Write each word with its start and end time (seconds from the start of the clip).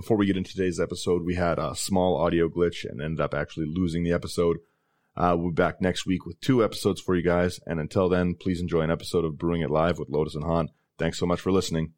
before 0.00 0.16
we 0.16 0.26
get 0.26 0.36
into 0.36 0.52
today's 0.52 0.80
episode, 0.80 1.24
we 1.24 1.34
had 1.34 1.58
a 1.58 1.74
small 1.74 2.16
audio 2.16 2.48
glitch 2.48 2.88
and 2.88 3.02
ended 3.02 3.20
up 3.20 3.34
actually 3.34 3.66
losing 3.66 4.02
the 4.02 4.12
episode. 4.12 4.56
Uh, 5.14 5.36
we'll 5.38 5.50
be 5.50 5.54
back 5.54 5.80
next 5.82 6.06
week 6.06 6.24
with 6.24 6.40
two 6.40 6.64
episodes 6.64 7.02
for 7.02 7.14
you 7.14 7.22
guys. 7.22 7.60
And 7.66 7.78
until 7.78 8.08
then, 8.08 8.34
please 8.34 8.60
enjoy 8.60 8.80
an 8.80 8.90
episode 8.90 9.26
of 9.26 9.36
Brewing 9.36 9.60
It 9.60 9.70
Live 9.70 9.98
with 9.98 10.08
Lotus 10.08 10.34
and 10.34 10.44
Han. 10.44 10.70
Thanks 10.98 11.18
so 11.18 11.26
much 11.26 11.40
for 11.40 11.52
listening. 11.52 11.92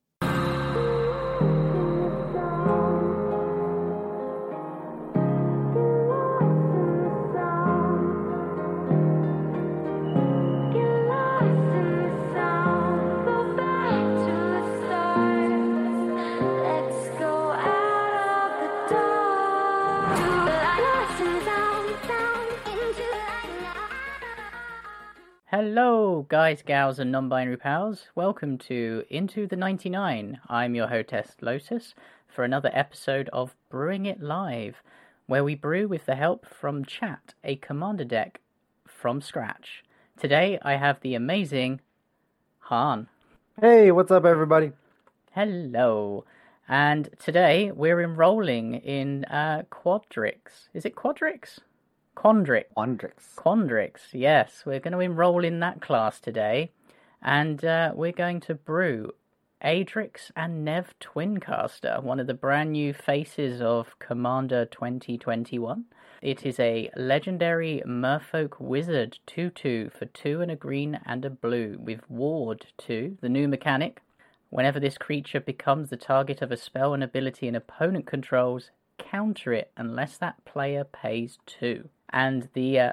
Guys, 26.53 26.61
gals, 26.61 26.99
and 26.99 27.11
non 27.11 27.31
binary 27.31 27.57
pals. 27.57 28.09
Welcome 28.15 28.59
to 28.59 29.05
Into 29.09 29.47
the 29.47 29.57
99. 29.57 30.39
I'm 30.51 30.75
your 30.75 30.87
hostess, 30.87 31.35
Lotus, 31.41 31.95
for 32.29 32.45
another 32.45 32.71
episode 32.75 33.31
of 33.33 33.57
Brewing 33.71 34.05
It 34.05 34.23
Live, 34.23 34.83
where 35.25 35.45
we 35.45 35.55
brew 35.55 35.89
with 35.89 36.05
the 36.05 36.15
help 36.15 36.45
from 36.45 36.85
chat 36.85 37.33
a 37.43 37.57
commander 37.57 38.05
deck 38.05 38.43
from 38.87 39.23
scratch. 39.23 39.83
Today, 40.21 40.59
I 40.61 40.77
have 40.77 41.01
the 41.01 41.15
amazing 41.15 41.81
Han. 42.69 43.09
Hey, 43.59 43.91
what's 43.91 44.11
up, 44.11 44.27
everybody? 44.27 44.73
Hello. 45.31 46.27
And 46.69 47.09
today, 47.19 47.73
we're 47.75 48.03
enrolling 48.03 48.75
in 48.75 49.25
uh, 49.25 49.63
Quadrix. 49.71 50.69
Is 50.75 50.85
it 50.85 50.97
Quadrix? 50.97 51.61
Quandrix. 52.17 52.65
Quandrix. 52.77 53.35
Quandrix, 53.37 53.99
yes. 54.13 54.63
We're 54.65 54.81
going 54.81 54.93
to 54.93 55.01
enroll 55.01 55.45
in 55.45 55.61
that 55.61 55.81
class 55.81 56.21
today. 56.21 56.71
And 57.21 57.65
uh, 57.65 57.93
we're 57.95 58.13
going 58.13 58.41
to 58.41 58.55
brew 58.55 59.13
Adrix 59.65 60.31
and 60.37 60.65
Nev 60.65 60.95
Twincaster, 61.01 62.03
one 62.03 62.21
of 62.21 62.27
the 62.27 62.35
brand 62.35 62.73
new 62.73 62.93
faces 62.93 63.61
of 63.61 63.99
Commander 63.99 64.67
2021. 64.67 65.85
It 66.21 66.45
is 66.45 66.59
a 66.61 66.91
legendary 66.97 67.83
Merfolk 67.87 68.61
Wizard 68.61 69.19
2 69.27 69.51
2 69.51 69.91
for 69.97 70.07
2 70.07 70.41
and 70.41 70.51
a 70.51 70.57
green 70.57 71.01
and 71.07 71.25
a 71.25 71.31
blue 71.31 71.79
with 71.81 72.09
Ward 72.11 72.67
2, 72.79 73.19
the 73.21 73.29
new 73.29 73.49
mechanic. 73.49 74.01
Whenever 74.51 74.79
this 74.79 74.99
creature 74.99 75.41
becomes 75.41 75.91
the 75.91 75.97
target 75.97 76.43
of 76.43 76.53
a 76.53 76.57
spell 76.57 76.93
and 76.93 77.03
ability 77.03 77.49
an 77.49 77.55
opponent 77.55 78.07
controls, 78.07 78.71
counter 78.99 79.53
it 79.53 79.71
unless 79.77 80.19
that 80.19 80.45
player 80.45 80.85
pays 80.85 81.39
2 81.47 81.89
and 82.13 82.49
the 82.53 82.79
uh, 82.79 82.93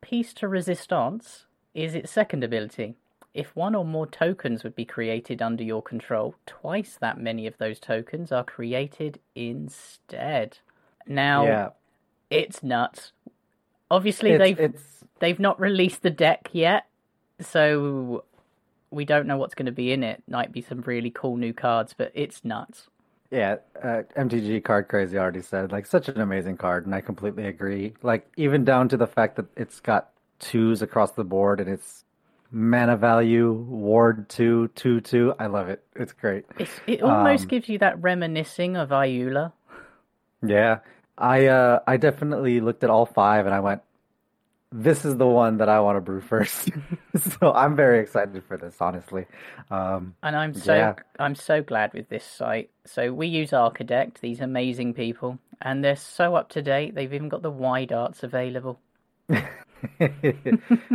piece 0.00 0.32
to 0.34 0.48
resistance 0.48 1.46
is 1.74 1.94
its 1.94 2.10
second 2.10 2.44
ability. 2.44 2.96
If 3.32 3.54
one 3.54 3.76
or 3.76 3.84
more 3.84 4.06
tokens 4.06 4.64
would 4.64 4.74
be 4.74 4.84
created 4.84 5.40
under 5.40 5.62
your 5.62 5.82
control, 5.82 6.34
twice 6.46 6.98
that 7.00 7.18
many 7.18 7.46
of 7.46 7.56
those 7.58 7.78
tokens 7.78 8.32
are 8.32 8.42
created 8.42 9.20
instead. 9.36 10.58
Now, 11.06 11.44
Yeah, 11.44 11.68
it's 12.28 12.62
nuts. 12.62 13.12
Obviously, 13.90 14.32
it's, 14.32 14.38
they've 14.38 14.58
it's 14.58 15.04
they've 15.20 15.38
not 15.38 15.60
released 15.60 16.02
the 16.02 16.10
deck 16.10 16.48
yet, 16.52 16.86
so 17.40 18.24
we 18.90 19.04
don't 19.04 19.26
know 19.26 19.36
what's 19.36 19.54
going 19.54 19.66
to 19.66 19.72
be 19.72 19.92
in 19.92 20.02
it. 20.02 20.22
Might 20.28 20.52
be 20.52 20.60
some 20.60 20.80
really 20.80 21.10
cool 21.10 21.36
new 21.36 21.52
cards, 21.52 21.94
but 21.96 22.10
it's 22.14 22.44
nuts. 22.44 22.88
Yeah. 23.30 23.56
Uh, 23.82 24.02
MTG 24.16 24.62
card 24.64 24.88
crazy 24.88 25.18
already 25.18 25.42
said 25.42 25.72
like 25.72 25.86
such 25.86 26.08
an 26.08 26.20
amazing 26.20 26.56
card, 26.56 26.86
and 26.86 26.94
I 26.94 27.00
completely 27.00 27.46
agree. 27.46 27.94
Like 28.02 28.30
even 28.36 28.64
down 28.64 28.88
to 28.90 28.96
the 28.96 29.06
fact 29.06 29.36
that 29.36 29.46
it's 29.56 29.80
got 29.80 30.10
twos 30.38 30.82
across 30.82 31.12
the 31.12 31.24
board 31.24 31.60
and 31.60 31.68
it's 31.68 32.04
mana 32.50 32.96
value 32.96 33.52
ward 33.52 34.28
two 34.28 34.68
two 34.74 35.00
two. 35.00 35.34
I 35.38 35.46
love 35.46 35.68
it. 35.68 35.84
It's 35.94 36.12
great. 36.12 36.46
It's, 36.58 36.80
it 36.86 37.02
almost 37.02 37.44
Um, 37.44 37.48
gives 37.48 37.68
you 37.68 37.78
that 37.78 38.00
reminiscing 38.02 38.76
of 38.76 38.90
Iula. 38.90 39.52
Yeah, 40.42 40.80
I 41.18 41.46
uh 41.46 41.80
I 41.86 41.96
definitely 41.96 42.60
looked 42.60 42.84
at 42.84 42.90
all 42.90 43.06
five 43.06 43.46
and 43.46 43.54
I 43.54 43.60
went, 43.60 43.82
this 44.72 45.04
is 45.04 45.16
the 45.16 45.26
one 45.26 45.58
that 45.58 45.68
I 45.68 45.80
want 45.80 45.96
to 45.96 46.00
brew 46.00 46.20
first. 46.20 46.70
so 47.40 47.52
I'm 47.52 47.76
very 47.76 48.00
excited 48.00 48.42
for 48.44 48.56
this, 48.56 48.76
honestly. 48.80 49.26
Um, 49.70 50.14
And 50.22 50.36
I'm 50.36 50.54
so 50.54 50.74
Yeah. 50.74 50.94
I'm 51.18 51.34
so 51.34 51.62
glad 51.62 51.92
with 51.92 52.08
this 52.08 52.24
site. 52.24 52.70
So 52.86 53.12
we 53.12 53.26
use 53.26 53.50
Archidekt, 53.50 54.20
these 54.20 54.40
amazing 54.40 54.94
people, 54.94 55.38
and 55.60 55.84
they're 55.84 55.96
so 55.96 56.34
up 56.36 56.48
to 56.50 56.62
date. 56.62 56.94
They've 56.94 57.12
even 57.12 57.28
got 57.28 57.42
the 57.42 57.50
wide 57.50 57.92
arts 57.92 58.22
available. 58.22 58.80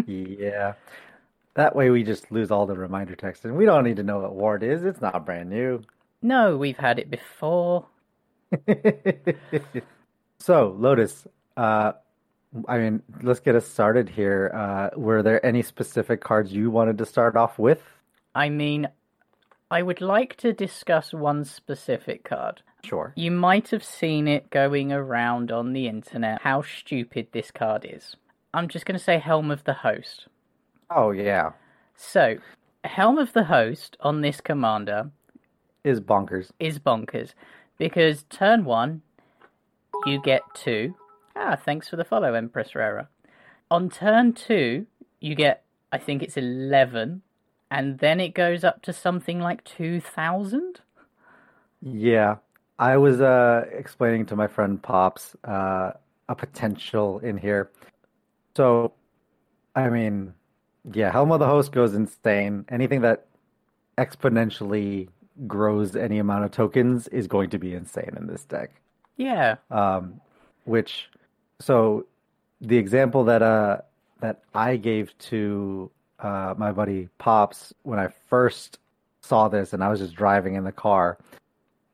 yeah. 0.08 0.74
That 1.56 1.75
way 1.75 1.90
we 1.90 2.03
just 2.03 2.31
lose 2.31 2.52
all 2.52 2.66
the 2.66 2.75
reminder 2.75 3.16
text 3.16 3.46
and 3.46 3.56
we 3.56 3.66
don't 3.66 3.84
need 3.85 3.97
to 3.97 4.03
know 4.03 4.19
what 4.19 4.35
ward 4.35 4.64
is. 4.64 4.84
It's 4.84 5.02
not 5.02 5.25
brand 5.25 5.50
new. 5.50 5.81
No, 6.22 6.58
we've 6.58 6.78
had 6.78 7.00
it 7.00 7.09
before. 7.09 7.88
So, 10.40 10.75
Lotus, 10.78 11.25
uh, 11.58 11.94
I 12.67 12.77
mean, 12.77 13.01
let's 13.21 13.39
get 13.39 13.55
us 13.55 13.67
started 13.67 14.07
here. 14.09 14.51
Uh, 14.53 14.89
were 14.97 15.21
there 15.23 15.45
any 15.45 15.61
specific 15.61 16.21
cards 16.21 16.51
you 16.53 16.69
wanted 16.71 16.97
to 16.99 17.05
start 17.05 17.35
off 17.35 17.59
with? 17.59 17.81
I 18.33 18.49
mean, 18.49 18.88
I 19.71 19.81
would 19.81 20.01
like 20.01 20.35
to 20.38 20.53
discuss 20.53 21.13
one 21.13 21.43
specific 21.45 22.23
card. 22.23 22.61
Sure. 22.83 23.13
You 23.16 23.31
might 23.31 23.69
have 23.69 23.83
seen 23.83 24.27
it 24.27 24.49
going 24.51 24.91
around 24.91 25.51
on 25.51 25.73
the 25.73 25.88
internet 25.88 26.41
how 26.41 26.61
stupid 26.61 27.27
this 27.31 27.51
card 27.51 27.85
is. 27.89 28.16
I'm 28.53 28.67
just 28.67 28.85
going 28.85 28.97
to 28.97 29.03
say 29.03 29.17
Helm 29.19 29.51
of 29.51 29.63
the 29.63 29.73
Host. 29.73 30.27
Oh, 30.89 31.11
yeah. 31.11 31.51
So, 31.95 32.37
Helm 32.83 33.17
of 33.17 33.33
the 33.33 33.43
Host 33.45 33.97
on 34.01 34.22
this 34.22 34.39
commander 34.39 35.09
Is 35.83 35.99
bonkers. 35.99 36.51
is 36.59 36.77
bonkers 36.79 37.33
because 37.77 38.23
turn 38.29 38.63
one, 38.66 39.01
you 40.05 40.22
get 40.22 40.41
two. 40.53 40.93
Ah, 41.35 41.56
thanks 41.56 41.88
for 41.90 41.96
the 41.96 42.06
follow, 42.06 42.34
Empress 42.34 42.75
Rara. 42.75 43.09
On 43.69 43.90
turn 43.90 44.34
two, 44.34 44.85
you 45.19 45.35
get, 45.35 45.63
I 45.91 45.97
think 45.97 46.23
it's 46.23 46.38
11, 46.38 47.22
and 47.72 48.00
then 48.00 48.19
it 48.19 48.34
goes 48.34 48.63
up 48.63 48.81
to 48.84 48.94
something 48.94 49.40
like 49.40 49.63
2,000. 49.63 50.81
Yeah. 51.81 52.38
I 52.78 52.97
was 52.97 53.22
uh, 53.22 53.66
explaining 53.72 54.25
to 54.28 54.35
my 54.35 54.47
friend 54.47 54.81
Pops 54.81 55.35
uh, 55.46 55.91
a 56.28 56.35
potential 56.35 57.19
in 57.19 57.38
here. 57.38 57.72
So, 58.57 58.94
I 59.75 59.90
mean, 59.90 60.34
yeah, 60.94 61.12
Helm 61.12 61.31
of 61.31 61.40
the 61.40 61.47
Host 61.47 61.72
goes 61.72 61.94
insane. 61.96 62.66
Anything 62.69 63.02
that 63.02 63.28
exponentially 63.97 65.07
grows 65.47 65.96
any 65.96 66.19
amount 66.19 66.44
of 66.46 66.52
tokens 66.52 67.07
is 67.09 67.28
going 67.28 67.50
to 67.52 67.57
be 67.59 67.73
insane 67.73 68.13
in 68.17 68.28
this 68.28 68.44
deck. 68.44 68.72
Yeah, 69.17 69.56
Um, 69.72 70.19
which, 70.66 71.09
so 71.59 72.05
the 72.61 72.77
example 72.77 73.23
that 73.25 73.41
uh 73.41 73.79
that 74.21 74.41
I 74.53 74.77
gave 74.77 75.17
to 75.19 75.91
uh 76.19 76.53
my 76.57 76.71
buddy 76.71 77.09
Pops 77.17 77.73
when 77.83 77.99
I 77.99 78.07
first 78.29 78.79
saw 79.21 79.47
this 79.47 79.73
and 79.73 79.83
I 79.83 79.89
was 79.89 79.99
just 79.99 80.16
driving 80.16 80.55
in 80.55 80.63
the 80.63 80.71
car, 80.71 81.17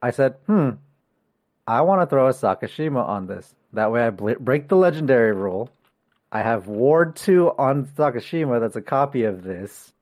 I 0.02 0.12
said, 0.12 0.36
"Hmm, 0.48 0.72
I 1.68 1.82
want 1.82 2.02
to 2.02 2.06
throw 2.06 2.28
a 2.28 2.32
Sakashima 2.32 3.08
on 3.08 3.28
this. 3.28 3.56
That 3.74 3.92
way 3.92 4.06
I 4.06 4.10
bl- 4.10 4.34
break 4.40 4.68
the 4.68 4.76
legendary 4.76 5.34
rule. 5.34 5.70
I 6.32 6.42
have 6.42 6.68
Ward 6.68 7.16
2 7.16 7.52
on 7.58 7.86
Sakashima 7.86 8.60
that's 8.60 8.76
a 8.76 8.82
copy 8.82 9.24
of 9.24 9.44
this, 9.44 9.94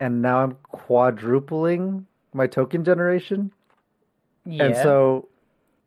and 0.00 0.22
now 0.22 0.40
I'm 0.40 0.56
quadrupling 0.72 2.06
my 2.32 2.46
token 2.46 2.84
generation." 2.84 3.52
yeah. 4.44 4.64
And 4.64 4.76
so, 4.76 5.28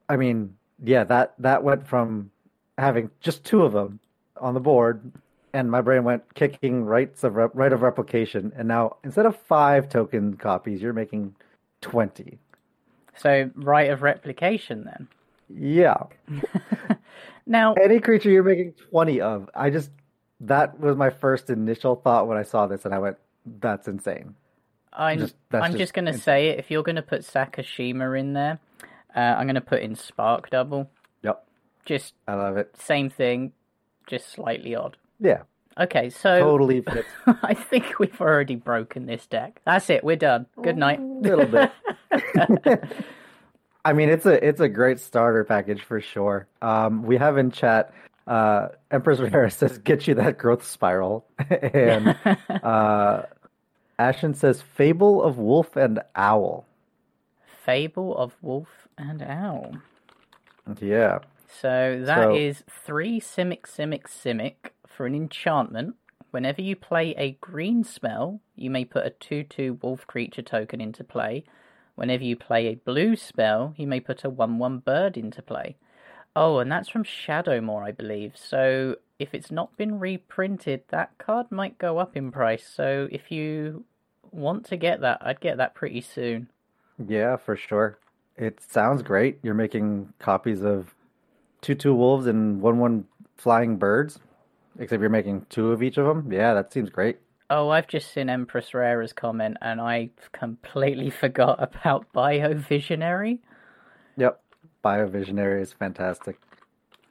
I 0.10 0.18
mean, 0.18 0.56
yeah, 0.84 1.04
that 1.06 1.34
that 1.40 1.64
went 1.64 1.88
from 1.88 2.31
having 2.82 3.12
just 3.22 3.44
two 3.46 3.62
of 3.64 3.72
them 3.74 4.00
on 4.38 4.54
the 4.56 4.60
board, 4.60 5.12
and 5.54 5.70
my 5.70 5.82
brain 5.82 6.04
went 6.04 6.34
kicking 6.34 6.84
Rites 6.84 7.24
of 7.24 7.36
rep- 7.36 7.52
Rite 7.54 7.74
of 7.74 7.82
Replication, 7.84 8.52
and 8.58 8.68
now 8.68 8.98
instead 9.04 9.26
of 9.26 9.38
five 9.38 9.88
token 9.88 10.36
copies, 10.36 10.82
you're 10.82 10.92
making 10.94 11.36
twenty. 11.80 12.40
so 13.16 13.50
Rite 13.56 13.92
of 13.92 14.02
Replication 14.02 14.84
then. 14.86 15.08
Yeah, 15.54 16.04
Now, 17.46 17.74
any 17.74 18.00
creature 18.00 18.30
you're 18.30 18.44
making 18.44 18.74
twenty 18.90 19.22
of. 19.22 19.50
I 19.56 19.70
just 19.70 19.92
that 20.42 20.80
was 20.80 20.96
my 20.96 21.10
first 21.10 21.50
initial 21.50 21.96
thought 21.96 22.28
when 22.28 22.38
I 22.38 22.44
saw 22.44 22.68
this, 22.68 22.86
and 22.86 22.94
I 22.94 23.00
went, 23.00 23.18
"That's 23.46 23.88
insane." 23.88 24.36
I'm 24.94 25.20
Just- 25.20 25.36
I'm 25.54 25.72
just 25.72 25.78
just 25.78 25.94
going 25.94 26.06
to 26.06 26.18
say 26.18 26.50
it. 26.50 26.60
If 26.60 26.70
you're 26.72 26.84
going 26.84 26.98
to 26.98 27.02
put 27.02 27.22
Sakashima 27.22 28.20
in 28.20 28.34
there, 28.34 28.60
uh, 29.16 29.20
I'm 29.20 29.46
going 29.46 29.56
to 29.56 29.62
put 29.62 29.82
in 29.82 29.96
Spark 29.96 30.50
Double. 30.50 30.90
Just 31.86 32.14
I 32.28 32.36
love 32.36 32.58
it. 32.58 32.76
same 32.80 33.10
thing, 33.10 33.52
just 34.08 34.30
slightly 34.32 34.76
odd. 34.76 34.98
Yeah, 35.20 35.44
Okay, 35.80 36.10
so 36.10 36.40
totally 36.40 36.82
fits. 36.94 37.08
I 37.26 37.54
think 37.54 37.98
we've 38.00 38.20
already 38.20 38.56
broken 38.56 39.06
this 39.06 39.26
deck. 39.26 39.62
That's 39.66 39.90
it. 39.90 40.04
We're 40.04 40.16
done. 40.18 40.46
Good 40.62 40.78
night. 40.78 41.00
A 41.00 41.04
little 41.04 41.46
bit. 41.46 41.72
I 43.86 43.94
mean, 43.94 44.10
it's 44.10 44.26
a 44.26 44.46
it's 44.48 44.60
a 44.60 44.70
great 44.70 45.00
starter 45.00 45.44
package 45.44 45.82
for 45.82 46.02
sure. 46.02 46.48
Um, 46.62 47.04
we 47.04 47.18
have 47.18 47.38
in 47.38 47.52
chat. 47.52 47.94
Uh, 48.28 48.70
Empress 48.92 49.20
Rivera 49.20 49.50
says, 49.52 49.78
"Get 49.80 50.08
you 50.08 50.16
that 50.16 50.38
growth 50.38 50.66
spiral," 50.68 51.26
and 51.50 52.16
uh, 52.64 53.24
Ashen 53.98 54.34
says, 54.36 54.62
"Fable 54.62 55.24
of 55.24 55.38
Wolf 55.38 55.76
and 55.76 56.00
Owl." 56.16 56.66
Fable 57.66 58.16
of 58.18 58.34
Wolf 58.42 58.70
and 58.98 59.24
Owl. 59.24 59.78
Yeah. 60.80 61.20
So 61.60 62.02
that 62.06 62.32
is 62.36 62.60
So- 62.60 62.64
three 62.70 63.20
Simic 63.20 63.64
Simic 63.64 64.04
Simic 64.04 64.72
for 64.88 65.06
an 65.06 65.16
enchantment. 65.16 65.96
Whenever 66.32 66.62
you 66.62 66.76
play 66.76 67.14
a 67.18 67.34
green 67.42 67.84
spell, 67.84 68.40
you 68.56 68.70
may 68.70 68.86
put 68.86 69.06
a 69.06 69.10
2 69.10 69.44
2 69.44 69.74
wolf 69.82 70.08
creature 70.08 70.42
token 70.42 70.80
into 70.80 71.04
play. 71.04 71.44
Whenever 71.96 72.24
you 72.24 72.38
play 72.38 72.68
a 72.68 72.76
blue 72.76 73.16
spell, 73.16 73.74
you 73.78 73.86
may 73.86 74.00
put 74.00 74.24
a 74.24 74.30
1 74.30 74.58
1 74.58 74.80
bird 74.80 75.18
into 75.18 75.42
play. 75.42 75.76
Oh, 76.36 76.60
and 76.60 76.72
that's 76.72 76.88
from 76.88 77.04
Shadowmoor, 77.04 77.84
I 77.84 77.92
believe. 77.92 78.38
So 78.38 78.96
if 79.20 79.34
it's 79.34 79.52
not 79.52 79.76
been 79.76 80.00
reprinted, 80.00 80.84
that 80.88 81.18
card 81.18 81.52
might 81.52 81.78
go 81.78 81.98
up 81.98 82.16
in 82.16 82.32
price. 82.32 82.66
So 82.66 83.10
if 83.12 83.30
you 83.30 83.84
want 84.32 84.66
to 84.68 84.78
get 84.78 85.02
that, 85.02 85.18
I'd 85.22 85.42
get 85.42 85.58
that 85.58 85.76
pretty 85.76 86.00
soon. 86.00 86.50
Yeah, 86.98 87.36
for 87.36 87.58
sure. 87.58 87.98
It 88.38 88.62
sounds 88.62 89.04
great. 89.04 89.40
You're 89.44 89.54
making 89.54 90.14
copies 90.20 90.64
of 90.64 90.96
two 91.62 91.76
two 91.76 91.94
wolves 91.94 92.28
and 92.28 92.62
one 92.62 92.80
one 92.80 93.06
flying 93.38 93.78
birds, 93.78 94.20
except 94.80 95.02
you're 95.02 95.10
making 95.10 95.46
two 95.50 95.72
of 95.72 95.82
each 95.82 95.98
of 95.98 96.06
them. 96.06 96.32
Yeah, 96.32 96.54
that 96.54 96.74
seems 96.74 96.90
great. 96.90 97.20
Oh, 97.50 97.70
I've 97.70 97.88
just 97.88 98.14
seen 98.14 98.30
Empress 98.30 98.74
Rara's 98.74 99.12
comment 99.12 99.58
and 99.62 99.82
I 99.82 100.12
completely 100.32 101.10
forgot 101.22 101.62
about 101.62 102.12
Biovisionary. 102.14 103.40
Yep. 104.18 104.42
Biovisionary 104.86 105.62
is 105.62 105.74
fantastic. 105.74 106.40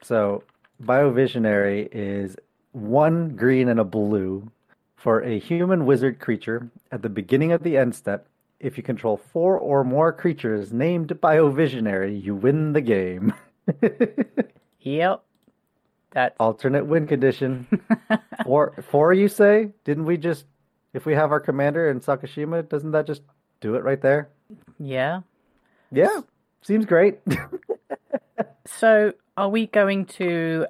So, 0.02 0.42
Biovisionary 0.82 1.88
is 1.92 2.36
one 2.72 3.36
green 3.36 3.68
and 3.68 3.78
a 3.78 3.84
blue 3.84 4.50
for 4.96 5.22
a 5.22 5.38
human 5.38 5.84
wizard 5.84 6.20
creature 6.20 6.70
at 6.90 7.02
the 7.02 7.08
beginning 7.08 7.52
of 7.52 7.62
the 7.62 7.76
end 7.76 7.94
step. 7.94 8.26
If 8.60 8.76
you 8.76 8.82
control 8.82 9.16
four 9.16 9.58
or 9.58 9.84
more 9.84 10.12
creatures 10.12 10.72
named 10.72 11.08
Biovisionary, 11.08 12.22
you 12.22 12.34
win 12.34 12.72
the 12.72 12.80
game. 12.80 13.34
Yep. 14.82 15.22
That 16.12 16.34
Alternate 16.40 16.86
win 16.86 17.06
condition. 17.06 17.66
Four, 18.44 18.72
four, 18.90 19.12
you 19.12 19.28
say? 19.28 19.68
Didn't 19.84 20.06
we 20.06 20.16
just, 20.16 20.46
if 20.94 21.04
we 21.04 21.12
have 21.14 21.30
our 21.30 21.38
commander 21.38 21.90
in 21.90 22.00
Sakashima, 22.00 22.66
doesn't 22.68 22.90
that 22.92 23.06
just 23.06 23.22
do 23.60 23.74
it 23.74 23.84
right 23.84 24.00
there? 24.00 24.28
yeah. 24.78 25.20
Yeah, 25.92 26.20
seems 26.62 26.86
great. 26.86 27.18
So, 28.66 29.12
are 29.36 29.48
we 29.48 29.66
going 29.66 30.06
to 30.06 30.66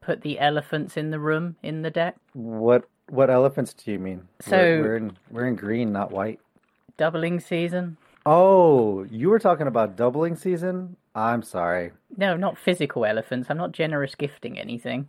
put 0.00 0.22
the 0.22 0.38
elephants 0.38 0.96
in 0.96 1.10
the 1.10 1.18
room 1.18 1.56
in 1.62 1.82
the 1.82 1.90
deck? 1.90 2.16
what 2.32 2.88
what 3.08 3.28
elephants 3.28 3.74
do 3.74 3.90
you 3.92 3.98
mean? 3.98 4.26
So- 4.40 4.56
we're, 4.56 4.82
we're 4.82 4.96
in 4.96 5.16
we're 5.30 5.46
in 5.46 5.56
green, 5.56 5.92
not 5.92 6.12
white. 6.12 6.40
Doubling 6.96 7.40
season? 7.40 7.96
Oh, 8.24 9.04
you 9.10 9.30
were 9.30 9.38
talking 9.38 9.66
about 9.66 9.96
doubling 9.96 10.36
season? 10.36 10.96
I'm 11.14 11.42
sorry. 11.42 11.92
No, 12.16 12.36
not 12.36 12.56
physical 12.58 13.04
elephants. 13.04 13.48
I'm 13.50 13.56
not 13.56 13.72
generous 13.72 14.14
gifting 14.14 14.58
anything. 14.58 15.08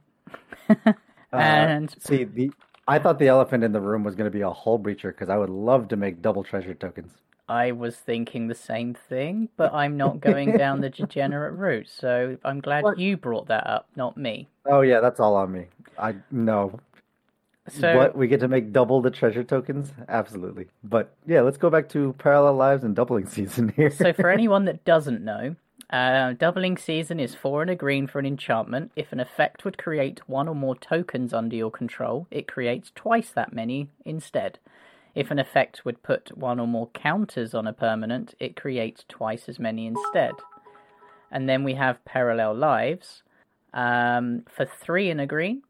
Uh, 1.34 1.38
and 1.38 1.96
see, 2.00 2.26
the 2.26 2.52
I 2.88 3.00
thought 3.00 3.18
the 3.18 3.28
elephant 3.28 3.64
in 3.64 3.72
the 3.72 3.82
room 3.82 4.04
was 4.04 4.14
going 4.14 4.32
to 4.32 4.38
be 4.38 4.42
a 4.42 4.52
Hullbreacher 4.52 5.10
because 5.10 5.30
I 5.30 5.38
would 5.38 5.50
love 5.50 5.88
to 5.88 5.96
make 5.96 6.22
double 6.22 6.44
treasure 6.44 6.76
tokens. 6.76 7.12
I 7.50 7.72
was 7.72 7.96
thinking 7.96 8.48
the 8.48 8.56
same 8.56 8.94
thing, 8.94 9.50
but 9.58 9.74
I'm 9.74 9.98
not 9.98 10.22
going 10.22 10.52
down 10.56 10.82
the 10.82 10.92
degenerate 10.92 11.56
route. 11.56 11.88
So 11.90 12.38
I'm 12.46 12.60
glad 12.60 12.84
What? 12.84 13.00
you 13.00 13.18
brought 13.18 13.48
that 13.48 13.66
up, 13.66 13.88
not 13.96 14.16
me. 14.16 14.48
Oh 14.68 14.82
yeah, 14.82 15.00
that's 15.00 15.20
all 15.20 15.36
on 15.36 15.52
me. 15.52 15.66
I 15.98 16.14
no. 16.32 16.80
So 17.70 17.96
what 17.96 18.18
we 18.18 18.28
get 18.28 18.42
to 18.42 18.48
make 18.48 18.74
double 18.74 19.02
the 19.02 19.10
treasure 19.10 19.44
tokens? 19.44 19.92
Absolutely. 20.10 20.68
But 20.84 21.14
yeah, 21.26 21.42
let's 21.42 21.58
go 21.58 21.70
back 21.70 21.88
to 21.90 22.14
parallel 22.18 22.56
lives 22.56 22.84
and 22.84 22.96
doubling 22.96 23.26
season 23.28 23.70
here. 23.70 23.90
So, 23.90 24.12
for 24.14 24.30
anyone 24.30 24.66
that 24.66 24.84
doesn't 24.84 25.24
know, 25.24 25.56
uh, 25.90 26.34
doubling 26.34 26.78
season 26.78 27.20
is 27.20 27.36
four 27.36 27.62
and 27.62 27.72
a 27.72 27.76
green 27.76 28.08
for 28.08 28.20
an 28.20 28.26
enchantment. 28.26 28.92
If 28.96 29.12
an 29.12 29.20
effect 29.20 29.64
would 29.64 29.78
create 29.78 30.28
one 30.28 30.48
or 30.48 30.56
more 30.56 30.76
tokens 30.76 31.34
under 31.34 31.56
your 31.56 31.72
control, 31.72 32.28
it 32.32 32.48
creates 32.48 32.92
twice 32.96 33.30
that 33.30 33.54
many 33.54 33.90
instead. 34.04 34.60
If 35.16 35.30
an 35.30 35.40
effect 35.40 35.86
would 35.86 36.02
put 36.02 36.36
one 36.38 36.60
or 36.60 36.68
more 36.68 36.88
counters 36.88 37.54
on 37.54 37.68
a 37.68 37.74
permanent, 37.74 38.34
it 38.40 38.56
creates 38.56 39.06
twice 39.08 39.48
as 39.48 39.60
many 39.60 39.86
instead. 39.86 40.34
And 41.32 41.48
then 41.48 41.64
we 41.64 41.76
have 41.76 42.04
parallel 42.06 42.56
lives. 42.56 43.24
Um, 43.74 44.44
for 44.50 44.66
three 44.66 45.10
and 45.10 45.22
a 45.22 45.26
green, 45.26 45.64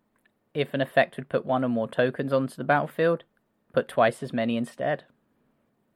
if 0.53 0.73
an 0.73 0.81
effect 0.81 1.17
would 1.17 1.29
put 1.29 1.45
one 1.45 1.63
or 1.63 1.69
more 1.69 1.88
tokens 1.88 2.33
onto 2.33 2.55
the 2.55 2.63
battlefield, 2.63 3.23
put 3.73 3.88
twice 3.88 4.21
as 4.21 4.33
many 4.33 4.57
instead. 4.57 5.03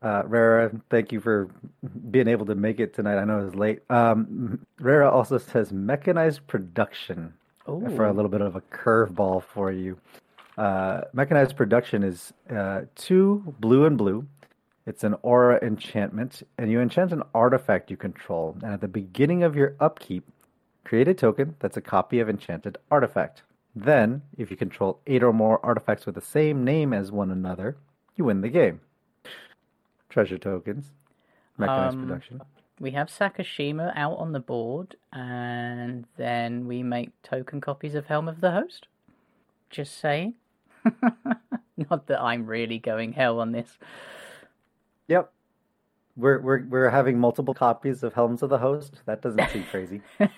Uh, 0.01 0.23
Rara, 0.25 0.71
thank 0.89 1.11
you 1.11 1.19
for 1.19 1.49
being 2.11 2.27
able 2.27 2.45
to 2.45 2.55
make 2.55 2.79
it 2.79 2.93
tonight. 2.93 3.17
I 3.17 3.23
know 3.23 3.39
it 3.39 3.45
was 3.45 3.55
late. 3.55 3.79
Um, 3.89 4.65
Rara 4.79 5.09
also 5.09 5.37
says 5.37 5.71
mechanized 5.71 6.45
production 6.47 7.33
for 7.65 8.05
a 8.05 8.13
little 8.13 8.29
bit 8.29 8.41
of 8.41 8.55
a 8.55 8.61
curveball 8.61 9.43
for 9.43 9.71
you. 9.71 9.99
Uh, 10.57 11.01
mechanized 11.13 11.55
production 11.55 12.03
is 12.03 12.33
uh, 12.49 12.81
two 12.95 13.55
blue 13.59 13.85
and 13.85 13.97
blue. 13.97 14.25
It's 14.85 15.03
an 15.03 15.15
aura 15.21 15.59
enchantment, 15.61 16.43
and 16.57 16.71
you 16.71 16.79
enchant 16.79 17.11
an 17.11 17.23
artifact 17.35 17.91
you 17.91 17.97
control. 17.97 18.55
And 18.63 18.73
at 18.73 18.81
the 18.81 18.87
beginning 18.87 19.43
of 19.43 19.55
your 19.55 19.75
upkeep, 19.79 20.25
create 20.85 21.09
a 21.09 21.13
token 21.13 21.55
that's 21.59 21.75
a 21.75 21.81
copy 21.81 22.19
of 22.19 22.29
enchanted 22.29 22.77
artifact. 22.89 23.43
Then, 23.83 24.23
if 24.35 24.49
you 24.49 24.57
control 24.57 24.99
eight 25.05 25.21
or 25.21 25.31
more 25.31 25.63
artifacts 25.63 26.07
with 26.07 26.15
the 26.15 26.21
same 26.21 26.63
name 26.63 26.93
as 26.93 27.11
one 27.11 27.29
another, 27.29 27.77
you 28.15 28.25
win 28.25 28.41
the 28.41 28.49
game. 28.49 28.81
Treasure 30.09 30.39
tokens, 30.39 30.93
mechanized 31.57 31.95
Um, 31.95 32.07
production. 32.07 32.41
We 32.79 32.91
have 32.91 33.07
Sakashima 33.07 33.93
out 33.95 34.17
on 34.17 34.31
the 34.31 34.39
board, 34.39 34.95
and 35.13 36.05
then 36.15 36.65
we 36.65 36.81
make 36.81 37.11
token 37.21 37.61
copies 37.61 37.93
of 37.93 38.07
Helm 38.07 38.27
of 38.27 38.41
the 38.41 38.51
Host. 38.51 38.87
Just 39.69 39.99
saying. 39.99 40.33
Not 41.77 42.07
that 42.07 42.19
I'm 42.19 42.47
really 42.47 42.79
going 42.79 43.13
hell 43.13 43.39
on 43.39 43.51
this. 43.51 43.77
Yep. 45.07 45.31
We're 46.15 46.39
we're 46.39 46.65
we're 46.65 46.89
having 46.89 47.19
multiple 47.19 47.53
copies 47.53 48.01
of 48.01 48.13
Helms 48.13 48.41
of 48.41 48.49
the 48.49 48.57
Host. 48.57 49.01
That 49.05 49.21
doesn't 49.21 49.49
seem 49.51 49.65
crazy. 49.65 50.01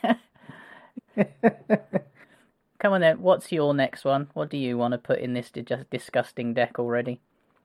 Come 2.79 2.93
on 2.93 3.01
then, 3.01 3.21
what's 3.21 3.51
your 3.51 3.73
next 3.73 4.05
one? 4.05 4.29
What 4.33 4.49
do 4.49 4.57
you 4.57 4.77
want 4.77 4.93
to 4.93 4.97
put 4.97 5.19
in 5.19 5.33
this 5.33 5.51
di- 5.51 5.65
disgusting 5.89 6.53
deck 6.53 6.79
already? 6.79 7.19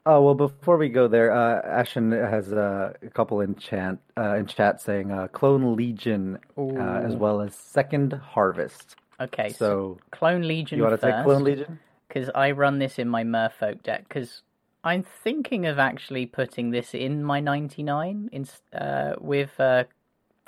Oh 0.06 0.20
well, 0.20 0.34
before 0.34 0.76
we 0.76 0.90
go 0.90 1.08
there, 1.08 1.32
uh, 1.32 1.62
Ashen 1.62 2.12
has 2.12 2.52
uh, 2.52 2.92
a 3.00 3.10
couple 3.10 3.40
in 3.40 3.54
chat 3.54 3.96
uh, 4.18 4.34
in 4.34 4.46
chat 4.46 4.80
saying 4.80 5.10
uh, 5.10 5.28
Clone 5.28 5.76
Legion 5.76 6.38
uh, 6.58 7.00
as 7.04 7.14
well 7.16 7.40
as 7.40 7.54
Second 7.54 8.12
Harvest. 8.12 8.96
Okay, 9.20 9.50
so, 9.50 9.56
So 9.56 9.98
Clone 10.10 10.46
Legion 10.46 10.76
you 10.78 10.84
want 10.84 10.92
to 10.94 10.98
first. 10.98 11.16
take 11.16 11.24
Clone 11.24 11.44
Legion? 11.44 11.78
because 12.08 12.30
I 12.34 12.52
run 12.52 12.78
this 12.78 12.98
in 12.98 13.08
my 13.08 13.24
Merfolk 13.24 13.82
deck. 13.82 14.06
Because 14.08 14.42
I'm 14.82 15.02
thinking 15.02 15.66
of 15.66 15.78
actually 15.78 16.26
putting 16.26 16.70
this 16.70 16.94
in 16.94 17.24
my 17.24 17.40
99 17.40 18.28
in, 18.32 18.46
uh, 18.78 19.14
with 19.20 19.58
uh, 19.58 19.84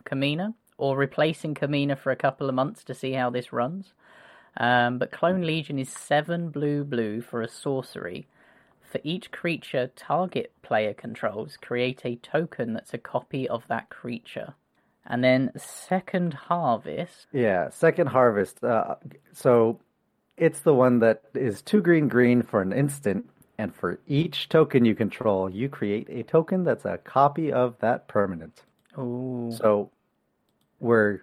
Kumena, 0.04 0.54
or 0.78 0.96
replacing 0.96 1.54
Kumena 1.54 1.98
for 1.98 2.12
a 2.12 2.16
couple 2.16 2.48
of 2.48 2.54
months 2.54 2.84
to 2.84 2.94
see 2.94 3.12
how 3.12 3.30
this 3.30 3.52
runs. 3.52 3.94
Um, 4.58 4.98
but 4.98 5.12
Clone 5.12 5.42
Legion 5.42 5.78
is 5.78 5.90
seven 5.90 6.50
blue 6.50 6.84
blue 6.84 7.20
for 7.20 7.42
a 7.42 7.48
sorcery. 7.48 8.26
For 8.80 9.00
each 9.02 9.30
creature 9.32 9.90
target 9.96 10.52
player 10.62 10.94
controls, 10.94 11.56
create 11.60 12.02
a 12.04 12.16
token 12.16 12.72
that's 12.72 12.94
a 12.94 12.98
copy 12.98 13.48
of 13.48 13.66
that 13.68 13.90
creature. 13.90 14.54
And 15.04 15.22
then 15.22 15.52
Second 15.56 16.34
Harvest. 16.34 17.26
Yeah, 17.32 17.68
Second 17.70 18.08
Harvest. 18.08 18.62
Uh, 18.62 18.96
so 19.32 19.80
it's 20.36 20.60
the 20.60 20.74
one 20.74 21.00
that 21.00 21.22
is 21.34 21.62
two 21.62 21.80
green 21.80 22.08
green 22.08 22.42
for 22.42 22.62
an 22.62 22.72
instant, 22.72 23.28
and 23.58 23.74
for 23.74 23.98
each 24.06 24.48
token 24.48 24.84
you 24.84 24.94
control, 24.94 25.50
you 25.50 25.68
create 25.68 26.08
a 26.10 26.22
token 26.22 26.64
that's 26.64 26.84
a 26.84 26.98
copy 26.98 27.52
of 27.52 27.78
that 27.80 28.08
permanent. 28.08 28.62
Ooh. 28.98 29.52
So 29.56 29.90
we're 30.80 31.22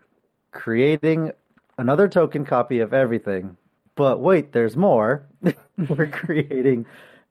creating 0.52 1.32
another 1.78 2.08
token 2.08 2.46
copy 2.46 2.80
of 2.80 2.94
everything. 2.94 3.58
But 3.96 4.20
wait, 4.20 4.54
there's 4.54 4.76
more. 4.76 5.26
we're 5.90 6.08
creating 6.12 6.86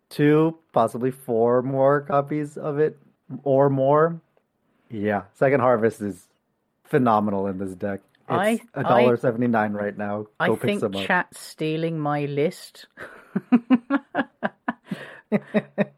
two, 0.09 0.59
possibly 0.73 1.11
four 1.11 1.63
more 1.63 2.03
copies 2.03 2.57
of 2.57 2.79
it 2.79 2.99
or 3.43 3.71
more. 3.71 4.21
Yeah, 4.91 5.23
Second 5.35 5.61
Harvest 5.61 6.01
is 6.01 6.29
phenomenal 6.85 7.47
in 7.47 7.59
this 7.59 7.75
deck. 7.75 8.01
It's 8.29 8.63
a 8.75 8.83
dollar 8.83 9.17
seventy 9.17 9.47
nine 9.47 9.73
right 9.73 9.97
now. 9.97 10.27
Go 10.41 10.55
I 10.55 10.57
think 10.57 10.95
chat's 10.97 11.41
stealing 11.41 11.99
my 11.99 12.27
list. 12.27 12.87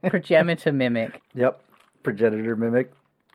Progenitor 0.08 0.72
Mimic. 0.72 1.20
Yep, 1.34 1.60
Progenitor 2.02 2.56
Mimic, 2.56 2.92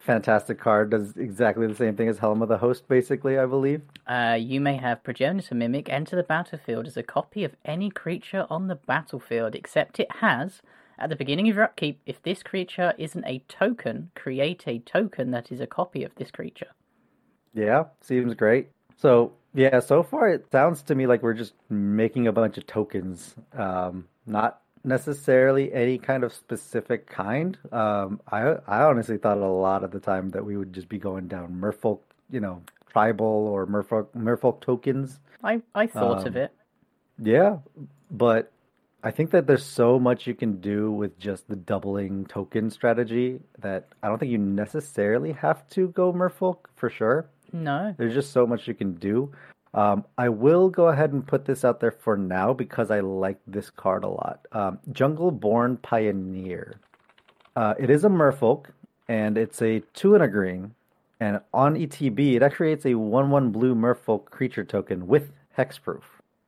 fantastic 0.10 0.60
card. 0.60 0.90
Does 0.90 1.16
exactly 1.18 1.68
the 1.68 1.76
same 1.76 1.96
thing 1.96 2.08
as 2.08 2.18
Helm 2.18 2.42
of 2.42 2.50
the 2.50 2.58
Host, 2.58 2.88
basically, 2.88 3.38
I 3.38 3.46
believe. 3.46 3.82
Uh, 4.08 4.38
you 4.40 4.60
may 4.60 4.76
have 4.78 5.04
Progenitor 5.04 5.54
Mimic 5.54 5.88
enter 5.88 6.16
the 6.16 6.24
battlefield 6.24 6.88
as 6.88 6.98
a 6.98 7.04
copy 7.04 7.44
of 7.44 7.56
any 7.64 7.92
creature 7.92 8.48
on 8.50 8.68
the 8.68 8.76
battlefield, 8.76 9.54
except 9.54 10.00
it 10.00 10.12
has, 10.14 10.64
at 10.98 11.10
the 11.10 11.16
beginning 11.16 11.48
of 11.48 11.56
your 11.56 11.66
upkeep, 11.66 12.02
if 12.08 12.24
this 12.24 12.42
creature 12.42 12.96
isn't 12.98 13.24
a 13.26 13.44
token, 13.48 14.10
create 14.16 14.64
a 14.66 14.80
token 14.80 15.30
that 15.30 15.52
is 15.52 15.60
a 15.60 15.68
copy 15.68 16.04
of 16.04 16.16
this 16.16 16.32
creature. 16.32 16.70
Yeah, 17.54 17.84
seems 18.02 18.34
great. 18.34 18.70
So 18.98 19.34
yeah, 19.54 19.80
so 19.80 20.02
far 20.02 20.30
it 20.30 20.52
sounds 20.52 20.82
to 20.84 20.96
me 20.96 21.06
like 21.06 21.22
we're 21.22 21.34
just 21.34 21.54
making 21.70 22.28
a 22.28 22.32
bunch 22.32 22.58
of 22.58 22.66
tokens, 22.66 23.36
um, 23.54 24.08
not 24.26 24.62
necessarily 24.84 25.72
any 25.74 25.98
kind 25.98 26.24
of 26.24 26.34
specific 26.34 27.08
kind. 27.08 27.58
Um, 27.72 28.22
I 28.32 28.58
I 28.68 28.84
honestly 28.84 29.18
thought 29.18 29.38
a 29.38 29.48
lot 29.48 29.84
of 29.84 29.92
the 29.92 30.00
time 30.00 30.30
that 30.30 30.46
we 30.46 30.58
would 30.58 30.74
just 30.74 30.90
be 30.90 30.98
going 30.98 31.28
down 31.28 31.50
merfolk, 31.60 32.00
you 32.30 32.40
know, 32.40 32.62
tribal 32.92 33.26
or 33.26 33.66
merfolk 33.68 34.08
merfolk 34.16 34.62
tokens. 34.62 35.20
I 35.44 35.62
I 35.76 35.88
thought 35.88 36.22
Um, 36.22 36.28
of 36.28 36.36
it. 36.36 36.52
Yeah, 37.22 37.58
but 38.12 38.52
I 39.04 39.12
think 39.12 39.32
that 39.32 39.48
there's 39.48 39.64
so 39.64 39.98
much 40.00 40.28
you 40.28 40.34
can 40.34 40.60
do 40.60 40.92
with 40.92 41.18
just 41.20 41.48
the 41.48 41.56
doubling 41.56 42.26
token 42.26 42.70
strategy 42.70 43.40
that 43.60 43.88
I 44.04 44.08
don't 44.10 44.20
think 44.20 44.32
you 44.32 44.38
necessarily 44.38 45.32
have 45.34 45.68
to 45.70 45.90
go 45.90 46.12
merfolk 46.12 46.58
for 46.76 46.90
sure. 46.90 47.30
No. 47.54 47.96
There's 47.98 48.14
just 48.14 48.32
so 48.32 48.46
much 48.46 48.68
you 48.68 48.74
can 48.74 48.94
do. 48.96 49.32
Um, 49.74 50.06
I 50.18 50.30
will 50.30 50.70
go 50.70 50.88
ahead 50.88 51.14
and 51.14 51.26
put 51.26 51.46
this 51.46 51.64
out 51.64 51.80
there 51.80 51.92
for 51.92 52.18
now 52.18 52.54
because 52.54 52.90
I 52.90 53.02
like 53.02 53.40
this 53.46 53.70
card 53.70 54.04
a 54.04 54.08
lot. 54.08 54.46
Um, 54.52 54.80
Jungle 54.92 55.32
Born 55.32 55.78
Pioneer. 55.78 56.80
Uh, 57.56 57.76
it 57.78 57.90
is 57.90 58.04
a 58.04 58.10
merfolk, 58.10 58.66
and 59.08 59.38
it's 59.38 59.62
a 59.62 59.82
two 59.94 60.16
and 60.16 60.24
a 60.24 60.28
green. 60.28 60.74
And 61.20 61.42
on 61.54 61.76
ETB, 61.76 62.42
it 62.42 62.54
creates 62.54 62.86
a 62.86 62.96
one-one 62.96 63.52
blue 63.52 63.76
merfolk 63.76 64.26
creature 64.26 64.64
token 64.64 65.06
with 65.06 65.32
hexproof. 65.58 66.04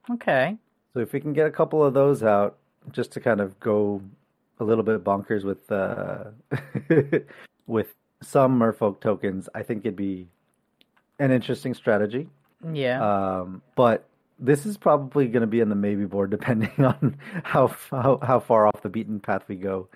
Okay. 0.09 0.57
So 0.93 0.99
if 0.99 1.13
we 1.13 1.19
can 1.19 1.33
get 1.33 1.45
a 1.45 1.51
couple 1.51 1.83
of 1.83 1.93
those 1.93 2.23
out, 2.23 2.57
just 2.91 3.11
to 3.11 3.19
kind 3.19 3.41
of 3.41 3.59
go 3.59 4.01
a 4.59 4.63
little 4.63 4.83
bit 4.83 5.03
bonkers 5.03 5.43
with 5.43 5.71
uh, 5.71 6.31
with 7.67 7.93
some 8.23 8.57
merfolk 8.57 9.01
tokens, 9.01 9.49
I 9.53 9.63
think 9.63 9.81
it'd 9.81 9.95
be 9.95 10.27
an 11.19 11.31
interesting 11.31 11.73
strategy. 11.73 12.29
Yeah. 12.71 13.01
Um, 13.39 13.61
but 13.75 14.07
this 14.39 14.65
is 14.65 14.77
probably 14.77 15.27
going 15.27 15.41
to 15.41 15.47
be 15.47 15.59
in 15.59 15.69
the 15.69 15.75
maybe 15.75 16.05
board, 16.05 16.31
depending 16.31 16.73
on 16.83 17.17
how 17.43 17.67
how, 17.89 18.19
how 18.21 18.39
far 18.39 18.67
off 18.67 18.81
the 18.81 18.89
beaten 18.89 19.19
path 19.19 19.43
we 19.47 19.55
go. 19.55 19.87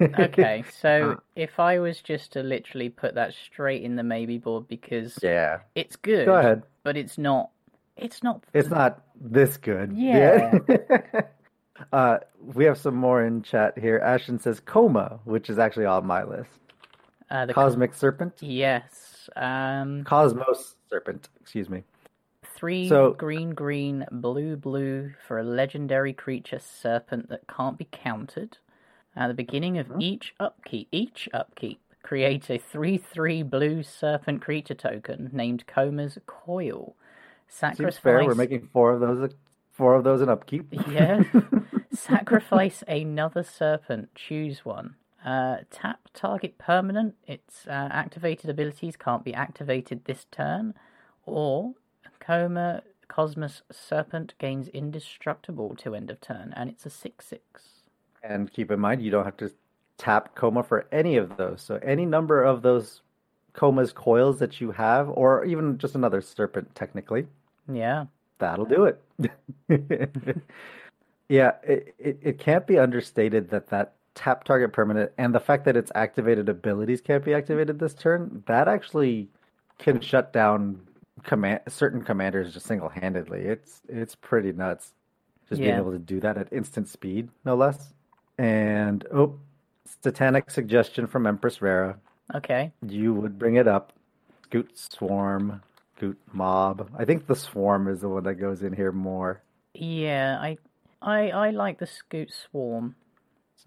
okay. 0.00 0.64
So 0.80 1.12
uh, 1.12 1.16
if 1.34 1.58
I 1.58 1.78
was 1.80 2.00
just 2.00 2.32
to 2.34 2.42
literally 2.42 2.88
put 2.88 3.14
that 3.14 3.34
straight 3.34 3.82
in 3.82 3.96
the 3.96 4.04
maybe 4.04 4.38
board 4.38 4.68
because 4.68 5.18
yeah. 5.22 5.58
it's 5.74 5.96
good, 5.96 6.26
Go 6.26 6.36
ahead. 6.36 6.62
but 6.82 6.96
it's 6.96 7.18
not. 7.18 7.50
It's 7.96 8.22
not. 8.22 8.44
It's 8.52 8.68
not 8.68 9.02
this 9.20 9.56
good. 9.56 9.92
Yeah. 9.92 10.58
Uh, 11.92 12.18
we 12.40 12.64
have 12.64 12.78
some 12.78 12.94
more 12.94 13.24
in 13.24 13.42
chat 13.42 13.78
here. 13.78 13.98
Ashton 13.98 14.38
says 14.38 14.60
Koma, 14.60 15.20
which 15.24 15.50
is 15.50 15.58
actually 15.58 15.84
on 15.84 16.06
my 16.06 16.24
list. 16.24 16.50
Uh, 17.30 17.46
the 17.46 17.52
Cosmic 17.52 17.92
Serpent. 17.92 18.34
Yes. 18.40 19.05
Um. 19.36 20.04
Cosmos 20.04 20.76
Serpent. 20.90 21.28
Excuse 21.40 21.68
me. 21.68 21.82
Three 22.44 22.88
So- 22.88 23.12
green, 23.12 23.50
green, 23.50 24.06
blue, 24.10 24.56
blue 24.56 25.12
for 25.26 25.38
a 25.38 25.42
legendary 25.44 26.12
creature 26.12 26.58
serpent 26.58 27.28
that 27.28 27.46
can't 27.48 27.76
be 27.76 27.88
countered. 27.90 28.58
At 29.14 29.28
the 29.28 29.34
beginning 29.34 29.78
of 29.78 29.88
Mhm. 29.88 30.02
each 30.02 30.34
upkeep, 30.38 30.88
each 30.92 31.28
upkeep, 31.34 31.80
create 32.02 32.48
a 32.50 32.58
three-three 32.58 33.42
blue 33.42 33.82
serpent 33.82 34.42
creature 34.42 34.74
token 34.74 35.30
named 35.32 35.66
Koma's 35.66 36.18
Coil. 36.26 36.94
Sacrifice. 37.48 37.94
Seems 37.94 37.98
fair. 37.98 38.24
We're 38.24 38.34
making 38.34 38.68
four 38.68 38.92
of 38.92 39.00
those. 39.00 39.32
Four 39.72 39.94
of 39.94 40.04
those 40.04 40.22
in 40.22 40.28
upkeep. 40.30 40.66
Yeah. 40.88 41.22
Sacrifice 41.92 42.82
another 42.88 43.42
serpent. 43.42 44.14
Choose 44.14 44.64
one. 44.64 44.94
Uh, 45.26 45.56
tap 45.72 45.98
target 46.14 46.56
permanent. 46.56 47.16
Its 47.26 47.66
uh, 47.66 47.88
activated 47.90 48.48
abilities 48.48 48.96
can't 48.96 49.24
be 49.24 49.34
activated 49.34 50.04
this 50.04 50.24
turn. 50.30 50.72
Or 51.26 51.74
Koma 52.20 52.82
Cosmos 53.08 53.62
Serpent 53.72 54.34
gains 54.38 54.68
indestructible 54.68 55.74
to 55.76 55.94
end 55.96 56.10
of 56.10 56.20
turn, 56.20 56.52
and 56.56 56.70
it's 56.70 56.86
a 56.86 56.90
6 56.90 57.26
6. 57.26 57.42
and 58.22 58.52
keep 58.52 58.70
in 58.70 58.78
mind, 58.78 59.02
you 59.02 59.10
don't 59.10 59.24
have 59.24 59.36
to 59.38 59.50
tap 59.98 60.34
Koma 60.36 60.62
for 60.62 60.86
any 60.92 61.16
of 61.16 61.36
those. 61.36 61.60
So 61.60 61.80
any 61.82 62.06
number 62.06 62.44
of 62.44 62.62
those 62.62 63.02
Koma's 63.52 63.92
Coils 63.92 64.38
that 64.38 64.60
you 64.60 64.70
have, 64.70 65.08
or 65.08 65.44
even 65.44 65.76
just 65.78 65.94
another 65.96 66.20
serpent, 66.20 66.72
technically, 66.76 67.26
Yeah. 67.72 68.06
that'll 68.38 68.64
do 68.66 68.84
it. 68.84 69.02
yeah, 71.28 71.52
it, 71.62 71.94
it, 71.98 72.18
it 72.22 72.38
can't 72.38 72.66
be 72.66 72.78
understated 72.78 73.50
that 73.50 73.68
that 73.68 73.94
tap 74.16 74.42
target 74.42 74.72
permanent 74.72 75.12
and 75.18 75.32
the 75.32 75.38
fact 75.38 75.64
that 75.66 75.76
its 75.76 75.92
activated 75.94 76.48
abilities 76.48 77.00
can't 77.00 77.24
be 77.24 77.34
activated 77.34 77.78
this 77.78 77.94
turn, 77.94 78.42
that 78.48 78.66
actually 78.66 79.28
can 79.78 80.00
shut 80.00 80.32
down 80.32 80.80
command 81.22 81.60
certain 81.68 82.02
commanders 82.02 82.52
just 82.52 82.66
single 82.66 82.88
handedly. 82.88 83.42
It's 83.42 83.82
it's 83.88 84.16
pretty 84.16 84.52
nuts. 84.52 84.92
Just 85.48 85.60
being 85.60 85.76
able 85.76 85.92
to 85.92 85.98
do 86.00 86.18
that 86.20 86.36
at 86.36 86.52
instant 86.52 86.88
speed, 86.88 87.28
no 87.44 87.54
less. 87.54 87.94
And 88.36 89.06
oh, 89.14 89.38
satanic 90.02 90.50
suggestion 90.50 91.06
from 91.06 91.24
Empress 91.24 91.62
Rara. 91.62 91.98
Okay. 92.34 92.72
You 92.84 93.14
would 93.14 93.38
bring 93.38 93.54
it 93.54 93.68
up. 93.68 93.92
Scute 94.50 94.70
Swarm, 94.74 95.62
Scute 95.96 96.16
Mob. 96.32 96.90
I 96.98 97.04
think 97.04 97.26
the 97.26 97.36
Swarm 97.36 97.86
is 97.86 98.00
the 98.00 98.08
one 98.08 98.24
that 98.24 98.34
goes 98.34 98.62
in 98.62 98.72
here 98.72 98.92
more. 98.92 99.42
Yeah, 99.74 100.38
I, 100.40 100.58
I, 101.00 101.30
I 101.30 101.50
like 101.50 101.78
the 101.78 101.86
Scute 101.86 102.32
Swarm. 102.32 102.96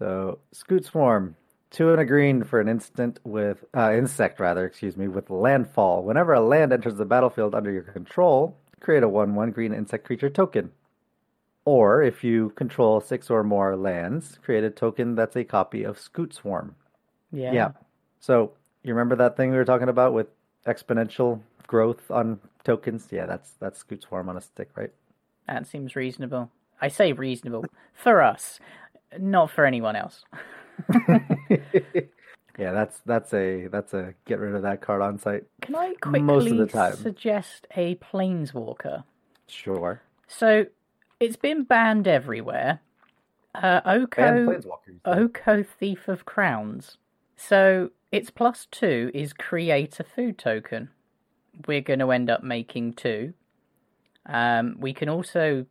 So 0.00 0.38
Scute 0.54 0.86
Swarm, 0.86 1.36
two 1.70 1.92
and 1.92 2.00
a 2.00 2.06
green 2.06 2.42
for 2.42 2.58
an 2.58 2.68
instant 2.68 3.20
with 3.22 3.64
uh, 3.76 3.92
insect 3.92 4.40
rather, 4.40 4.64
excuse 4.64 4.96
me, 4.96 5.08
with 5.08 5.28
landfall. 5.28 6.02
Whenever 6.02 6.32
a 6.32 6.40
land 6.40 6.72
enters 6.72 6.96
the 6.96 7.04
battlefield 7.04 7.54
under 7.54 7.70
your 7.70 7.82
control, 7.82 8.56
create 8.80 9.02
a 9.02 9.08
one-one 9.08 9.50
green 9.50 9.74
insect 9.74 10.06
creature 10.06 10.30
token. 10.30 10.72
Or 11.66 12.02
if 12.02 12.24
you 12.24 12.50
control 12.56 13.02
six 13.02 13.28
or 13.28 13.44
more 13.44 13.76
lands, 13.76 14.38
create 14.42 14.64
a 14.64 14.70
token 14.70 15.14
that's 15.14 15.36
a 15.36 15.44
copy 15.44 15.84
of 15.84 15.98
Scute 15.98 16.32
Swarm. 16.32 16.74
Yeah. 17.30 17.52
Yeah. 17.52 17.68
So 18.20 18.52
you 18.82 18.94
remember 18.94 19.16
that 19.16 19.36
thing 19.36 19.50
we 19.50 19.58
were 19.58 19.66
talking 19.66 19.90
about 19.90 20.14
with 20.14 20.28
exponential 20.66 21.40
growth 21.66 22.10
on 22.10 22.40
tokens? 22.64 23.08
Yeah, 23.10 23.26
that's 23.26 23.52
that's 23.60 23.84
Scute 23.84 24.02
Swarm 24.02 24.30
on 24.30 24.38
a 24.38 24.40
stick, 24.40 24.70
right? 24.74 24.92
That 25.46 25.66
seems 25.66 25.94
reasonable. 25.94 26.50
I 26.80 26.88
say 26.88 27.12
reasonable 27.12 27.66
for 27.92 28.22
us, 28.22 28.58
not 29.18 29.50
for 29.50 29.64
anyone 29.64 29.96
else. 29.96 30.24
yeah, 32.58 32.72
that's 32.72 33.00
that's 33.06 33.32
a 33.34 33.68
that's 33.68 33.94
a 33.94 34.14
get 34.26 34.38
rid 34.38 34.54
of 34.54 34.62
that 34.62 34.80
card 34.80 35.02
on 35.02 35.18
site. 35.18 35.44
Can 35.62 35.74
I 35.76 35.94
quickly 36.00 36.22
Most 36.22 36.50
of 36.50 36.58
the 36.58 36.66
time. 36.66 36.96
suggest 36.96 37.66
a 37.76 37.96
planeswalker? 37.96 39.04
Sure. 39.46 40.00
So 40.28 40.66
it's 41.18 41.36
been 41.36 41.64
banned 41.64 42.06
everywhere. 42.06 42.80
Uh, 43.54 43.80
Oko. 43.84 44.60
Oko 45.04 45.62
Thief 45.62 46.06
of 46.08 46.24
Crowns. 46.24 46.96
So 47.36 47.90
its 48.12 48.30
plus 48.30 48.66
two 48.70 49.10
is 49.14 49.32
create 49.32 49.98
a 49.98 50.04
food 50.04 50.38
token. 50.38 50.90
We're 51.66 51.80
going 51.80 51.98
to 51.98 52.10
end 52.12 52.30
up 52.30 52.42
making 52.42 52.94
two. 52.94 53.34
Um, 54.26 54.76
we 54.78 54.92
can 54.92 55.08
also 55.08 55.66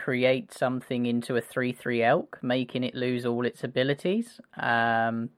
create 0.00 0.52
something 0.52 1.04
into 1.04 1.36
a 1.36 1.40
3 1.42 1.72
3 1.72 2.02
elk, 2.02 2.38
making 2.42 2.84
it 2.84 2.94
lose 2.94 3.26
all 3.26 3.44
its 3.44 3.62
abilities. 3.62 4.40
Um, 4.56 5.28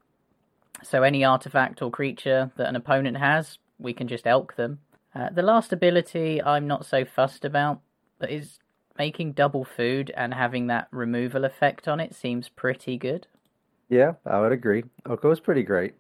so 0.85 1.03
any 1.03 1.25
artifact 1.25 1.83
or 1.83 1.91
creature 1.91 2.53
that 2.57 2.69
an 2.69 2.77
opponent 2.77 3.17
has, 3.17 3.59
we 3.79 3.93
can 3.93 4.07
just 4.07 4.27
elk 4.27 4.55
them. 4.57 4.79
Uh, 5.15 5.31
the 5.31 5.43
last 5.43 5.73
ability 5.73 6.41
I'm 6.41 6.67
not 6.67 6.87
so 6.87 7.05
fussed 7.05 7.45
about, 7.45 7.81
but 8.19 8.31
is 8.31 8.61
making 8.99 9.33
double 9.33 9.65
food 9.65 10.13
and 10.17 10.33
having 10.33 10.69
that 10.69 10.87
removal 10.93 11.45
effect 11.45 11.89
on 11.89 11.99
it 11.99 12.15
seems 12.15 12.49
pretty 12.49 12.97
good. 12.97 13.27
Yeah, 13.89 14.13
I 14.25 14.41
would 14.41 14.53
agree. 14.53 14.85
Oko's 15.07 15.41
pretty 15.41 15.65
great. 15.65 15.95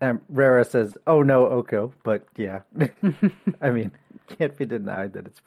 And 0.00 0.20
Rara 0.28 0.64
says, 0.64 0.96
"Oh 1.06 1.22
no, 1.22 1.46
Oko," 1.46 1.94
but 2.02 2.26
yeah, 2.36 2.60
I 3.62 3.70
mean, 3.70 3.92
can't 4.38 4.56
be 4.56 4.66
denied 4.66 5.12
that 5.14 5.26
it's 5.26 5.40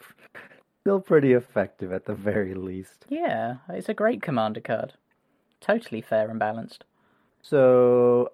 still 0.86 1.00
pretty 1.00 1.34
effective 1.34 1.92
at 1.92 2.06
the 2.06 2.13
very 2.13 2.54
least. 2.54 3.08
Yeah, 3.10 3.56
it's 3.70 3.89
a 3.89 3.94
great 3.96 4.22
commander 4.22 4.62
card. 4.62 4.94
Totally 5.60 6.00
fair 6.00 6.30
and 6.30 6.38
balanced. 6.38 6.84
So 7.42 8.32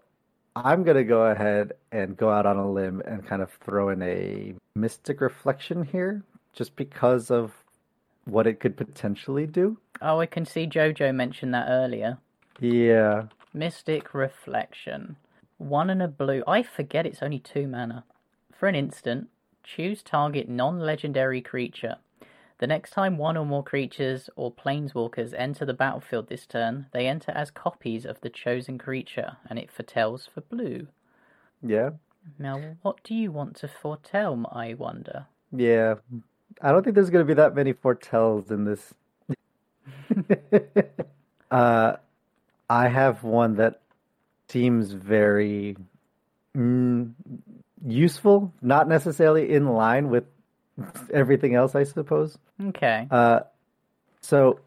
I'm 0.57 0.83
gonna 0.83 1.05
go 1.05 1.27
ahead 1.27 1.71
and 1.93 2.17
go 2.17 2.29
out 2.29 2.45
on 2.45 2.57
a 2.57 2.69
limb 2.69 3.01
and 3.05 3.25
kind 3.25 3.41
of 3.41 3.53
throw 3.53 3.87
in 3.87 4.01
a 4.01 4.53
mystic 4.75 5.21
reflection 5.21 5.85
here, 5.85 6.23
just 6.51 6.75
because 6.75 7.31
of 7.31 7.53
what 8.25 8.45
it 8.45 8.59
could 8.59 8.75
potentially 8.75 9.47
do. 9.47 9.77
Oh, 10.01 10.19
I 10.19 10.25
can 10.25 10.45
see 10.45 10.67
Jojo 10.67 11.15
mentioned 11.15 11.53
that 11.53 11.69
earlier. 11.69 12.17
Yeah, 12.59 13.27
Mystic 13.53 14.13
Reflection. 14.13 15.15
One 15.57 15.89
and 15.89 16.01
a 16.01 16.09
blue. 16.09 16.43
I 16.45 16.63
forget 16.63 17.05
it's 17.05 17.23
only 17.23 17.39
two 17.39 17.65
mana. 17.65 18.03
For 18.53 18.67
an 18.67 18.75
instant, 18.75 19.29
choose 19.63 20.03
target 20.03 20.49
non 20.49 20.81
legendary 20.81 21.39
creature. 21.39 21.95
The 22.61 22.67
next 22.67 22.91
time 22.91 23.17
one 23.17 23.37
or 23.37 23.45
more 23.45 23.63
creatures 23.63 24.29
or 24.35 24.53
planeswalkers 24.53 25.33
enter 25.35 25.65
the 25.65 25.73
battlefield 25.73 26.29
this 26.29 26.45
turn, 26.45 26.85
they 26.93 27.07
enter 27.07 27.31
as 27.31 27.49
copies 27.49 28.05
of 28.05 28.21
the 28.21 28.29
chosen 28.29 28.77
creature, 28.77 29.37
and 29.49 29.57
it 29.57 29.71
foretells 29.71 30.29
for 30.31 30.41
blue. 30.41 30.85
Yeah. 31.63 31.89
Now, 32.37 32.61
what 32.83 33.03
do 33.03 33.15
you 33.15 33.31
want 33.31 33.55
to 33.57 33.67
foretell, 33.67 34.47
I 34.53 34.75
wonder? 34.75 35.25
Yeah. 35.51 35.95
I 36.61 36.71
don't 36.71 36.83
think 36.83 36.93
there's 36.93 37.09
going 37.09 37.25
to 37.25 37.27
be 37.27 37.33
that 37.33 37.55
many 37.55 37.73
foretells 37.73 38.51
in 38.51 38.65
this. 38.65 38.93
uh, 41.51 41.95
I 42.69 42.87
have 42.89 43.23
one 43.23 43.55
that 43.55 43.81
seems 44.49 44.91
very 44.91 45.77
mm, 46.55 47.11
useful, 47.83 48.53
not 48.61 48.87
necessarily 48.87 49.51
in 49.51 49.65
line 49.67 50.09
with 50.09 50.25
everything 51.13 51.55
else, 51.55 51.75
I 51.75 51.83
suppose. 51.83 52.37
Okay. 52.67 53.07
Uh, 53.11 53.41
so, 54.21 54.59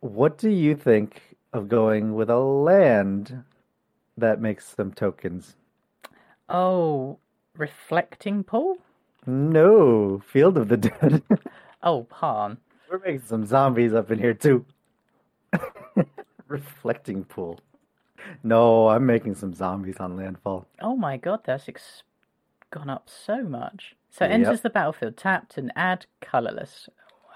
what 0.00 0.38
do 0.38 0.50
you 0.50 0.74
think 0.74 1.36
of 1.52 1.68
going 1.68 2.14
with 2.14 2.30
a 2.30 2.38
land 2.38 3.42
that 4.16 4.40
makes 4.40 4.74
some 4.76 4.92
tokens? 4.92 5.56
Oh, 6.48 7.18
reflecting 7.56 8.44
pool? 8.44 8.78
No, 9.26 10.22
Field 10.26 10.56
of 10.58 10.68
the 10.68 10.76
Dead. 10.76 11.22
Oh, 11.82 12.04
Pan. 12.04 12.56
We're 12.90 12.98
making 12.98 13.22
some 13.26 13.46
zombies 13.46 13.92
up 13.94 14.10
in 14.10 14.18
here 14.18 14.34
too. 14.34 14.64
Reflecting 16.48 17.24
pool. 17.24 17.60
No, 18.42 18.88
I'm 18.88 19.06
making 19.06 19.34
some 19.36 19.52
zombies 19.54 19.98
on 19.98 20.16
landfall. 20.16 20.66
Oh 20.80 20.96
my 20.96 21.16
god, 21.16 21.40
that's 21.44 21.68
ex- 21.68 22.02
gone 22.72 22.90
up 22.90 23.08
so 23.08 23.42
much. 23.44 23.94
So 24.18 24.24
Yep. 24.24 24.32
enters 24.32 24.60
the 24.62 24.70
battlefield 24.70 25.18
tapped 25.18 25.58
and 25.58 25.70
add 25.76 26.06
colorless. 26.22 26.88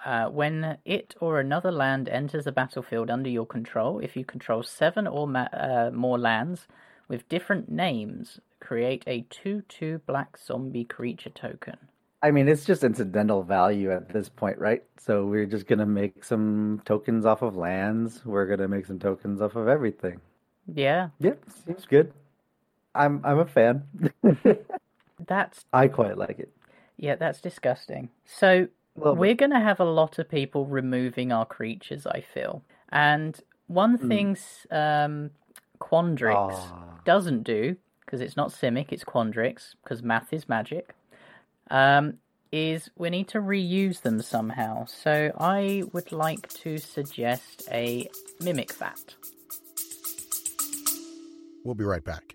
Uh, 0.07 0.29
when 0.31 0.79
it 0.87 1.15
or 1.21 1.39
another 1.39 1.71
land 1.71 2.09
enters 2.09 2.45
the 2.45 2.53
battlefield 2.53 3.11
under 3.11 3.29
your 3.29 3.45
control, 3.45 3.99
if 3.99 4.17
you 4.17 4.25
control 4.25 4.63
seven 4.63 5.07
or 5.07 5.29
ma- 5.29 5.49
uh, 5.53 5.91
more 5.93 6.19
lands 6.19 6.67
with 7.07 7.29
different 7.29 7.69
names, 7.71 8.41
create 8.61 9.05
a 9.07 9.27
2 9.29 9.61
2 9.69 9.99
black 10.07 10.39
zombie 10.39 10.85
creature 10.85 11.29
token. 11.29 11.77
I 12.23 12.31
mean, 12.31 12.49
it's 12.49 12.65
just 12.65 12.83
incidental 12.83 13.43
value 13.43 13.91
at 13.93 14.09
this 14.09 14.31
point, 14.31 14.59
right? 14.59 14.83
So 14.99 15.27
we're 15.27 15.45
just 15.47 15.67
gonna 15.67 15.85
make 15.87 16.25
some 16.25 16.81
tokens 16.87 17.27
off 17.27 17.43
of 17.43 17.57
lands. 17.57 18.25
We're 18.25 18.47
gonna 18.47 18.69
make 18.69 18.87
some 18.87 18.99
tokens 18.99 19.43
off 19.43 19.55
of 19.55 19.69
everything. 19.69 20.21
Yeah, 20.67 21.11
Yep, 21.21 21.45
seems 21.67 21.85
good. 21.85 22.15
I'm 22.95 23.21
I'm 23.25 23.41
a 23.41 23.47
fan. 23.47 23.85
that's 25.27 25.65
I 25.73 25.89
quite 25.89 26.17
like 26.17 26.39
it. 26.39 26.53
Yeah, 27.01 27.17
that's 27.17 27.41
disgusting. 27.41 28.11
So 28.27 28.69
Well, 28.97 29.17
We're 29.17 29.35
going 29.35 29.53
to 29.53 29.61
have 29.61 29.81
a 29.81 29.85
lot 29.85 30.19
of 30.19 30.29
people 30.29 30.67
removing 30.67 31.33
our 31.33 31.47
creatures, 31.47 32.07
I 32.07 32.21
feel. 32.21 32.63
And 32.91 33.39
one 33.69 33.97
thing 33.97 34.37
um, 34.71 35.31
Quandrix 35.81 36.35
Ah. 36.37 37.01
doesn't 37.05 37.45
do, 37.45 37.77
because 38.05 38.21
it's 38.21 38.37
not 38.37 38.51
Simic, 38.51 38.89
it's 38.91 39.05
Quandrix, 39.05 39.75
because 39.83 40.03
math 40.03 40.33
is 40.33 40.49
magic, 40.49 40.95
um, 41.71 42.19
is 42.53 42.91
we 42.97 43.09
need 43.11 43.29
to 43.29 43.39
reuse 43.39 44.03
them 44.03 44.21
somehow. 44.21 44.85
So 44.87 45.33
I 45.39 45.85
would 45.93 46.13
like 46.13 46.49
to 46.65 46.77
suggest 46.79 47.69
a 47.71 48.11
Mimic 48.41 48.73
Vat. 48.75 49.15
We'll 51.65 51.77
be 51.77 51.85
right 51.85 52.05
back. 52.05 52.35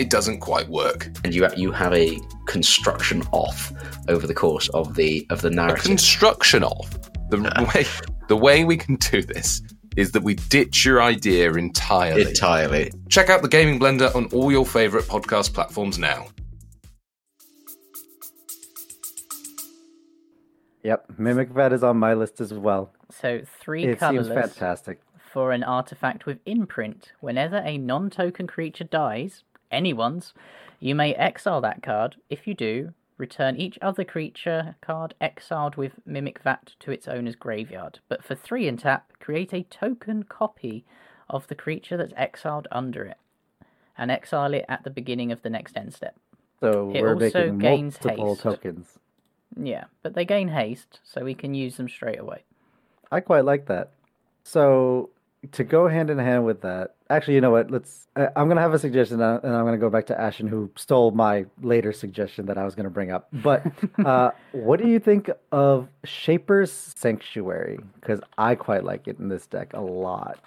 it 0.00 0.08
doesn't 0.10 0.40
quite 0.40 0.68
work. 0.68 1.08
And 1.24 1.34
you 1.34 1.46
you 1.56 1.70
have 1.72 1.92
a 1.92 2.18
construction 2.46 3.22
off 3.32 3.72
over 4.08 4.26
the 4.26 4.34
course 4.34 4.68
of 4.70 4.94
the 4.94 5.26
of 5.30 5.42
the 5.42 5.48
A 5.48 5.52
narrative. 5.52 5.84
construction 5.84 6.62
of 6.64 6.90
the 7.30 7.38
way 7.74 7.84
the 8.28 8.36
way 8.36 8.64
we 8.64 8.76
can 8.76 8.96
do 8.96 9.22
this 9.22 9.60
is 9.96 10.12
that 10.12 10.22
we 10.22 10.34
ditch 10.34 10.84
your 10.84 11.02
idea 11.02 11.52
entirely. 11.52 12.22
Entirely. 12.22 12.92
Check 13.08 13.28
out 13.28 13.42
the 13.42 13.48
Gaming 13.48 13.78
Blender 13.78 14.14
on 14.14 14.26
all 14.26 14.50
your 14.50 14.64
favorite 14.64 15.04
podcast 15.04 15.52
platforms 15.52 15.98
now. 15.98 16.28
Yep, 20.82 21.18
Mimic 21.18 21.50
Vat 21.50 21.72
is 21.72 21.82
on 21.82 21.98
my 21.98 22.14
list 22.14 22.40
as 22.40 22.54
well. 22.54 22.92
So 23.10 23.40
three 23.60 23.84
It 23.84 23.98
colorless 23.98 24.28
seems 24.28 24.38
fantastic. 24.54 25.00
for 25.32 25.52
an 25.52 25.62
artifact 25.62 26.24
with 26.24 26.38
imprint. 26.46 27.12
Whenever 27.20 27.56
a 27.58 27.76
non 27.76 28.08
token 28.10 28.46
creature 28.46 28.84
dies, 28.84 29.42
anyone's, 29.70 30.32
you 30.78 30.94
may 30.94 31.14
exile 31.14 31.60
that 31.60 31.82
card. 31.82 32.16
If 32.28 32.46
you 32.46 32.54
do, 32.54 32.94
return 33.18 33.56
each 33.56 33.78
other 33.82 34.04
creature 34.04 34.76
card 34.80 35.14
exiled 35.20 35.76
with 35.76 35.94
Mimic 36.06 36.42
Vat 36.42 36.74
to 36.80 36.90
its 36.90 37.06
owner's 37.06 37.36
graveyard. 37.36 38.00
But 38.08 38.24
for 38.24 38.34
three 38.34 38.66
in 38.66 38.76
tap, 38.78 39.12
create 39.20 39.52
a 39.52 39.64
token 39.64 40.22
copy 40.22 40.84
of 41.28 41.46
the 41.48 41.54
creature 41.54 41.96
that's 41.96 42.14
exiled 42.16 42.66
under 42.72 43.04
it. 43.04 43.18
And 43.96 44.10
exile 44.10 44.54
it 44.54 44.64
at 44.68 44.84
the 44.84 44.90
beginning 44.90 45.30
of 45.30 45.42
the 45.42 45.50
next 45.50 45.76
end 45.76 45.92
step. 45.92 46.16
So 46.60 46.90
It 46.94 47.02
we're 47.02 47.14
also 47.14 47.52
making 47.52 47.58
gains 47.58 47.98
multiple 48.02 48.34
haste. 48.34 48.42
tokens. 48.42 48.98
Yeah, 49.60 49.84
but 50.02 50.14
they 50.14 50.24
gain 50.24 50.48
haste, 50.48 51.00
so 51.04 51.24
we 51.24 51.34
can 51.34 51.54
use 51.54 51.76
them 51.76 51.88
straight 51.88 52.18
away. 52.20 52.44
I 53.10 53.20
quite 53.20 53.44
like 53.44 53.66
that. 53.66 53.90
So 54.44 55.10
to 55.52 55.64
go 55.64 55.88
hand 55.88 56.10
in 56.10 56.18
hand 56.18 56.44
with 56.44 56.60
that, 56.62 56.94
actually, 57.08 57.34
you 57.34 57.40
know 57.40 57.50
what? 57.50 57.70
Let's. 57.70 58.08
I- 58.14 58.28
I'm 58.36 58.48
gonna 58.48 58.60
have 58.60 58.74
a 58.74 58.78
suggestion, 58.78 59.20
uh, 59.22 59.40
and 59.42 59.54
I'm 59.54 59.64
gonna 59.64 59.78
go 59.78 59.88
back 59.90 60.06
to 60.06 60.20
Ashen, 60.20 60.46
who 60.46 60.70
stole 60.76 61.10
my 61.12 61.46
later 61.62 61.92
suggestion 61.92 62.46
that 62.46 62.58
I 62.58 62.64
was 62.64 62.74
gonna 62.74 62.90
bring 62.90 63.10
up. 63.10 63.28
But 63.32 63.64
uh, 64.04 64.32
what 64.52 64.80
do 64.80 64.88
you 64.88 64.98
think 64.98 65.30
of 65.50 65.88
Shaper's 66.04 66.70
Sanctuary? 66.72 67.78
Because 67.94 68.20
I 68.36 68.54
quite 68.54 68.84
like 68.84 69.08
it 69.08 69.18
in 69.18 69.28
this 69.28 69.46
deck 69.46 69.72
a 69.72 69.80
lot. 69.80 70.38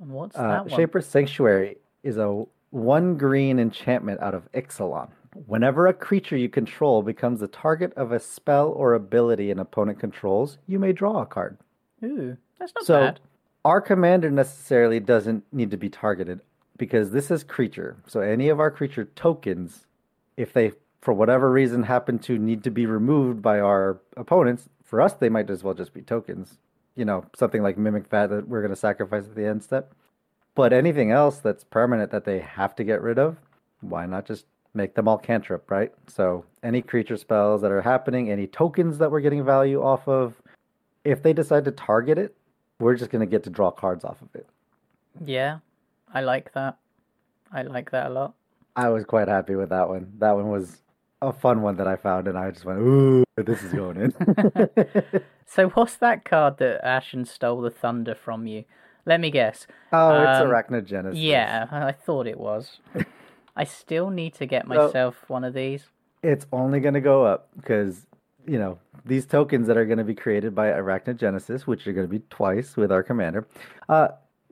And 0.00 0.10
what's 0.10 0.36
Uh, 0.36 0.42
that 0.48 0.66
one? 0.66 0.70
Shaper's 0.80 1.06
Sanctuary 1.06 1.78
is 2.02 2.16
a 2.18 2.44
one 2.70 3.16
green 3.16 3.58
enchantment 3.60 4.20
out 4.20 4.34
of 4.34 4.50
Ixalan. 4.52 5.08
Whenever 5.46 5.86
a 5.86 5.94
creature 5.94 6.36
you 6.36 6.48
control 6.48 7.02
becomes 7.02 7.40
the 7.40 7.48
target 7.48 7.92
of 7.94 8.12
a 8.12 8.18
spell 8.18 8.70
or 8.70 8.94
ability 8.94 9.50
an 9.50 9.58
opponent 9.60 9.98
controls, 9.98 10.58
you 10.66 10.78
may 10.78 10.92
draw 10.92 11.22
a 11.22 11.26
card. 11.26 11.56
Ooh, 12.04 12.36
that's 12.58 12.72
not 12.74 12.84
So 12.84 12.94
bad. 13.00 13.20
Our 13.64 13.80
commander 13.80 14.30
necessarily 14.30 14.98
doesn't 14.98 15.44
need 15.52 15.70
to 15.70 15.76
be 15.76 15.88
targeted 15.88 16.40
because 16.76 17.12
this 17.12 17.30
is 17.30 17.44
creature. 17.44 17.96
So 18.06 18.20
any 18.20 18.48
of 18.48 18.58
our 18.58 18.70
creature 18.70 19.04
tokens, 19.14 19.86
if 20.36 20.52
they 20.52 20.72
for 21.00 21.12
whatever 21.12 21.50
reason 21.50 21.82
happen 21.82 22.18
to 22.20 22.38
need 22.38 22.64
to 22.64 22.70
be 22.70 22.86
removed 22.86 23.42
by 23.42 23.60
our 23.60 24.00
opponents, 24.16 24.68
for 24.84 25.00
us 25.00 25.12
they 25.12 25.28
might 25.28 25.50
as 25.50 25.62
well 25.62 25.74
just 25.74 25.92
be 25.92 26.02
tokens. 26.02 26.58
You 26.94 27.04
know, 27.04 27.24
something 27.36 27.62
like 27.62 27.78
Mimic 27.78 28.08
Vat 28.08 28.28
that 28.28 28.48
we're 28.48 28.60
going 28.60 28.70
to 28.70 28.76
sacrifice 28.76 29.24
at 29.24 29.34
the 29.34 29.46
end 29.46 29.62
step. 29.62 29.94
But 30.54 30.72
anything 30.72 31.10
else 31.10 31.38
that's 31.38 31.64
permanent 31.64 32.10
that 32.10 32.24
they 32.24 32.40
have 32.40 32.74
to 32.76 32.84
get 32.84 33.00
rid 33.00 33.18
of, 33.18 33.38
why 33.80 34.06
not 34.06 34.26
just 34.26 34.46
make 34.74 34.94
them 34.94 35.08
all 35.08 35.18
cantrip, 35.18 35.70
right? 35.70 35.92
So 36.08 36.44
any 36.62 36.82
creature 36.82 37.16
spells 37.16 37.62
that 37.62 37.70
are 37.70 37.82
happening, 37.82 38.30
any 38.30 38.46
tokens 38.46 38.98
that 38.98 39.10
we're 39.10 39.20
getting 39.20 39.44
value 39.44 39.82
off 39.82 40.06
of, 40.08 40.34
if 41.04 41.22
they 41.22 41.32
decide 41.32 41.64
to 41.64 41.70
target 41.72 42.18
it, 42.18 42.36
we're 42.82 42.96
just 42.96 43.10
gonna 43.10 43.26
get 43.26 43.44
to 43.44 43.50
draw 43.50 43.70
cards 43.70 44.04
off 44.04 44.20
of 44.22 44.28
it. 44.34 44.46
Yeah, 45.24 45.58
I 46.12 46.20
like 46.22 46.52
that. 46.54 46.76
I 47.52 47.62
like 47.62 47.90
that 47.92 48.06
a 48.06 48.10
lot. 48.10 48.34
I 48.76 48.88
was 48.88 49.04
quite 49.04 49.28
happy 49.28 49.54
with 49.54 49.68
that 49.70 49.88
one. 49.88 50.12
That 50.18 50.32
one 50.32 50.48
was 50.48 50.82
a 51.20 51.32
fun 51.32 51.62
one 51.62 51.76
that 51.76 51.86
I 51.86 51.96
found, 51.96 52.26
and 52.28 52.36
I 52.38 52.50
just 52.50 52.64
went, 52.64 52.80
"Ooh, 52.80 53.24
this 53.36 53.62
is 53.62 53.72
going 53.72 53.96
in." 53.98 54.12
So 55.46 55.68
what's 55.70 55.96
that 55.98 56.24
card 56.24 56.56
that 56.58 56.82
Ashen 56.82 57.26
stole 57.26 57.60
the 57.60 57.68
thunder 57.70 58.14
from 58.14 58.46
you? 58.46 58.64
Let 59.04 59.20
me 59.20 59.30
guess. 59.30 59.66
oh, 59.92 60.22
it's 60.22 60.40
Um, 60.40 60.48
Arachnogenesis. 60.48 61.12
Yeah, 61.14 61.66
I 61.70 61.92
thought 61.92 62.26
it 62.26 62.38
was. 62.40 62.80
I 63.56 63.64
still 63.64 64.08
need 64.08 64.32
to 64.34 64.46
get 64.46 64.62
So- 64.62 64.68
myself 64.68 65.28
one 65.28 65.44
of 65.44 65.52
these. 65.52 65.90
it's 66.22 66.46
only 66.52 66.80
gonna 66.80 67.02
go 67.02 67.26
up 67.26 67.48
because 67.56 68.06
you 68.46 68.58
know 68.58 68.78
these 69.04 69.26
tokens 69.26 69.66
that 69.66 69.76
are 69.76 69.86
going 69.86 69.98
to 69.98 70.04
be 70.04 70.14
created 70.14 70.54
by 70.54 70.68
Arachnogenesis, 70.68 71.62
which 71.62 71.86
are 71.86 71.92
going 71.92 72.06
to 72.06 72.10
be 72.10 72.22
twice 72.30 72.76
with 72.76 72.92
our 72.92 73.02
commander. 73.02 73.46
Uh, 73.88 74.08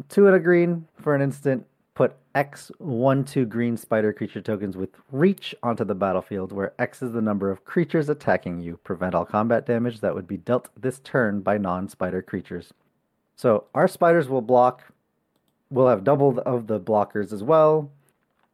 two 0.09 0.27
and 0.27 0.37
a 0.37 0.41
green 0.41 0.87
for 1.01 1.15
an 1.15 1.23
instant. 1.23 1.65
put 2.01 2.17
X 2.35 2.73
one 2.79 3.25
two 3.25 3.45
green 3.45 3.77
spider 3.77 4.11
creature 4.11 4.41
tokens 4.41 4.75
with 4.75 4.89
reach 5.13 5.55
onto 5.63 5.85
the 5.85 5.95
battlefield, 5.95 6.51
where 6.51 6.73
X 6.79 7.03
is 7.03 7.13
the 7.13 7.21
number 7.21 7.51
of 7.51 7.67
creatures 7.67 8.09
attacking 8.09 8.59
you. 8.59 8.79
Prevent 8.85 9.15
all 9.15 9.27
combat 9.27 9.67
damage 9.67 10.01
that 10.01 10.15
would 10.15 10.27
be 10.27 10.39
dealt 10.39 10.71
this 10.81 11.01
turn 11.01 11.43
by 11.43 11.59
non-spider 11.59 12.23
creatures. 12.23 12.73
So 13.37 13.65
our 13.75 13.87
spiders 13.87 14.31
will 14.31 14.41
block. 14.41 14.83
We'll 15.69 15.89
have 15.89 16.03
double 16.03 16.39
of 16.41 16.67
the 16.67 16.81
blockers 16.81 17.35
as 17.35 17.43
well. 17.43 17.91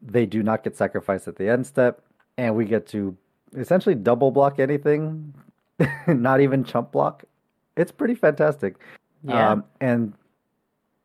They 0.02 0.26
do 0.26 0.42
not 0.42 0.64
get 0.64 0.76
sacrificed 0.76 1.28
at 1.28 1.36
the 1.36 1.48
end 1.48 1.66
step, 1.66 2.02
and 2.36 2.56
we 2.56 2.64
get 2.64 2.86
to 2.88 3.16
essentially 3.54 3.94
double 3.94 4.30
block 4.30 4.58
anything, 4.58 5.34
not 6.06 6.40
even 6.40 6.64
chump 6.64 6.92
block. 6.92 7.24
It's 7.76 7.92
pretty 7.92 8.14
fantastic. 8.14 8.76
Yeah. 9.22 9.52
Um, 9.52 9.64
and 9.80 10.12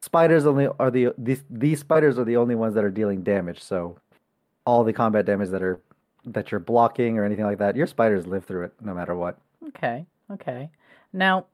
spiders 0.02 0.46
only 0.46 0.68
are 0.80 0.92
the 0.92 1.14
these 1.18 1.44
these 1.50 1.80
spiders 1.80 2.18
are 2.18 2.24
the 2.26 2.38
only 2.38 2.56
ones 2.56 2.76
that 2.76 2.84
are 2.84 2.90
dealing 2.92 3.22
damage. 3.24 3.62
So 3.62 3.98
all 4.66 4.84
the 4.84 4.94
combat 4.94 5.26
damage 5.26 5.50
that 5.50 5.62
are 5.64 5.80
that 6.26 6.52
you're 6.52 6.60
blocking 6.60 7.18
or 7.18 7.26
anything 7.26 7.46
like 7.46 7.58
that, 7.58 7.76
your 7.76 7.88
spiders 7.88 8.28
live 8.28 8.46
through 8.46 8.64
it 8.66 8.74
no 8.82 8.94
matter 8.94 9.16
what. 9.16 9.38
Okay, 9.70 10.06
okay. 10.32 10.70
Now, 11.14 11.46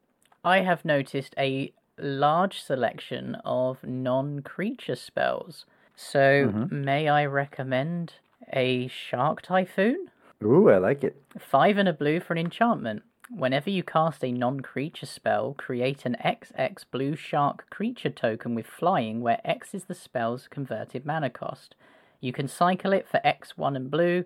I 0.43 0.59
have 0.59 0.83
noticed 0.85 1.33
a 1.37 1.71
large 1.97 2.61
selection 2.61 3.35
of 3.45 3.83
non 3.83 4.41
creature 4.41 4.95
spells. 4.95 5.65
So, 5.95 6.49
Mhm. 6.49 6.71
may 6.71 7.07
I 7.09 7.25
recommend 7.25 8.13
a 8.53 8.87
Shark 8.87 9.41
Typhoon? 9.41 10.11
Ooh, 10.43 10.69
I 10.69 10.77
like 10.77 11.03
it. 11.03 11.21
Five 11.39 11.77
and 11.77 11.89
a 11.89 11.93
blue 11.93 12.19
for 12.19 12.33
an 12.33 12.39
enchantment. 12.39 13.03
Whenever 13.29 13.69
you 13.69 13.83
cast 13.83 14.23
a 14.23 14.31
non 14.31 14.61
creature 14.61 15.05
spell, 15.05 15.53
create 15.57 16.05
an 16.05 16.15
XX 16.23 16.85
blue 16.91 17.15
shark 17.15 17.69
creature 17.69 18.09
token 18.09 18.55
with 18.55 18.65
flying, 18.65 19.21
where 19.21 19.41
X 19.43 19.73
is 19.73 19.85
the 19.85 19.95
spell's 19.95 20.47
converted 20.47 21.05
mana 21.05 21.29
cost. 21.29 21.75
You 22.21 22.31
can 22.31 22.47
cycle 22.47 22.93
it 22.93 23.07
for 23.07 23.19
X1 23.25 23.75
and 23.75 23.91
blue 23.91 24.23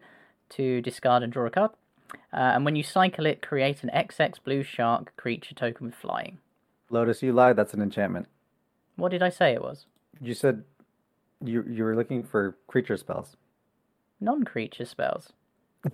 to 0.49 0.81
discard 0.81 1.23
and 1.23 1.33
draw 1.33 1.47
a 1.47 1.49
card. 1.49 1.71
Uh, 2.33 2.55
and 2.55 2.65
when 2.65 2.75
you 2.75 2.83
cycle 2.83 3.25
it, 3.25 3.41
create 3.41 3.83
an 3.83 3.89
XX 3.93 4.35
blue 4.43 4.63
shark 4.63 5.15
creature 5.17 5.55
token 5.55 5.87
with 5.87 5.95
flying. 5.95 6.37
Lotus, 6.89 7.23
you 7.23 7.33
lied. 7.33 7.55
That's 7.55 7.73
an 7.73 7.81
enchantment. 7.81 8.27
What 8.97 9.09
did 9.09 9.23
I 9.23 9.29
say 9.29 9.53
it 9.53 9.61
was? 9.61 9.85
You 10.19 10.33
said 10.33 10.63
you 11.43 11.63
you 11.67 11.83
were 11.83 11.95
looking 11.95 12.21
for 12.21 12.57
creature 12.67 12.97
spells. 12.97 13.35
Non 14.19 14.43
creature 14.43 14.85
spells. 14.85 15.33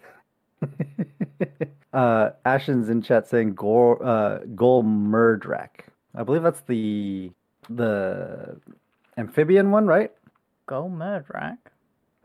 uh, 1.93 2.29
Ashen's 2.45 2.89
in 2.89 3.01
chat 3.01 3.27
saying 3.27 3.55
Gor 3.55 4.03
uh, 4.03 4.39
Gor 4.55 4.83
Muldrak. 4.83 5.85
I 6.15 6.23
believe 6.23 6.43
that's 6.43 6.61
the 6.61 7.31
the 7.69 8.57
amphibian 9.17 9.71
one, 9.71 9.87
right? 9.87 10.11
Gor 10.65 10.89
Muldrak. 10.89 11.57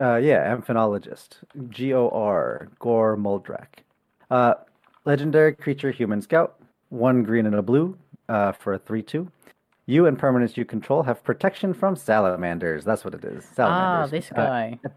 Uh, 0.01 0.15
yeah, 0.17 0.53
amphinologist. 0.53 1.37
G 1.69 1.93
O 1.93 2.09
R 2.09 2.69
Gor 2.79 3.15
Muldrak. 3.17 3.67
Uh, 4.31 4.55
legendary 5.05 5.53
creature, 5.53 5.91
human 5.91 6.21
scout. 6.21 6.55
One 6.89 7.23
green 7.23 7.45
and 7.45 7.55
a 7.55 7.61
blue 7.61 7.97
uh, 8.29 8.51
for 8.51 8.73
a 8.73 8.79
three-two. 8.79 9.31
You 9.85 10.05
and 10.05 10.17
permanents 10.17 10.55
you 10.55 10.63
control 10.65 11.03
have 11.03 11.23
protection 11.23 11.73
from 11.73 11.95
salamanders. 11.95 12.85
That's 12.85 13.03
what 13.03 13.13
it 13.13 13.25
is. 13.25 13.45
Ah, 13.51 13.55
Salamanders. 13.55 14.11
this 14.11 14.31
Uh, 14.31 14.35
guy. 14.35 14.79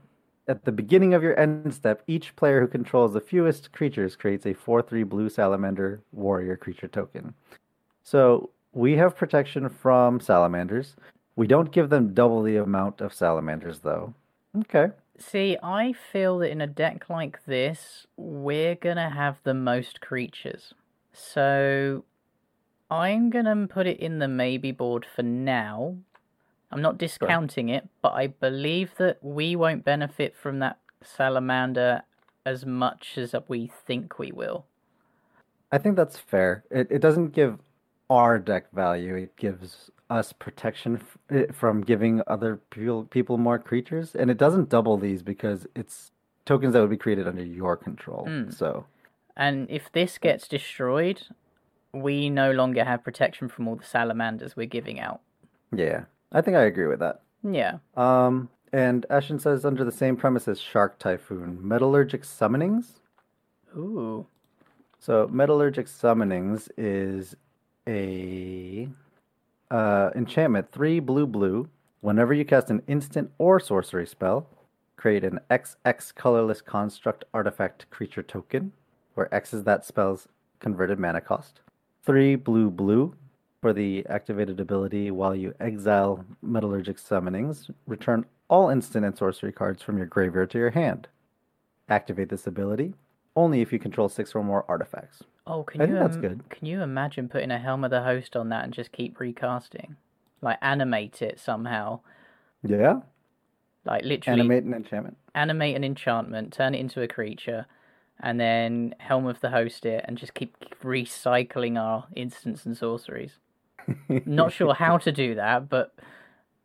At 0.49 0.65
the 0.65 0.73
beginning 0.73 1.13
of 1.13 1.23
your 1.23 1.39
end 1.39 1.75
step, 1.75 2.03
each 2.07 2.37
player 2.37 2.61
who 2.61 2.69
controls 2.69 3.13
the 3.13 3.21
fewest 3.21 3.73
creatures 3.73 4.15
creates 4.15 4.47
a 4.47 4.55
4 4.55 4.83
3 4.83 5.03
blue 5.03 5.29
salamander 5.29 6.01
warrior 6.13 6.57
creature 6.57 6.89
token. 6.89 7.35
So 8.05 8.51
we 8.73 8.97
have 8.97 9.17
protection 9.17 9.69
from 9.69 10.21
salamanders. 10.21 10.95
We 11.35 11.47
don't 11.47 11.73
give 11.73 11.91
them 11.91 12.15
double 12.15 12.43
the 12.43 12.57
amount 12.57 13.01
of 13.01 13.13
salamanders, 13.13 13.81
though. 13.81 14.15
Okay. 14.59 14.89
See, 15.19 15.57
I 15.63 15.93
feel 15.93 16.39
that 16.39 16.51
in 16.51 16.61
a 16.61 16.67
deck 16.67 17.11
like 17.11 17.45
this, 17.47 18.07
we're 18.17 18.75
gonna 18.75 19.11
have 19.11 19.39
the 19.43 19.55
most 19.55 20.01
creatures. 20.01 20.75
So 21.13 22.05
I'm 22.91 23.31
gonna 23.31 23.67
put 23.67 23.87
it 23.87 23.99
in 23.99 24.19
the 24.19 24.29
maybe 24.29 24.73
board 24.73 25.07
for 25.07 25.23
now. 25.23 25.97
I'm 26.77 26.83
not 26.83 26.99
discounting 26.99 27.71
it, 27.71 27.89
but 28.03 28.12
I 28.12 28.27
believe 28.27 28.97
that 28.99 29.17
we 29.23 29.57
won't 29.57 29.83
benefit 29.83 30.37
from 30.37 30.59
that 30.59 30.79
salamander 31.03 32.03
as 32.45 32.67
much 32.67 33.17
as 33.17 33.35
we 33.49 33.73
think 33.87 34.19
we 34.19 34.31
will. 34.31 34.67
I 35.73 35.79
think 35.79 35.97
that's 35.97 36.19
fair. 36.19 36.65
It, 36.71 36.89
it 36.91 36.99
doesn't 36.99 37.29
give 37.29 37.61
our 38.11 38.39
deck 38.39 38.71
value, 38.75 39.15
it 39.15 39.35
gives 39.37 39.91
us 40.11 40.35
protection 40.35 41.01
f- 41.01 41.19
eh, 41.31 41.51
from 41.51 41.81
giving 41.81 42.21
other 42.27 42.61
people, 42.69 43.05
people 43.05 43.39
more 43.39 43.59
creatures. 43.59 44.15
And 44.15 44.31
it 44.31 44.37
doesn't 44.37 44.69
double 44.69 44.99
these 44.99 45.23
because 45.23 45.67
it's 45.75 46.12
tokens 46.45 46.75
that 46.75 46.83
would 46.83 46.91
be 46.91 46.99
created 46.99 47.27
under 47.27 47.43
your 47.43 47.79
control. 47.79 48.27
Mm. 48.29 48.53
So. 48.53 48.85
And 49.35 49.67
if 49.71 49.91
this 49.93 50.19
gets 50.19 50.47
destroyed, 50.47 51.23
we 51.95 52.29
no 52.29 52.51
longer 52.51 52.85
have 52.85 53.03
protection 53.03 53.49
from 53.49 53.67
all 53.67 53.77
the 53.77 53.85
salamanders 53.85 54.57
we're 54.57 54.67
giving 54.67 55.01
out. 55.01 55.23
Yeah, 55.75 56.05
I 56.33 56.41
think 56.41 56.57
I 56.57 56.62
agree 56.62 56.87
with 56.87 57.01
that. 57.01 57.23
Yeah. 57.43 57.79
Um, 57.97 58.49
and 58.73 59.07
Ashen 59.09 59.39
says 59.39 59.65
under 59.65 59.85
the 59.85 59.93
same 59.93 60.17
premise 60.17 60.49
as 60.49 60.61
Shark 60.61 60.99
Typhoon, 60.99 61.59
Metallurgic 61.62 62.23
Summonings. 62.25 63.01
Ooh. 63.77 64.27
So 64.99 65.29
Metallurgic 65.29 65.87
Summonings 65.87 66.69
is 66.77 67.37
a 67.87 68.89
uh, 69.71 70.11
enchantment, 70.15 70.73
three 70.73 71.01
blue 71.01 71.27
blue. 71.27 71.69
Whenever 72.01 72.35
you 72.35 72.45
cast 72.45 72.71
an 72.71 72.83
instant 72.87 73.31
or 73.39 73.59
sorcery 73.61 74.07
spell, 74.07 74.47
create 74.97 75.25
an 75.25 75.41
XX 75.51 76.15
colorless 76.15 76.61
construct 76.61 77.25
artifact 77.33 77.89
creature 77.91 78.23
token, 78.23 78.73
where 79.15 79.33
X 79.35 79.55
is 79.55 79.65
that 79.65 79.85
spell's 79.85 80.29
converted 80.59 80.99
mana 80.99 81.21
cost. 81.21 81.61
Three 82.05 82.37
blue 82.37 82.71
blue 82.71 83.15
for 83.61 83.73
the 83.73 84.05
activated 84.07 84.61
ability 84.61 85.11
while 85.11 85.35
you 85.35 85.55
exile 85.61 86.25
Metallurgic 86.45 86.99
Summonings, 87.01 87.71
return 87.87 88.25
all 88.49 88.69
instant 88.71 89.05
and 89.05 89.16
sorcery 89.16 89.53
cards 89.53 89.83
from 89.83 89.97
your 89.97 90.07
graveyard 90.07 90.51
to 90.51 90.59
your 90.59 90.71
hand. 90.71 91.09
Activate 91.88 92.29
this 92.29 92.47
ability 92.47 92.95
only 93.35 93.61
if 93.61 93.73
you 93.73 93.79
control 93.79 94.09
six 94.09 94.35
or 94.35 94.42
more 94.42 94.64
artifacts. 94.69 95.23
Oh, 95.47 95.62
can 95.62 95.81
I 95.81 95.87
you 95.87 95.92
think 95.92 96.01
that's 96.01 96.16
im- 96.16 96.23
good. 96.23 96.51
Can 96.51 96.66
you 96.66 96.83
imagine 96.83 97.29
putting 97.29 97.51
a 97.51 97.59
Helm 97.59 97.85
of 97.85 97.90
the 97.90 98.03
Host 98.03 98.35
on 98.37 98.49
that 98.49 98.64
and 98.64 98.73
just 98.73 98.92
keep 98.92 99.21
recasting, 99.21 99.97
like 100.40 100.59
animate 100.62 101.23
it 101.23 101.38
somehow, 101.38 102.01
Yeah, 102.62 103.01
like 103.85 104.05
literally 104.05 104.40
animate 104.40 104.64
an 104.64 104.75
enchantment. 104.75 105.16
animate 105.35 105.77
an 105.77 105.85
enchantment, 105.85 106.53
turn 106.53 106.75
it 106.75 106.79
into 106.81 107.03
a 107.03 107.09
creature, 107.09 107.66
and 108.21 108.40
then 108.40 108.95
Helm 108.99 109.27
of 109.27 109.40
the 109.40 109.51
Host 109.51 109.87
it, 109.87 110.05
and 110.09 110.19
just 110.19 110.35
keep 110.35 110.57
recycling 110.83 111.79
our 111.81 112.07
instants 112.16 112.66
and 112.66 112.77
sorceries. 112.77 113.38
Not 114.09 114.53
sure 114.53 114.75
how 114.75 114.99
to 114.99 115.12
do 115.12 115.35
that, 115.37 115.68
but 115.68 115.94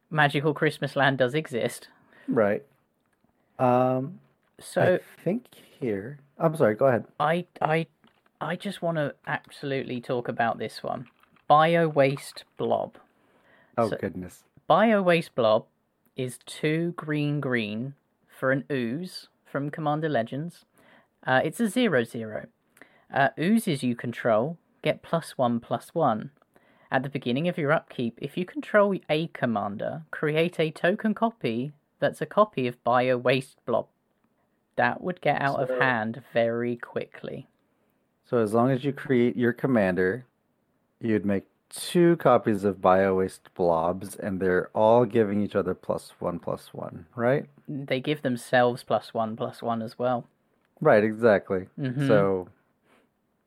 Magical 0.10 0.53
Christmas 0.53 0.95
Land 0.95 1.17
does 1.19 1.34
exist. 1.36 1.88
Right. 2.27 2.63
Um, 3.60 4.19
So 4.60 4.95
I 4.95 5.21
think 5.23 5.45
here. 5.79 6.19
I'm 6.38 6.55
sorry. 6.55 6.75
Go 6.75 6.86
ahead. 6.88 7.05
I 7.19 7.45
I 7.62 7.88
I 8.39 8.55
just 8.55 8.81
want 8.81 8.97
to 8.97 9.13
absolutely 9.27 10.01
talk 10.01 10.27
about 10.27 10.57
this 10.57 10.81
one. 10.84 11.07
Bio 11.47 11.88
Waste 11.88 12.43
Blob. 12.57 12.95
Oh 13.77 13.89
So- 13.89 13.97
goodness. 13.97 14.43
Bio 14.67 15.01
Waste 15.01 15.36
Blob 15.36 15.65
is 16.15 16.39
two 16.45 16.93
green 16.95 17.39
green 17.39 17.93
for 18.27 18.51
an 18.51 18.63
ooze 18.71 19.27
from 19.45 19.69
Commander 19.69 20.10
Legends. 20.10 20.65
Uh, 21.27 21.41
it's 21.43 21.60
a 21.60 21.67
zero 21.67 22.03
zero. 22.03 22.47
Uh, 23.13 23.29
oozes 23.39 23.84
you 23.84 23.95
control 23.95 24.57
get 24.81 25.03
plus 25.03 25.38
one 25.38 25.60
plus 25.60 25.93
one. 25.93 26.31
At 26.91 27.04
the 27.04 27.10
beginning 27.10 27.47
of 27.47 27.58
your 27.58 27.71
upkeep, 27.71 28.19
if 28.21 28.38
you 28.38 28.45
control 28.45 28.95
a 29.10 29.27
commander, 29.27 30.04
create 30.12 30.60
a 30.60 30.71
token 30.71 31.13
copy 31.13 31.71
that's 31.99 32.19
a 32.21 32.25
copy 32.25 32.67
of 32.67 32.84
Bio 32.84 33.17
Waste 33.17 33.63
Blob. 33.65 33.88
That 34.75 35.01
would 35.01 35.21
get 35.21 35.41
out 35.41 35.56
So- 35.67 35.73
of 35.75 35.82
hand 35.82 36.21
very 36.34 36.75
quickly. 36.75 37.47
So 38.25 38.38
as 38.39 38.54
long 38.54 38.71
as 38.71 38.84
you 38.84 38.91
create 38.93 39.36
your 39.38 39.54
commander, 39.54 40.25
you'd 40.99 41.25
make 41.25 41.45
two 41.69 42.17
copies 42.17 42.63
of 42.65 42.82
Bio 42.82 43.15
Waste 43.15 43.54
Blobs, 43.54 44.15
and 44.17 44.39
they're 44.41 44.69
all 44.73 45.06
giving 45.06 45.41
each 45.41 45.56
other 45.56 45.73
plus 45.73 46.12
one 46.19 46.39
plus 46.39 46.73
one. 46.73 47.06
Right. 47.15 47.45
They 47.67 48.01
give 48.01 48.21
themselves 48.21 48.84
plus 48.84 49.13
one 49.13 49.36
plus 49.38 49.62
one 49.62 49.82
as 49.82 49.97
well. 49.97 50.27
Right. 50.82 51.04
Exactly. 51.04 51.67
Mhm. 51.80 52.08
So. 52.08 52.49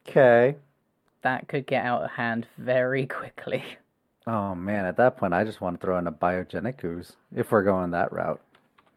Okay. 0.09 0.57
That 1.25 1.49
could 1.49 1.67
get 1.67 1.85
out 1.85 2.05
of 2.05 2.11
hand 2.13 2.47
very 2.57 3.07
quickly. 3.21 3.65
Oh 4.27 4.55
man, 4.55 4.87
at 4.87 4.97
that 4.99 5.17
point, 5.17 5.35
I 5.35 5.45
just 5.45 5.61
want 5.61 5.81
to 5.81 5.85
throw 5.85 5.99
in 5.99 6.07
a 6.07 6.13
biogenic 6.13 6.85
ooze 6.85 7.17
if 7.35 7.51
we're 7.51 7.65
going 7.65 7.91
that 7.91 8.13
route. 8.13 8.41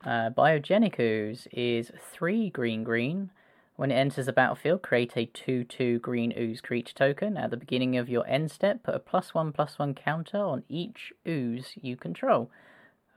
Uh, 0.06 0.30
Biogenic 0.30 1.00
Ooze 1.00 1.48
is 1.52 1.92
3 2.00 2.50
green 2.52 2.84
green. 2.84 3.32
When 3.76 3.92
it 3.92 3.96
enters 3.96 4.28
the 4.28 4.34
battlefield, 4.34 4.82
create 4.82 5.14
a 5.18 5.26
2 5.26 5.66
2 5.66 6.00
green 6.00 6.34
ooze 6.38 6.62
creature 6.62 6.94
token. 6.94 7.36
At 7.38 7.52
the 7.52 7.58
beginning 7.58 7.98
of 7.98 8.08
your 8.08 8.26
end 8.28 8.52
step, 8.52 8.84
put 8.84 8.96
a 8.96 9.00
plus 9.00 9.34
1 9.34 9.52
plus 9.52 9.78
1 9.78 9.96
counter 9.96 10.38
on 10.38 10.64
each 10.70 11.12
ooze 11.28 11.74
you 11.82 11.98
control. 11.98 12.50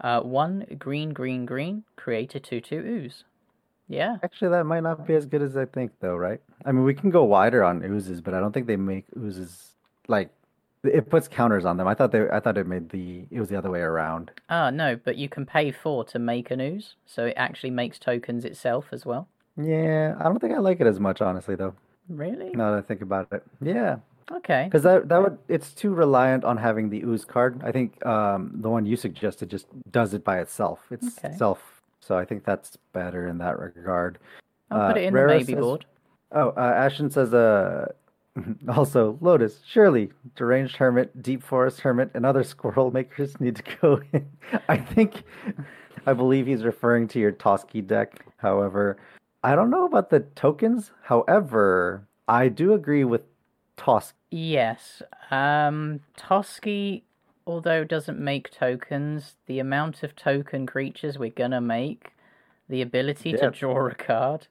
Uh, 0.01 0.21
one 0.21 0.67
green, 0.79 1.11
green, 1.11 1.47
green. 1.47 1.85
Create 1.97 2.35
a 2.35 2.41
two-two 2.41 2.79
ooze. 2.79 3.25
Yeah. 3.91 4.19
Actually, 4.23 4.51
that 4.53 4.65
might 4.67 4.85
not 4.85 5.05
be 5.07 5.15
as 5.17 5.27
good 5.27 5.43
as 5.43 5.57
I 5.57 5.65
think, 5.65 5.91
though, 6.01 6.15
right? 6.15 6.41
I 6.65 6.71
mean, 6.71 6.85
we 6.85 6.95
can 6.95 7.11
go 7.11 7.25
wider 7.25 7.65
on 7.65 7.83
oozes, 7.85 8.21
but 8.21 8.35
I 8.35 8.41
don't 8.41 8.53
think 8.53 8.69
they 8.69 8.77
make 8.77 9.05
oozes 9.19 9.73
like 10.07 10.31
it 10.85 11.11
puts 11.11 11.27
counters 11.29 11.65
on 11.65 11.77
them. 11.77 11.89
I 11.89 11.95
thought 11.95 12.13
they, 12.13 12.29
I 12.31 12.39
thought 12.39 12.57
it 12.57 12.67
made 12.69 12.89
the 12.91 13.27
it 13.33 13.41
was 13.41 13.49
the 13.49 13.57
other 13.59 13.69
way 13.71 13.81
around. 13.81 14.31
Ah, 14.49 14.71
no, 14.71 14.95
but 15.05 15.17
you 15.17 15.29
can 15.29 15.45
pay 15.45 15.73
four 15.73 16.05
to 16.05 16.19
make 16.21 16.51
an 16.53 16.61
ooze, 16.61 16.95
so 17.05 17.27
it 17.27 17.35
actually 17.37 17.71
makes 17.71 17.99
tokens 17.99 18.45
itself 18.45 18.87
as 18.93 19.05
well. 19.05 19.27
Yeah, 19.61 20.15
I 20.21 20.25
don't 20.25 20.39
think 20.39 20.55
I 20.55 20.59
like 20.59 20.81
it 20.81 20.87
as 20.87 21.01
much, 21.01 21.21
honestly, 21.21 21.57
though. 21.57 21.75
Really? 22.09 22.51
Now 22.51 22.71
that 22.71 22.79
I 22.79 22.83
think 22.83 23.03
about 23.03 23.29
it, 23.33 23.43
yeah, 23.61 23.97
Okay. 24.31 24.65
because 24.65 24.85
that 24.85 25.09
that 25.09 25.21
would 25.21 25.37
it's 25.49 25.75
too 25.75 25.93
reliant 25.93 26.45
on 26.45 26.57
having 26.57 26.91
the 26.91 27.03
ooze 27.03 27.25
card. 27.25 27.61
I 27.65 27.73
think 27.73 28.05
um, 28.07 28.53
the 28.55 28.71
one 28.71 28.87
you 28.87 28.97
suggested 28.97 29.51
just 29.51 29.67
does 29.91 30.15
it 30.15 30.23
by 30.25 30.39
itself. 30.41 30.79
It's 30.93 31.19
Okay. 31.19 31.35
self, 31.37 31.80
so 32.01 32.17
I 32.17 32.25
think 32.25 32.45
that's 32.45 32.77
better 32.93 33.29
in 33.29 33.39
that 33.39 33.59
regard. 33.59 34.19
I'll 34.71 34.89
put 34.89 34.97
uh, 34.97 35.01
it 35.01 35.05
in 35.05 35.15
the 35.15 35.19
Rara 35.21 35.33
maybe 35.39 35.53
says- 35.53 35.61
board. 35.61 35.87
Oh, 36.33 36.51
uh, 36.57 36.61
Ashton 36.77 37.11
says, 37.11 37.35
uh, 37.35 37.87
also, 38.69 39.19
Lotus, 39.21 39.61
Shirley, 39.67 40.11
Deranged 40.37 40.77
Hermit, 40.77 41.21
Deep 41.23 41.43
Forest 41.43 41.81
Hermit, 41.81 42.11
and 42.15 42.25
other 42.25 42.45
squirrel 42.45 42.93
makers 42.93 43.41
need 43.41 43.57
to 43.57 43.63
go 43.81 44.01
in. 44.13 44.29
I 44.69 44.77
think, 44.77 45.25
I 46.07 46.13
believe 46.13 46.47
he's 46.47 46.63
referring 46.63 47.09
to 47.09 47.19
your 47.19 47.33
Toski 47.33 47.85
deck. 47.85 48.25
However, 48.37 48.97
I 49.43 49.57
don't 49.57 49.71
know 49.71 49.85
about 49.85 50.11
the 50.11 50.21
tokens. 50.21 50.93
However, 51.03 52.07
I 52.29 52.49
do 52.49 52.75
agree 52.75 53.03
with 53.05 53.25
Tosk. 53.77 54.13
Yes. 54.31 55.03
Um, 55.33 55.99
Toski, 56.17 57.03
although 57.51 57.85
doesn't 57.85 58.19
make 58.19 58.51
tokens, 58.51 59.37
the 59.47 59.59
amount 59.59 60.03
of 60.03 60.17
token 60.17 60.67
creatures 60.67 61.19
we're 61.19 61.31
gonna 61.31 61.61
make, 61.61 62.13
the 62.69 62.83
ability 62.83 63.33
to 63.33 63.51
draw 63.51 63.89
a 63.89 63.95
card, 63.95 64.47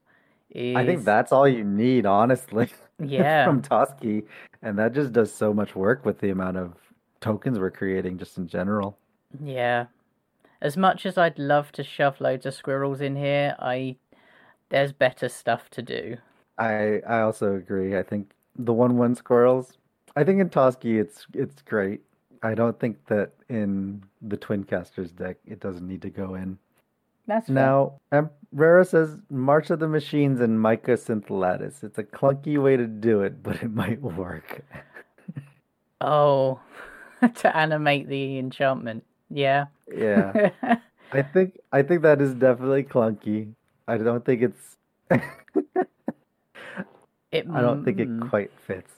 is 0.51 0.75
I 0.75 0.85
think 0.85 1.03
that's 1.03 1.31
all 1.31 1.47
you 1.47 1.63
need, 1.63 2.05
honestly, 2.05 2.69
yeah. 3.03 3.45
from 3.45 3.61
Toski. 3.61 4.25
And 4.61 4.77
that 4.77 4.93
just 4.93 5.13
does 5.13 5.33
so 5.33 5.53
much 5.53 5.75
work 5.75 6.05
with 6.05 6.19
the 6.19 6.29
amount 6.29 6.57
of 6.57 6.73
tokens 7.21 7.59
we're 7.59 7.71
creating 7.71 8.17
just 8.17 8.37
in 8.37 8.47
general. 8.47 8.97
Yeah. 9.43 9.85
As 10.61 10.75
much 10.75 11.05
as 11.05 11.17
I'd 11.17 11.39
love 11.39 11.71
to 11.73 11.83
shove 11.83 12.19
loads 12.19 12.45
of 12.45 12.53
squirrels 12.53 12.99
in 12.99 13.15
here, 13.15 13.55
I 13.59 13.95
there's 14.69 14.91
better 14.91 15.29
stuff 15.29 15.69
to 15.71 15.81
do. 15.81 16.17
I 16.57 17.01
I 17.07 17.21
also 17.21 17.55
agree. 17.55 17.97
I 17.97 18.03
think 18.03 18.31
the 18.57 18.73
one 18.73 18.97
one 18.97 19.15
squirrels. 19.15 19.77
I 20.15 20.23
think 20.23 20.41
in 20.41 20.49
Toski 20.49 20.99
it's 20.99 21.25
it's 21.33 21.61
great. 21.61 22.01
I 22.41 22.53
don't 22.53 22.79
think 22.79 23.05
that 23.07 23.31
in 23.49 24.03
the 24.21 24.37
Twin 24.37 24.63
Casters 24.63 25.11
deck 25.11 25.37
it 25.45 25.59
doesn't 25.59 25.87
need 25.87 26.01
to 26.03 26.09
go 26.09 26.35
in. 26.35 26.57
That's 27.27 27.47
fair. 27.47 27.55
Now, 27.55 27.99
Rara 28.51 28.83
says 28.85 29.17
March 29.29 29.69
of 29.69 29.79
the 29.79 29.87
Machines 29.87 30.41
and 30.41 30.57
Mycosynth 30.59 31.29
Lattice. 31.29 31.83
It's 31.83 31.99
a 31.99 32.03
clunky 32.03 32.61
way 32.61 32.75
to 32.75 32.87
do 32.87 33.21
it, 33.21 33.43
but 33.43 33.61
it 33.61 33.71
might 33.71 34.01
work. 34.01 34.63
Oh, 36.01 36.61
to 37.35 37.57
animate 37.57 38.07
the 38.07 38.37
enchantment. 38.37 39.03
Yeah. 39.29 39.65
Yeah. 39.93 40.51
I 41.11 41.21
think 41.21 41.59
I 41.73 41.81
think 41.81 42.03
that 42.03 42.21
is 42.21 42.33
definitely 42.33 42.83
clunky. 42.83 43.53
I 43.87 43.97
don't 43.97 44.23
think 44.23 44.41
it's 44.41 44.77
it, 47.31 47.47
I 47.51 47.61
don't 47.61 47.83
think 47.83 47.99
it 47.99 48.07
quite 48.29 48.51
fits. 48.65 48.93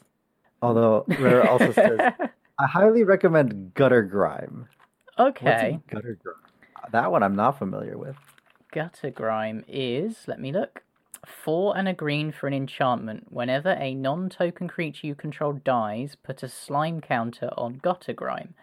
Although 0.62 1.06
Rara 1.20 1.50
also 1.50 1.72
says 1.72 2.12
I 2.60 2.68
highly 2.68 3.04
recommend 3.04 3.74
Gutter 3.74 4.04
Grime. 4.04 4.68
Okay. 5.18 5.80
gutter 5.90 6.18
grime? 6.24 6.36
That 6.92 7.12
one 7.12 7.24
I'm 7.24 7.36
not 7.36 7.58
familiar 7.58 7.98
with. 7.98 8.16
Gutter 8.72 9.12
Grime 9.12 9.64
is, 9.68 10.28
let 10.28 10.40
me 10.40 10.52
look, 10.52 10.84
four 11.26 11.78
and 11.78 11.88
a 11.88 11.94
green 11.94 12.32
for 12.32 12.48
an 12.48 12.54
enchantment. 12.54 13.28
Whenever 13.30 13.72
a 13.72 13.94
non 13.94 14.30
token 14.30 14.68
creature 14.68 15.08
you 15.08 15.16
control 15.16 15.54
dies, 15.54 16.16
put 16.16 16.44
a 16.44 16.48
slime 16.48 17.02
counter 17.02 17.50
on 17.58 17.80
Gutter 17.84 18.14
Grime. 18.14 18.54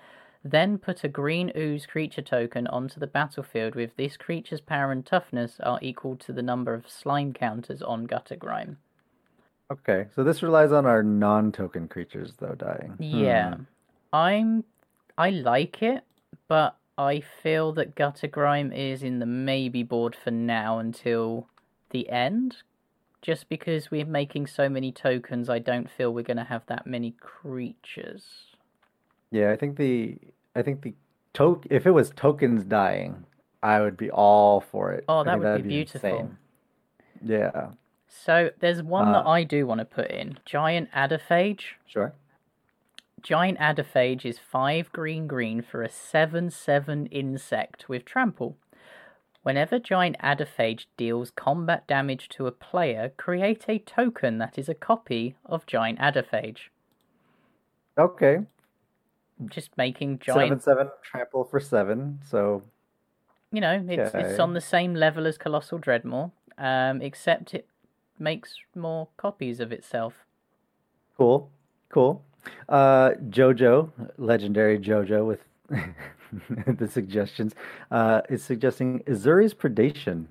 Then 0.44 0.78
put 0.78 1.04
a 1.04 1.08
green 1.08 1.52
ooze 1.56 1.84
creature 1.84 2.22
token 2.22 2.66
onto 2.68 2.98
the 2.98 3.06
battlefield 3.06 3.74
with 3.74 3.96
this 3.96 4.16
creature's 4.16 4.60
power 4.60 4.92
and 4.92 5.04
toughness 5.04 5.60
are 5.60 5.78
equal 5.82 6.16
to 6.16 6.32
the 6.32 6.42
number 6.42 6.74
of 6.74 6.88
slime 6.88 7.32
counters 7.32 7.82
on 7.82 8.06
Gutter 8.06 8.36
Grime. 8.36 8.78
Okay, 9.70 10.06
so 10.14 10.24
this 10.24 10.42
relies 10.42 10.72
on 10.72 10.86
our 10.86 11.02
non-token 11.02 11.88
creatures 11.88 12.32
though 12.38 12.54
dying. 12.54 12.96
Yeah. 12.98 13.56
Hmm. 13.56 13.62
I'm 14.12 14.64
I 15.16 15.30
like 15.30 15.82
it, 15.82 16.04
but 16.48 16.76
I 16.96 17.20
feel 17.20 17.72
that 17.74 17.94
Gutter 17.94 18.26
Grime 18.28 18.72
is 18.72 19.02
in 19.02 19.18
the 19.18 19.26
maybe 19.26 19.82
board 19.82 20.16
for 20.16 20.30
now 20.30 20.78
until 20.78 21.48
the 21.90 22.08
end. 22.08 22.58
Just 23.20 23.48
because 23.48 23.90
we're 23.90 24.04
making 24.06 24.46
so 24.46 24.68
many 24.68 24.92
tokens, 24.92 25.48
I 25.48 25.58
don't 25.58 25.90
feel 25.90 26.12
we're 26.14 26.22
gonna 26.22 26.44
have 26.44 26.64
that 26.66 26.86
many 26.86 27.12
creatures. 27.20 28.24
Yeah, 29.30 29.50
I 29.50 29.56
think 29.56 29.76
the 29.76 30.18
I 30.54 30.62
think 30.62 30.82
the 30.82 30.94
to 31.34 31.60
if 31.68 31.86
it 31.86 31.90
was 31.90 32.10
tokens 32.10 32.64
dying, 32.64 33.24
I 33.62 33.80
would 33.80 33.96
be 33.96 34.10
all 34.10 34.60
for 34.60 34.92
it. 34.92 35.04
Oh, 35.08 35.24
that 35.24 35.38
would 35.38 35.46
that'd 35.46 35.62
be 35.64 35.68
beautiful. 35.68 36.08
insane. 36.10 36.38
Yeah, 37.24 37.70
So 38.06 38.50
there's 38.60 38.80
one 38.82 39.10
that 39.12 39.26
Uh, 39.26 39.30
I 39.30 39.42
do 39.42 39.66
want 39.66 39.80
to 39.80 39.84
put 39.84 40.08
in. 40.10 40.38
Giant 40.44 40.88
Adephage. 40.94 41.76
sure. 41.86 42.14
Giant 43.22 43.58
Adephage 43.58 44.24
is 44.24 44.38
5 44.38 44.92
green 44.92 45.26
green 45.26 45.62
for 45.62 45.82
a 45.82 45.88
7 45.88 46.50
7 46.50 47.06
insect 47.06 47.88
with 47.88 48.04
trample. 48.04 48.56
Whenever 49.42 49.78
Giant 49.78 50.16
Adephage 50.20 50.88
deals 50.96 51.30
combat 51.30 51.86
damage 51.86 52.28
to 52.30 52.46
a 52.46 52.52
player, 52.52 53.12
create 53.16 53.64
a 53.68 53.78
token 53.78 54.38
that 54.38 54.58
is 54.58 54.68
a 54.68 54.74
copy 54.74 55.36
of 55.46 55.66
Giant 55.66 55.98
Adephage. 56.00 56.70
Okay, 57.96 58.40
Just 59.46 59.76
making 59.76 60.18
Giant. 60.18 60.62
seven 60.62 60.88
7 60.88 60.90
trample 61.02 61.44
for 61.44 61.60
seven. 61.60 62.20
So 62.24 62.62
You 63.50 63.60
know, 63.60 63.84
it's, 63.88 64.14
it's 64.14 64.38
on 64.38 64.52
the 64.52 64.60
same 64.60 64.94
level 64.94 65.26
as 65.26 65.38
Colossal 65.38 65.78
Dreadmaw, 65.78 66.30
um, 66.58 67.00
except 67.02 67.54
it 67.54 67.66
makes 68.18 68.54
more 68.74 69.08
copies 69.16 69.60
of 69.60 69.72
itself. 69.72 70.14
cool, 71.16 71.50
cool. 71.88 72.22
Uh, 72.68 73.10
Jojo, 73.30 73.90
legendary 74.18 74.78
Jojo 74.78 75.26
with 75.26 75.40
the 76.78 76.88
suggestions, 76.88 77.54
uh, 77.90 78.22
is 78.28 78.42
suggesting 78.42 79.00
Ezuri's 79.00 79.54
Predation. 79.54 80.26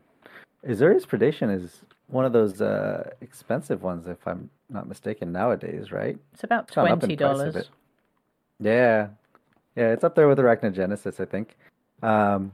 Ezuri's 0.67 1.05
Predation 1.05 1.53
is 1.55 1.81
one 2.07 2.25
of 2.25 2.33
those 2.33 2.61
uh, 2.61 3.09
expensive 3.21 3.83
ones, 3.83 4.07
if 4.07 4.25
I'm 4.27 4.49
not 4.69 4.87
mistaken, 4.87 5.31
nowadays, 5.31 5.91
right? 5.91 6.17
It's 6.33 6.43
about 6.43 6.65
It's 6.65 6.75
gone 6.75 6.87
up 6.87 6.93
in 6.93 6.99
twenty 6.99 7.15
dollars. 7.15 7.69
Yeah, 8.59 9.07
yeah, 9.75 9.91
it's 9.91 10.03
up 10.03 10.15
there 10.15 10.27
with 10.27 10.39
Arachnogenesis, 10.39 11.19
I 11.19 11.25
think. 11.25 11.55
Um, 12.01 12.51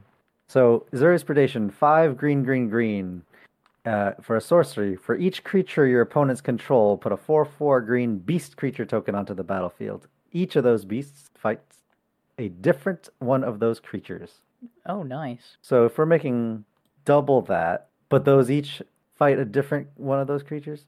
so 0.48 0.86
Ezuri's 0.92 1.24
Predation, 1.24 1.72
five 1.72 2.16
green, 2.16 2.42
green, 2.42 2.68
green. 2.68 3.22
Uh, 3.84 4.12
for 4.22 4.34
a 4.34 4.40
sorcery, 4.40 4.96
for 4.96 5.14
each 5.14 5.44
creature 5.44 5.86
your 5.86 6.00
opponents 6.00 6.40
control, 6.40 6.96
put 6.96 7.12
a 7.12 7.16
4 7.16 7.44
4 7.44 7.80
green 7.82 8.18
beast 8.18 8.56
creature 8.56 8.86
token 8.86 9.14
onto 9.14 9.34
the 9.34 9.44
battlefield. 9.44 10.08
Each 10.32 10.56
of 10.56 10.64
those 10.64 10.84
beasts 10.86 11.30
fights 11.36 11.82
a 12.38 12.48
different 12.48 13.10
one 13.18 13.44
of 13.44 13.58
those 13.60 13.80
creatures. 13.80 14.40
Oh, 14.86 15.02
nice. 15.02 15.58
So 15.60 15.84
if 15.84 15.98
we're 15.98 16.06
making 16.06 16.64
double 17.04 17.42
that, 17.42 17.88
but 18.08 18.24
those 18.24 18.50
each 18.50 18.80
fight 19.16 19.38
a 19.38 19.44
different 19.44 19.88
one 19.96 20.18
of 20.18 20.26
those 20.26 20.42
creatures? 20.42 20.86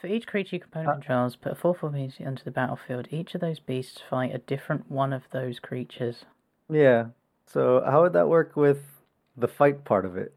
For 0.00 0.06
each 0.06 0.26
creature 0.26 0.56
your 0.56 0.64
opponent 0.64 0.88
Uh, 0.88 0.92
controls, 0.94 1.36
put 1.36 1.52
a 1.52 1.54
4 1.54 1.74
4 1.74 1.90
beast 1.90 2.20
onto 2.20 2.42
the 2.44 2.50
battlefield. 2.50 3.08
Each 3.10 3.34
of 3.34 3.40
those 3.40 3.60
beasts 3.60 4.00
fight 4.00 4.34
a 4.34 4.38
different 4.38 4.90
one 4.90 5.12
of 5.12 5.28
those 5.30 5.60
creatures. 5.60 6.24
Yeah. 6.70 7.08
So 7.46 7.82
how 7.84 8.02
would 8.02 8.14
that 8.14 8.28
work 8.28 8.56
with 8.56 9.02
the 9.36 9.48
fight 9.48 9.84
part 9.84 10.04
of 10.04 10.16
it 10.16 10.34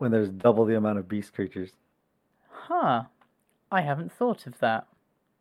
when 0.00 0.10
there's 0.10 0.30
double 0.30 0.64
the 0.64 0.76
amount 0.76 0.98
of 0.98 1.08
beast 1.08 1.34
creatures? 1.34 1.72
Huh. 2.48 3.04
I 3.70 3.82
haven't 3.82 4.12
thought 4.12 4.46
of 4.46 4.58
that. 4.60 4.86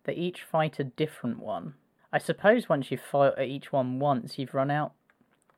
They 0.03 0.13
each 0.13 0.43
fight 0.43 0.79
a 0.79 0.83
different 0.83 1.39
one. 1.39 1.75
I 2.11 2.17
suppose 2.17 2.67
once 2.67 2.91
you've 2.91 3.01
fought 3.01 3.39
each 3.39 3.71
one 3.71 3.99
once, 3.99 4.37
you've 4.37 4.53
run 4.53 4.69
out. 4.69 4.91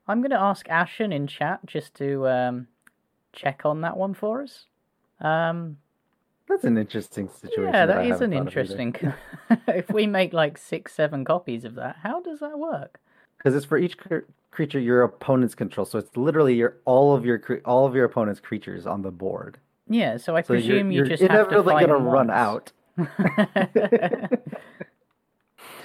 I'm 0.06 0.20
going 0.20 0.30
to 0.30 0.40
ask 0.40 0.68
Ashen 0.68 1.12
in 1.12 1.26
chat 1.26 1.60
just 1.66 1.94
to 1.94 2.28
um, 2.28 2.68
check 3.32 3.62
on 3.64 3.80
that 3.80 3.96
one 3.96 4.14
for 4.14 4.42
us. 4.42 4.66
Um, 5.20 5.78
That's 6.48 6.64
an 6.64 6.78
interesting 6.78 7.28
situation. 7.28 7.64
yeah, 7.64 7.86
that 7.86 7.94
that 7.94 8.06
is 8.06 8.20
an 8.20 8.30
thought 8.32 8.46
of 8.46 8.48
either. 8.48 8.48
interesting. 8.48 9.12
if 9.68 9.90
we 9.90 10.06
make 10.06 10.32
like 10.32 10.58
six, 10.58 10.94
seven 10.94 11.24
copies 11.24 11.64
of 11.64 11.74
that, 11.74 11.96
how 12.02 12.20
does 12.20 12.38
that 12.40 12.58
work? 12.58 13.00
Because 13.36 13.56
it's 13.56 13.66
for 13.66 13.78
each 13.78 13.98
creature 14.52 14.78
your 14.78 15.02
opponents 15.02 15.56
control, 15.56 15.84
so 15.84 15.98
it's 15.98 16.16
literally 16.16 16.54
your 16.54 16.76
all 16.84 17.14
of 17.14 17.24
your 17.24 17.42
all 17.64 17.86
of 17.86 17.96
your 17.96 18.04
opponent's 18.04 18.40
creatures 18.40 18.86
on 18.86 19.02
the 19.02 19.10
board. 19.10 19.58
Yeah, 19.88 20.16
so 20.16 20.36
I 20.36 20.42
So 20.42 20.52
you're, 20.52 20.60
presume 20.62 20.92
you 20.92 20.98
you're 20.98 21.06
just 21.06 21.22
have 21.22 21.30
to 21.30 21.58
inevitably 21.58 21.86
gonna 21.86 21.94
them 21.94 22.06
run 22.06 22.30
out. 22.30 22.70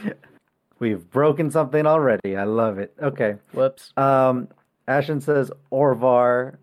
We've 0.79 1.09
broken 1.09 1.49
something 1.49 1.85
already. 1.87 2.37
I 2.37 2.43
love 2.43 2.77
it. 2.77 2.93
Okay. 3.01 3.37
Whoops. 3.53 3.93
Um, 3.97 4.49
Ashen 4.87 5.21
says 5.21 5.51
Orvar. 5.71 6.57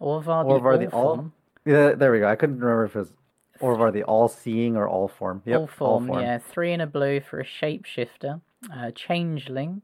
Orvar 0.00 0.46
the 0.46 0.52
Orvar 0.52 0.78
the 0.78 0.88
All 0.88 1.08
All. 1.08 1.14
Form. 1.16 1.32
Yeah, 1.64 1.92
there 1.92 2.12
we 2.12 2.20
go. 2.20 2.28
I 2.28 2.36
couldn't 2.36 2.58
remember 2.58 2.84
if 2.84 2.96
it 2.96 2.98
was 2.98 3.12
Orvar 3.60 3.92
the 3.92 4.02
All 4.02 4.28
Seeing 4.28 4.76
or 4.76 4.88
All 4.88 5.08
Form. 5.08 5.42
Yep, 5.44 5.60
all 5.60 5.66
form, 5.66 6.08
yeah. 6.20 6.38
Three 6.38 6.72
in 6.72 6.80
a 6.80 6.86
blue 6.86 7.20
for 7.20 7.40
a 7.40 7.44
shapeshifter. 7.44 8.40
Uh, 8.72 8.90
changeling. 8.92 9.82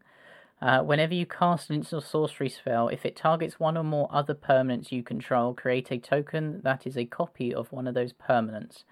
Uh, 0.63 0.81
whenever 0.81 1.13
you 1.13 1.27
cast 1.27 1.71
an 1.71 1.77
instant 1.77 2.01
or 2.03 2.07
sorcery 2.07 2.49
spell, 2.49 2.87
if 2.87 3.05
it 3.05 3.17
targets 3.17 3.59
one 3.59 3.77
or 3.77 3.83
more 3.83 4.09
other 4.13 4.33
permanents 4.35 4.93
you 4.93 5.03
control, 5.03 5.53
create 5.53 5.91
a 5.91 5.99
token 5.99 6.61
that 6.63 6.87
is 6.87 6.97
a 6.97 7.05
copy 7.05 7.53
of 7.53 7.73
one 7.73 7.89
of 7.89 7.95
those 7.95 8.13
permanents. 8.13 8.85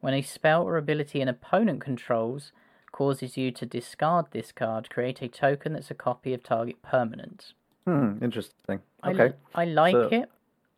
When 0.00 0.14
a 0.14 0.22
spell 0.22 0.64
or 0.64 0.76
ability 0.76 1.20
an 1.20 1.28
opponent 1.28 1.80
controls 1.80 2.50
causes 2.90 3.36
you 3.36 3.52
to 3.52 3.64
discard 3.64 4.26
this 4.32 4.50
card, 4.50 4.90
create 4.90 5.22
a 5.22 5.28
token 5.28 5.74
that's 5.74 5.92
a 5.92 5.94
copy 5.94 6.34
of 6.34 6.42
target 6.42 6.82
permanent. 6.82 7.52
Hmm, 7.86 8.18
interesting. 8.20 8.80
I, 9.04 9.12
Okay. 9.12 9.32
I 9.54 9.64
like 9.66 9.92
so- 9.92 10.08
it. 10.10 10.28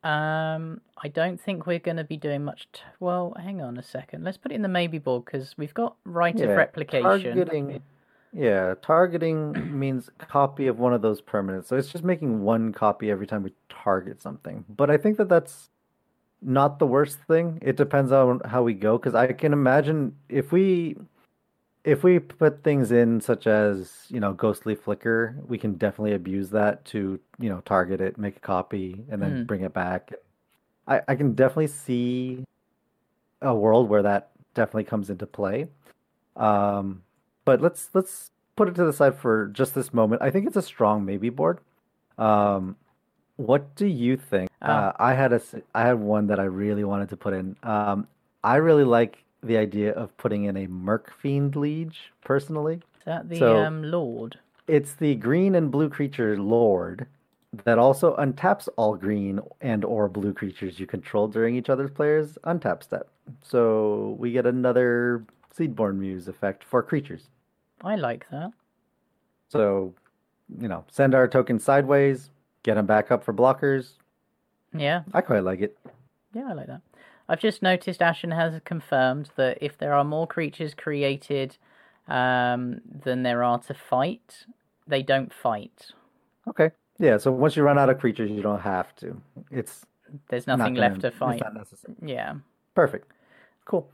Um, 0.07 0.81
I 1.03 1.07
don't 1.07 1.41
think 1.41 1.65
we're 1.65 1.79
going 1.79 1.97
to 1.97 2.03
be 2.03 2.17
doing 2.17 2.45
much. 2.45 2.67
T- 2.71 2.81
well, 2.99 3.35
hang 3.41 3.59
on 3.63 3.75
a 3.79 3.81
second. 3.81 4.23
Let's 4.23 4.37
put 4.37 4.51
it 4.51 4.55
in 4.55 4.61
the 4.61 4.67
maybe 4.67 4.99
board 4.99 5.25
because 5.25 5.55
we've 5.57 5.73
got 5.73 5.95
Rite 6.05 6.35
of 6.41 6.49
Yeah, 6.49 6.55
replication. 6.55 7.01
Targeting. 7.35 7.81
Yeah, 8.35 8.75
targeting 8.81 9.79
means 9.79 10.09
copy 10.17 10.67
of 10.67 10.77
one 10.77 10.93
of 10.93 11.01
those 11.01 11.21
permanents. 11.21 11.67
So 11.67 11.77
it's 11.77 11.87
just 11.87 12.03
making 12.03 12.41
one 12.41 12.73
copy 12.73 13.09
every 13.09 13.25
time 13.25 13.43
we 13.43 13.53
target 13.69 14.21
something. 14.21 14.65
But 14.67 14.89
I 14.91 14.97
think 14.97 15.17
that 15.17 15.29
that's 15.29 15.69
not 16.41 16.77
the 16.77 16.85
worst 16.85 17.17
thing. 17.29 17.59
It 17.61 17.77
depends 17.77 18.11
on 18.11 18.41
how 18.43 18.61
we 18.61 18.73
go 18.73 18.97
because 18.97 19.15
I 19.15 19.27
can 19.31 19.53
imagine 19.53 20.15
if 20.27 20.51
we 20.51 20.97
if 21.85 22.03
we 22.03 22.19
put 22.19 22.63
things 22.63 22.91
in 22.91 23.21
such 23.21 23.45
as, 23.47 23.93
you 24.09 24.19
know, 24.19 24.33
ghostly 24.33 24.75
flicker, 24.75 25.35
we 25.47 25.57
can 25.57 25.75
definitely 25.75 26.13
abuse 26.13 26.49
that 26.49 26.83
to, 26.85 27.19
you 27.39 27.47
know, 27.47 27.61
target 27.61 28.01
it, 28.01 28.17
make 28.17 28.37
a 28.37 28.39
copy 28.39 29.05
and 29.09 29.21
then 29.21 29.43
Mm. 29.43 29.47
bring 29.47 29.61
it 29.61 29.73
back. 29.73 30.11
I 30.87 31.01
I 31.07 31.15
can 31.15 31.33
definitely 31.35 31.67
see 31.67 32.43
a 33.41 33.55
world 33.55 33.87
where 33.87 34.03
that 34.03 34.31
definitely 34.55 34.85
comes 34.85 35.09
into 35.09 35.25
play. 35.25 35.69
Um, 36.35 37.01
but 37.45 37.61
let's 37.61 37.89
let's 37.93 38.31
put 38.55 38.67
it 38.67 38.75
to 38.75 38.83
the 38.85 38.93
side 38.93 39.15
for 39.17 39.47
just 39.47 39.75
this 39.75 39.93
moment. 39.93 40.21
I 40.21 40.31
think 40.31 40.47
it's 40.47 40.55
a 40.55 40.61
strong 40.61 41.05
maybe 41.05 41.29
board. 41.29 41.59
Um, 42.17 42.75
what 43.37 43.75
do 43.75 43.85
you 43.85 44.17
think? 44.17 44.49
Oh. 44.61 44.67
Uh, 44.67 44.93
I 44.97 45.13
had 45.13 45.33
a 45.33 45.41
I 45.73 45.87
had 45.87 45.99
one 45.99 46.27
that 46.27 46.39
I 46.39 46.45
really 46.45 46.83
wanted 46.83 47.09
to 47.09 47.17
put 47.17 47.33
in. 47.33 47.55
Um, 47.63 48.07
I 48.43 48.55
really 48.57 48.83
like 48.83 49.23
the 49.43 49.57
idea 49.57 49.91
of 49.93 50.15
putting 50.17 50.45
in 50.45 50.57
a 50.57 50.67
Murkfiend 50.67 51.55
Liege 51.55 52.11
personally. 52.23 52.75
Is 52.75 53.05
that 53.05 53.29
the 53.29 53.37
So- 53.37 53.57
um, 53.63 53.83
Lord? 53.83 54.39
It's 54.67 54.93
the 54.95 55.13
green 55.13 55.53
and 55.53 55.69
blue 55.69 55.89
creature 55.89 56.39
Lord 56.39 57.05
that 57.65 57.77
also 57.77 58.15
untaps 58.17 58.67
all 58.77 58.95
green 58.95 59.39
and 59.61 59.85
or 59.85 60.09
blue 60.09 60.33
creatures 60.33 60.79
you 60.79 60.87
control 60.87 61.27
during 61.27 61.55
each 61.55 61.69
other's 61.69 61.91
players 61.91 62.37
untap 62.45 62.81
step. 62.81 63.07
So 63.43 64.15
we 64.19 64.31
get 64.31 64.47
another 64.47 65.23
Seedborn 65.55 65.97
Muse 65.97 66.27
effect 66.27 66.63
for 66.63 66.81
creatures. 66.81 67.29
I 67.83 67.95
like 67.95 68.25
that. 68.31 68.51
So, 69.49 69.93
you 70.59 70.67
know, 70.67 70.83
send 70.91 71.13
our 71.15 71.27
token 71.27 71.59
sideways, 71.59 72.29
get 72.63 72.75
them 72.75 72.85
back 72.85 73.11
up 73.11 73.23
for 73.23 73.33
blockers. 73.33 73.93
Yeah, 74.73 75.03
I 75.13 75.21
quite 75.21 75.43
like 75.43 75.61
it. 75.61 75.77
yeah, 76.33 76.47
I 76.49 76.53
like 76.53 76.67
that. 76.67 76.81
I've 77.29 77.39
just 77.39 77.61
noticed 77.63 78.01
Ashen 78.01 78.31
has 78.31 78.59
confirmed 78.65 79.29
that 79.35 79.57
if 79.61 79.77
there 79.77 79.93
are 79.93 80.03
more 80.03 80.27
creatures 80.27 80.73
created 80.73 81.57
um, 82.07 82.81
than 83.03 83.23
there 83.23 83.43
are 83.43 83.57
to 83.59 83.73
fight, 83.73 84.45
they 84.87 85.01
don't 85.01 85.33
fight. 85.33 85.91
Okay. 86.47 86.71
Yeah, 86.99 87.17
so 87.17 87.31
once 87.31 87.55
you 87.55 87.63
run 87.63 87.77
out 87.79 87.89
of 87.89 87.99
creatures, 87.99 88.29
you 88.31 88.41
don't 88.41 88.61
have 88.61 88.95
to. 88.97 89.19
It's 89.51 89.85
There's 90.29 90.45
not 90.47 90.59
nothing 90.59 90.75
gonna- 90.75 90.89
left 90.89 91.01
to 91.01 91.07
it's 91.07 91.17
fight. 91.17 91.41
not 91.41 91.53
necessary. 91.55 91.95
Yeah. 92.05 92.35
Perfect. 92.75 93.11
Cool. 93.65 93.89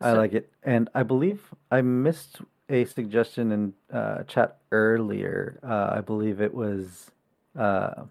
I 0.00 0.12
like 0.12 0.32
it. 0.32 0.50
And 0.64 0.88
I 0.94 1.04
believe 1.04 1.42
I 1.70 1.80
missed 1.82 2.40
a 2.72 2.84
suggestion 2.84 3.52
in 3.52 3.74
uh, 3.92 4.22
chat 4.24 4.58
earlier. 4.72 5.58
Uh, 5.62 5.98
I 5.98 6.00
believe 6.00 6.40
it 6.40 6.54
was 6.54 7.10
uh, 7.58 8.04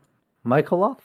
Mycoloth. 0.46 1.02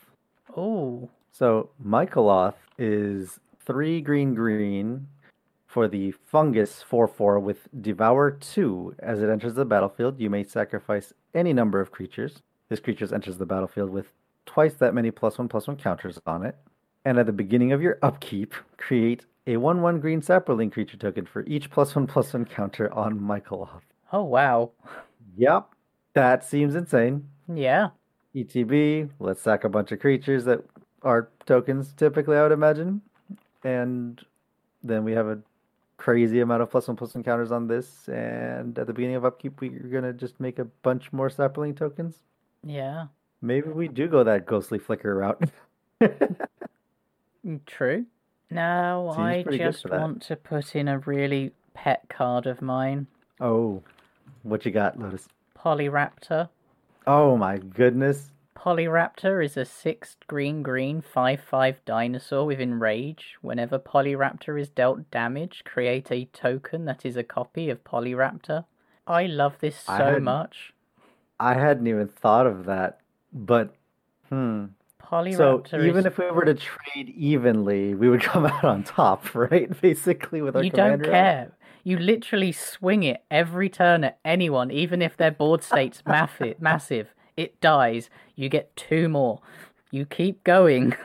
Oh, 0.57 1.09
So 1.33 1.71
Mycoloth 1.85 2.55
is 2.79 3.40
three 3.64 4.01
green 4.01 4.35
green 4.35 5.09
for 5.66 5.88
the 5.88 6.12
fungus 6.12 6.83
4 6.83 7.09
4 7.09 7.40
with 7.40 7.69
Devour 7.83 8.31
2. 8.31 8.97
As 8.99 9.23
it 9.23 9.29
enters 9.29 9.55
the 9.55 9.64
battlefield, 9.64 10.21
you 10.21 10.31
may 10.31 10.45
sacrifice 10.45 11.12
any 11.35 11.53
number 11.53 11.81
of 11.81 11.90
creatures. 11.90 12.42
This 12.69 12.81
creature 12.81 13.12
enters 13.14 13.38
the 13.38 13.47
battlefield 13.47 13.90
with 13.90 14.07
twice 14.47 14.75
that 14.75 14.95
many 14.95 15.11
plus 15.11 15.38
1 15.38 15.49
plus 15.49 15.66
1 15.66 15.77
counters 15.77 16.19
on 16.27 16.45
it. 16.45 16.57
And 17.05 17.19
at 17.19 17.27
the 17.27 17.33
beginning 17.33 17.73
of 17.73 17.83
your 17.83 17.99
upkeep, 18.03 18.55
create 18.79 19.27
a 19.47 19.57
1 19.57 19.81
1 19.83 20.01
green 20.01 20.21
saproling 20.21 20.73
creature 20.73 20.97
token 20.97 21.25
for 21.27 21.45
each 21.47 21.71
plus 21.71 21.95
1 21.95 22.07
plus 22.07 22.33
1 22.33 22.45
counter 22.47 22.93
on 22.93 23.19
Mycoloth. 23.21 23.83
oh 24.13 24.25
wow. 24.25 24.71
Yep, 25.37 25.69
that 26.15 26.45
seems 26.45 26.75
insane. 26.75 27.29
Yeah. 27.53 27.89
ETB, 28.35 29.11
let's 29.19 29.41
sack 29.41 29.65
a 29.65 29.69
bunch 29.69 29.93
of 29.93 30.01
creatures 30.01 30.45
that 30.45 30.63
are 31.03 31.29
tokens 31.47 31.93
typically, 31.93 32.37
I 32.37 32.43
would 32.43 32.53
imagine. 32.53 33.01
And 33.65 34.21
then 34.83 35.05
we 35.05 35.13
have 35.13 35.27
a 35.27 35.39
crazy 35.97 36.41
amount 36.41 36.63
of 36.63 36.71
plus 36.71 36.87
one 36.89 36.97
plus 36.97 37.15
one 37.15 37.25
counters 37.25 37.51
on 37.53 37.67
this. 37.67 38.09
And 38.09 38.79
at 38.79 38.87
the 38.87 38.93
beginning 38.93 39.17
of 39.17 39.25
upkeep, 39.25 39.61
we're 39.61 39.71
going 39.71 40.05
to 40.05 40.13
just 40.13 40.39
make 40.39 40.59
a 40.59 40.65
bunch 40.83 41.13
more 41.13 41.31
sapling 41.31 41.75
tokens. 41.75 42.17
Yeah. 42.65 43.07
Maybe 43.43 43.69
we 43.71 43.89
do 43.89 44.07
go 44.09 44.23
that 44.25 44.47
ghostly 44.47 44.79
flicker 44.79 45.15
route. 45.15 45.43
Mm, 47.47 47.65
True. 47.65 48.05
Now 48.51 49.11
Seems 49.13 49.19
I 49.19 49.43
pretty 49.43 49.59
good 49.59 49.73
just 49.73 49.83
for 49.83 49.89
that. 49.89 50.01
want 50.01 50.23
to 50.23 50.37
put 50.37 50.75
in 50.77 50.89
a 50.89 50.99
really 51.01 51.53
pet 51.75 52.03
card 52.09 52.47
of 52.47 52.63
mine, 52.63 53.07
oh, 53.41 53.83
what 54.43 54.65
you 54.65 54.71
got, 54.71 54.99
Lotus? 54.99 55.29
Polyraptor. 55.59 56.49
Oh 57.07 57.37
my 57.37 57.59
goodness. 57.59 58.31
Polyraptor 58.57 59.45
is 59.45 59.57
a 59.57 59.65
6 59.65 60.17
green 60.27 60.63
green 60.63 61.01
5 61.01 61.41
5 61.41 61.85
dinosaur 61.85 62.47
with 62.47 62.61
Enrage. 62.61 63.37
Whenever 63.43 63.79
Polyraptor 63.79 64.61
is 64.61 64.69
dealt 64.69 65.11
damage, 65.11 65.63
create 65.65 66.11
a 66.11 66.25
token 66.27 66.85
that 66.87 67.05
is 67.05 67.17
a 67.17 67.23
copy 67.23 67.69
of 67.71 67.85
Polyraptor. 67.85 68.65
I 69.07 69.27
love 69.27 69.57
this 69.61 69.85
I 69.89 69.99
so 69.99 70.05
hadn't- 70.07 70.25
much. 70.25 70.73
I 71.39 71.55
hadn't 71.55 71.87
even 71.87 72.09
thought 72.09 72.47
of 72.47 72.65
that. 72.65 72.99
But, 73.33 73.75
hmm. 74.31 74.67
So 75.11 75.62
even 75.73 76.05
if 76.07 76.19
we 76.19 76.31
were 76.31 76.45
to 76.45 76.55
trade 76.55 77.11
evenly, 77.11 77.95
we 77.95 78.09
would 78.09 78.23
come 78.33 78.47
out 78.47 78.64
on 78.64 78.83
top, 78.85 79.35
right? 79.35 79.81
Basically, 79.81 80.42
with 80.42 80.57
our 80.57 80.64
You 80.64 80.71
don't 80.71 81.05
out. 81.05 81.11
care. 81.11 81.53
You 81.85 81.99
literally 81.99 82.51
swing 82.53 83.05
it 83.05 83.23
every 83.31 83.69
turn 83.69 84.03
at 84.03 84.19
anyone, 84.25 84.71
even 84.73 85.01
if 85.03 85.16
their 85.16 85.31
board 85.31 85.62
state's 85.62 86.03
massive. 86.07 86.61
massive. 86.61 87.14
It 87.37 87.61
dies. 87.61 88.11
You 88.35 88.49
get 88.49 88.75
two 88.75 89.09
more. 89.09 89.40
You 89.92 90.05
keep 90.05 90.42
going. 90.42 90.97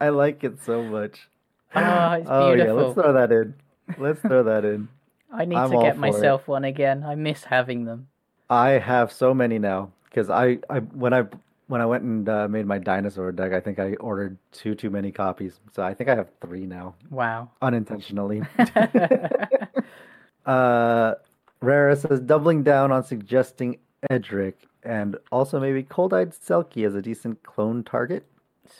I 0.00 0.08
like 0.08 0.42
it 0.42 0.60
so 0.62 0.82
much. 0.82 1.28
Ah, 1.74 2.14
it's 2.16 2.28
beautiful. 2.28 2.34
Oh 2.34 2.54
yeah, 2.54 2.72
let's 2.72 2.94
throw 2.94 3.12
that 3.12 3.32
in. 3.32 3.54
Let's 3.98 4.20
throw 4.20 4.42
that 4.42 4.64
in. 4.64 4.88
I 5.32 5.44
need 5.44 5.56
I'm 5.56 5.70
to 5.70 5.76
get 5.78 5.96
for 5.96 6.06
it. 6.06 6.12
myself 6.12 6.48
one 6.48 6.64
again. 6.64 7.04
I 7.04 7.14
miss 7.14 7.44
having 7.44 7.84
them. 7.84 8.08
I 8.50 8.70
have 8.70 9.12
so 9.12 9.32
many 9.34 9.58
now 9.58 9.90
because 10.14 10.30
I, 10.30 10.58
I 10.70 10.78
when 10.78 11.12
I 11.12 11.24
when 11.66 11.80
I 11.80 11.86
went 11.86 12.04
and 12.04 12.28
uh, 12.28 12.46
made 12.46 12.66
my 12.66 12.78
dinosaur 12.78 13.32
deck, 13.32 13.52
I 13.52 13.60
think 13.60 13.78
I 13.78 13.94
ordered 13.94 14.36
two 14.52 14.74
too 14.74 14.90
many 14.90 15.10
copies. 15.10 15.58
So 15.72 15.82
I 15.82 15.92
think 15.94 16.08
I 16.08 16.14
have 16.14 16.28
three 16.40 16.66
now, 16.66 16.94
Wow. 17.10 17.50
unintentionally. 17.62 18.42
uh, 20.46 21.14
Rara 21.60 21.96
says 21.96 22.20
doubling 22.20 22.62
down 22.62 22.92
on 22.92 23.02
suggesting 23.02 23.78
Edric 24.10 24.54
and 24.82 25.16
also 25.32 25.58
maybe 25.58 25.82
Cold-Eyed 25.82 26.32
Selkie 26.32 26.86
as 26.86 26.94
a 26.94 27.00
decent 27.02 27.42
clone 27.42 27.82
target. 27.82 28.24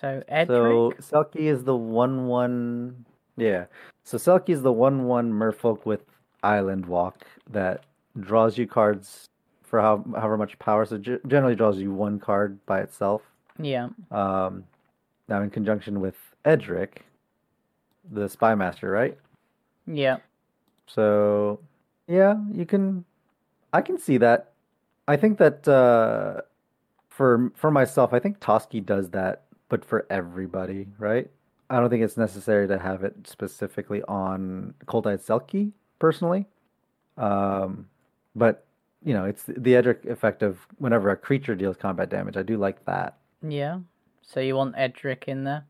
So 0.01 0.23
Edric, 0.29 0.49
So 0.51 0.93
Selkie 1.01 1.47
is 1.47 1.65
the 1.65 1.77
one 1.77 2.27
one 2.27 3.05
yeah. 3.37 3.65
So 4.05 4.19
Selkie 4.19 4.51
is 4.51 4.63
the 4.63 4.73
one 4.73 5.05
one 5.05 5.33
merfolk 5.33 5.85
with 5.85 6.03
island 6.45 6.87
walk 6.87 7.25
that 7.51 7.85
draws 8.21 8.57
you 8.59 8.67
cards 8.67 9.29
for 9.75 9.81
how 9.81 10.05
however 10.15 10.37
much 10.37 10.57
power. 10.61 10.85
So 10.85 10.99
ge- 10.99 11.19
generally 11.27 11.57
draws 11.57 11.79
you 11.81 11.93
one 11.93 12.21
card 12.21 12.65
by 12.65 12.79
itself. 12.81 13.23
yeah, 13.59 13.89
Um 14.13 14.63
now 15.29 15.43
in 15.43 15.51
conjunction 15.51 16.01
with 16.01 16.15
Edric, 16.45 17.03
the 18.13 18.29
spy 18.29 18.55
master, 18.55 18.89
right? 18.89 19.19
yeah, 19.87 20.19
So 20.87 21.59
yeah, 22.07 22.37
you 22.53 22.65
can 22.67 23.05
I 23.73 23.81
can 23.83 23.99
see 23.99 24.17
that. 24.19 24.53
I 25.09 25.17
think 25.17 25.39
that 25.39 25.67
uh 25.67 26.43
for 27.09 27.51
for 27.57 27.73
myself, 27.73 28.13
I 28.13 28.21
think 28.21 28.39
Toski 28.39 28.79
does 28.85 29.11
that, 29.11 29.43
but 29.69 29.85
for 29.85 30.07
everybody, 30.09 30.87
right? 30.99 31.29
I 31.69 31.81
don't 31.81 31.91
think 31.91 32.05
it's 32.05 32.17
necessary 32.17 32.69
to 32.69 32.79
have 32.79 33.03
it 33.03 33.15
specifically 33.27 34.03
on 34.05 34.75
Cold 34.87 35.09
Eyed 35.09 35.19
Selkie, 35.21 35.73
personally. 35.99 36.47
Um 37.17 37.89
but 38.37 38.64
you 39.05 39.13
know, 39.15 39.25
it's 39.25 39.45
the 39.47 39.77
Edric 39.77 40.05
effect 40.07 40.43
of 40.43 40.59
whenever 40.79 41.11
a 41.11 41.17
creature 41.17 41.55
deals 41.55 41.77
combat 41.77 42.09
damage. 42.11 42.37
I 42.37 42.43
do 42.43 42.57
like 42.57 42.85
that. 42.87 43.17
Yeah. 43.47 43.81
So 44.23 44.41
you 44.41 44.57
want 44.57 44.75
Edric 44.77 45.25
in 45.29 45.45
there? 45.45 45.65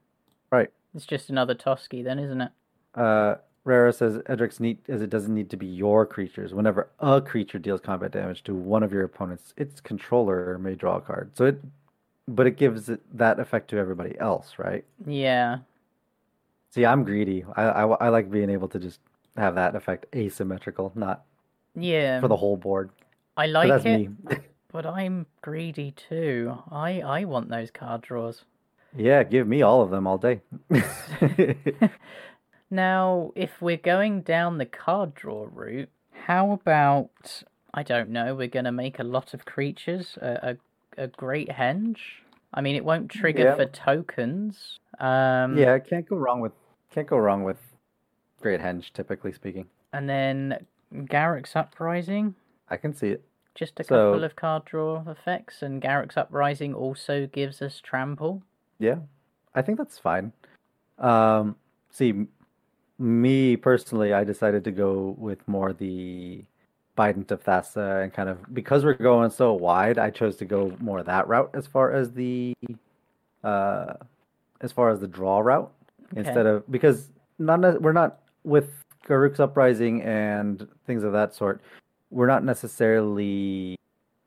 Right. 0.51 0.71
It's 0.95 1.07
just 1.07 1.29
another 1.31 1.55
Toski 1.55 2.05
then, 2.05 2.19
isn't 2.19 2.41
it? 2.41 2.53
Uh, 2.95 3.35
Rara 3.65 3.93
says 3.93 4.21
Edric's 4.29 4.61
neat 4.61 4.79
as 4.89 5.03
it 5.03 5.11
doesn't 5.11 5.35
need 5.35 5.51
to 5.51 5.57
be 5.57 5.67
your 5.67 6.07
creatures. 6.07 6.55
Whenever 6.55 6.89
a 7.01 7.21
creature 7.21 7.59
deals 7.59 7.81
combat 7.81 8.13
damage 8.13 8.45
to 8.45 8.55
one 8.55 8.83
of 8.83 8.93
your 8.93 9.03
opponents, 9.05 9.53
its 9.57 9.81
controller 9.81 10.59
may 10.59 10.75
draw 10.75 10.97
a 10.97 11.01
card. 11.01 11.31
So 11.35 11.47
it, 11.47 11.61
but 12.29 12.47
it 12.47 12.57
gives 12.57 12.89
it 12.89 13.01
that 13.17 13.41
effect 13.41 13.69
to 13.71 13.79
everybody 13.79 14.17
else, 14.21 14.55
right? 14.59 14.85
Yeah. 15.05 15.59
See, 16.71 16.85
I'm 16.87 17.05
greedy. 17.05 17.45
I, 17.57 17.63
I, 17.65 17.87
I 17.87 18.09
like 18.11 18.31
being 18.31 18.51
able 18.51 18.69
to 18.69 18.79
just 18.79 19.01
have 19.37 19.55
that 19.57 19.75
effect 19.75 20.07
asymmetrical, 20.15 20.93
not 20.95 21.25
Yeah. 21.75 22.21
for 22.21 22.29
the 22.29 22.37
whole 22.37 22.57
board. 22.57 22.91
I 23.37 23.47
like 23.47 23.85
it, 23.85 24.11
but 24.73 24.87
I'm 24.87 25.27
greedy 25.43 25.93
too. 25.93 26.57
I 26.71 27.01
I 27.01 27.25
want 27.25 27.49
those 27.51 27.71
card 27.71 28.03
draws. 28.03 28.45
yeah, 28.97 29.23
give 29.25 29.47
me 29.49 29.63
all 29.63 29.83
of 29.83 29.91
them 29.91 30.07
all 30.07 30.19
day. 30.19 30.41
Now, 32.71 33.31
if 33.37 33.61
we're 33.63 33.77
going 33.77 34.23
down 34.23 34.59
the 34.59 34.67
card 34.67 35.15
draw 35.15 35.47
route, 35.53 35.91
how 36.27 36.51
about 36.53 37.43
I 37.73 37.83
don't 37.83 38.11
know, 38.11 38.35
we're 38.35 38.49
going 38.49 38.65
to 38.65 38.73
make 38.73 38.99
a 38.99 39.05
lot 39.05 39.35
of 39.35 39.45
creatures, 39.45 40.17
a, 40.21 40.57
a, 40.99 41.05
a 41.05 41.07
great 41.09 41.49
henge? 41.51 41.99
I 42.53 42.61
mean, 42.61 42.75
it 42.75 42.85
won't 42.85 43.11
trigger 43.11 43.45
Yeah. 43.45 43.55
for 43.57 43.67
tokens. 43.67 44.79
Um, 44.99 45.57
yeah, 45.59 45.79
can't 45.79 46.09
go 46.09 46.17
wrong 46.17 46.41
with 46.41 46.53
can't 46.91 47.07
go 47.07 47.17
wrong 47.19 47.43
with 47.45 47.59
Great 48.41 48.61
Henge, 48.61 48.93
typically 48.93 49.33
speaking. 49.33 49.67
And 49.93 50.09
then 50.09 50.65
Garruk's 50.95 51.57
Uprising, 51.57 52.35
I 52.75 52.77
can 52.77 52.93
see 52.93 53.09
it. 53.11 53.25
just 53.55 53.79
a 53.79 53.85
So- 53.85 54.11
couple 54.11 54.25
of 54.25 54.35
card 54.35 54.65
draw 54.65 55.05
effects, 55.09 55.63
and 55.63 55.81
Garruk's 55.81 56.17
Uprising 56.17 56.75
also 56.75 57.29
gives 57.29 57.63
us 57.63 57.81
trample. 57.81 58.43
Yeah, 58.81 58.99
I 59.55 59.63
think 59.63 59.79
that's 59.79 59.97
fine. 59.97 60.33
Um, 60.99 61.55
see, 61.91 62.27
me 62.99 63.57
personally, 63.57 64.13
I 64.13 64.25
decided 64.25 64.65
to 64.65 64.73
go 64.73 65.15
with 65.17 65.47
more 65.47 65.73
the 65.73 66.45
Bident 66.99 67.31
of 67.31 67.45
Thassa 67.45 68.03
and 68.03 68.13
kind 68.13 68.29
of 68.29 68.39
because 68.53 68.85
we're 68.85 68.95
going 68.95 69.31
so 69.31 69.53
wide, 69.53 69.99
I 69.99 70.11
chose 70.11 70.37
to 70.39 70.45
go 70.45 70.77
more 70.81 71.05
that 71.05 71.29
route 71.29 71.51
as 71.55 71.67
far 71.69 71.93
as 71.93 72.13
the 72.13 72.55
uh 73.45 73.95
as 74.63 74.73
far 74.73 74.91
as 74.91 74.99
the 75.01 75.09
draw 75.09 75.39
route 75.41 75.73
instead 76.17 76.47
of 76.47 76.69
because 76.71 77.11
not 77.39 77.81
we're 77.83 77.93
not 77.93 78.21
with 78.45 78.69
Garruk's 79.07 79.39
Uprising 79.41 80.03
and 80.03 80.67
things 80.87 81.03
of 81.05 81.13
that 81.13 81.35
sort. 81.35 81.61
We're 82.15 82.29
not 82.29 82.45
necessarily 82.45 83.77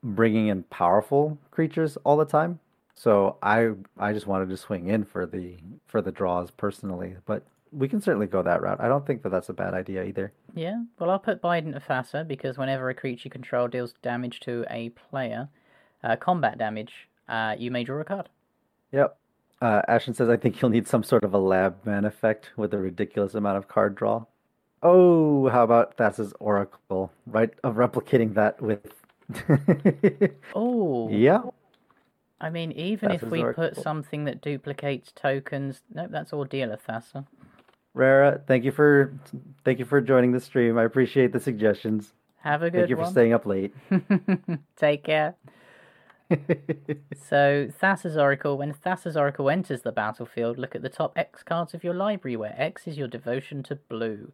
bringing 0.03 0.47
in 0.47 0.63
powerful 0.63 1.38
creatures 1.51 1.97
all 2.03 2.17
the 2.17 2.25
time. 2.25 2.59
So 2.95 3.38
I 3.41 3.71
I 3.97 4.11
just 4.11 4.27
wanted 4.27 4.49
to 4.49 4.57
swing 4.57 4.89
in 4.89 5.05
for 5.05 5.25
the 5.25 5.55
for 5.85 6.01
the 6.01 6.11
draws 6.11 6.51
personally, 6.51 7.15
but 7.25 7.43
we 7.71 7.88
can 7.88 8.01
certainly 8.01 8.27
go 8.27 8.41
that 8.43 8.61
route. 8.61 8.81
I 8.81 8.88
don't 8.88 9.05
think 9.05 9.21
that 9.23 9.29
that's 9.29 9.49
a 9.49 9.53
bad 9.53 9.73
idea 9.73 10.03
either. 10.03 10.33
Yeah, 10.55 10.83
well, 10.99 11.11
I'll 11.11 11.19
put 11.19 11.41
Bident 11.41 11.75
of 11.75 11.85
Thassa 11.85 12.27
because 12.27 12.57
whenever 12.57 12.89
a 12.89 12.95
creature 12.95 13.27
you 13.27 13.31
control 13.31 13.67
deals 13.67 13.93
damage 14.01 14.39
to 14.41 14.65
a 14.69 14.89
player, 14.89 15.49
uh, 16.03 16.15
combat 16.15 16.57
damage, 16.57 17.07
uh, 17.29 17.55
you 17.57 17.71
may 17.71 17.83
draw 17.83 18.01
a 18.01 18.03
card. 18.03 18.29
Yep. 18.91 19.17
Uh, 19.61 19.81
Ashton 19.88 20.13
says 20.13 20.29
I 20.29 20.38
think 20.38 20.61
you'll 20.61 20.71
need 20.71 20.88
some 20.88 21.03
sort 21.03 21.23
of 21.23 21.33
a 21.33 21.39
lab 21.39 21.85
man 21.85 22.05
effect 22.05 22.51
with 22.57 22.73
a 22.73 22.77
ridiculous 22.77 23.33
amount 23.33 23.57
of 23.57 23.67
card 23.67 23.95
draw. 23.95 24.25
Oh, 24.84 25.49
how 25.49 25.63
about 25.63 25.97
Thassa's 25.97 26.34
Oracle, 26.39 27.11
right? 27.25 27.51
Of 27.63 27.75
replicating 27.75 28.34
that 28.36 28.61
with. 28.61 28.93
Oh, 30.55 31.09
yeah. 31.09 31.41
I 32.39 32.49
mean, 32.49 32.71
even 32.73 33.11
if 33.11 33.21
Thassa's 33.21 33.32
we 33.32 33.43
put 33.43 33.75
something 33.75 34.25
that 34.25 34.41
duplicates 34.41 35.11
tokens, 35.11 35.82
nope, 35.93 36.09
that's 36.11 36.32
Ordeal 36.32 36.71
of 36.71 36.86
Thassa. 36.86 37.25
Rara, 37.93 38.39
thank 38.47 38.63
you 38.63 38.71
for 38.71 39.13
thank 39.65 39.80
you 39.80 39.86
for 39.86 39.99
joining 39.99 40.32
the 40.32 40.39
stream. 40.39 40.78
I 40.78 40.84
appreciate 40.84 41.34
the 41.34 41.39
suggestions. 41.39 42.13
Have 42.41 42.61
a 42.61 42.69
good 42.69 42.82
Thank 42.82 42.89
you 42.91 42.95
for 42.95 43.05
staying 43.05 43.34
up 43.34 43.45
late. 43.45 43.73
Take 44.78 45.03
care. 45.03 45.36
So, 47.30 47.69
Thassa's 47.82 48.17
Oracle. 48.17 48.57
When 48.57 48.73
Thassa's 48.73 49.17
Oracle 49.17 49.49
enters 49.49 49.82
the 49.82 49.91
battlefield, 49.91 50.57
look 50.57 50.75
at 50.75 50.82
the 50.82 50.89
top 50.89 51.17
X 51.17 51.41
cards 51.41 51.73
of 51.73 51.84
your 51.84 51.93
library, 51.93 52.36
where 52.36 52.53
X 52.57 52.88
is 52.88 52.97
your 52.97 53.07
devotion 53.07 53.63
to 53.63 53.75
blue. 53.75 54.32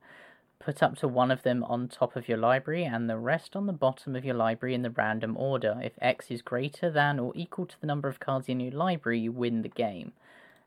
Put 0.59 0.81
up 0.81 0.95
to 0.97 1.07
one 1.07 1.29
of 1.29 1.43
them 1.43 1.63
on 1.65 1.89
top 1.89 2.15
of 2.15 2.29
your 2.29 2.37
library 2.37 2.85
and 2.85 3.09
the 3.09 3.17
rest 3.17 3.55
on 3.55 3.65
the 3.67 3.73
bottom 3.73 4.15
of 4.15 4.23
your 4.23 4.35
library 4.35 4.73
in 4.73 4.81
the 4.81 4.89
random 4.89 5.35
order. 5.37 5.79
If 5.83 5.93
X 6.01 6.31
is 6.31 6.41
greater 6.41 6.89
than 6.89 7.19
or 7.19 7.33
equal 7.35 7.65
to 7.65 7.79
the 7.81 7.87
number 7.87 8.07
of 8.07 8.21
cards 8.21 8.47
in 8.47 8.61
your 8.61 8.71
library, 8.71 9.19
you 9.19 9.31
win 9.31 9.61
the 9.61 9.69
game. 9.69 10.13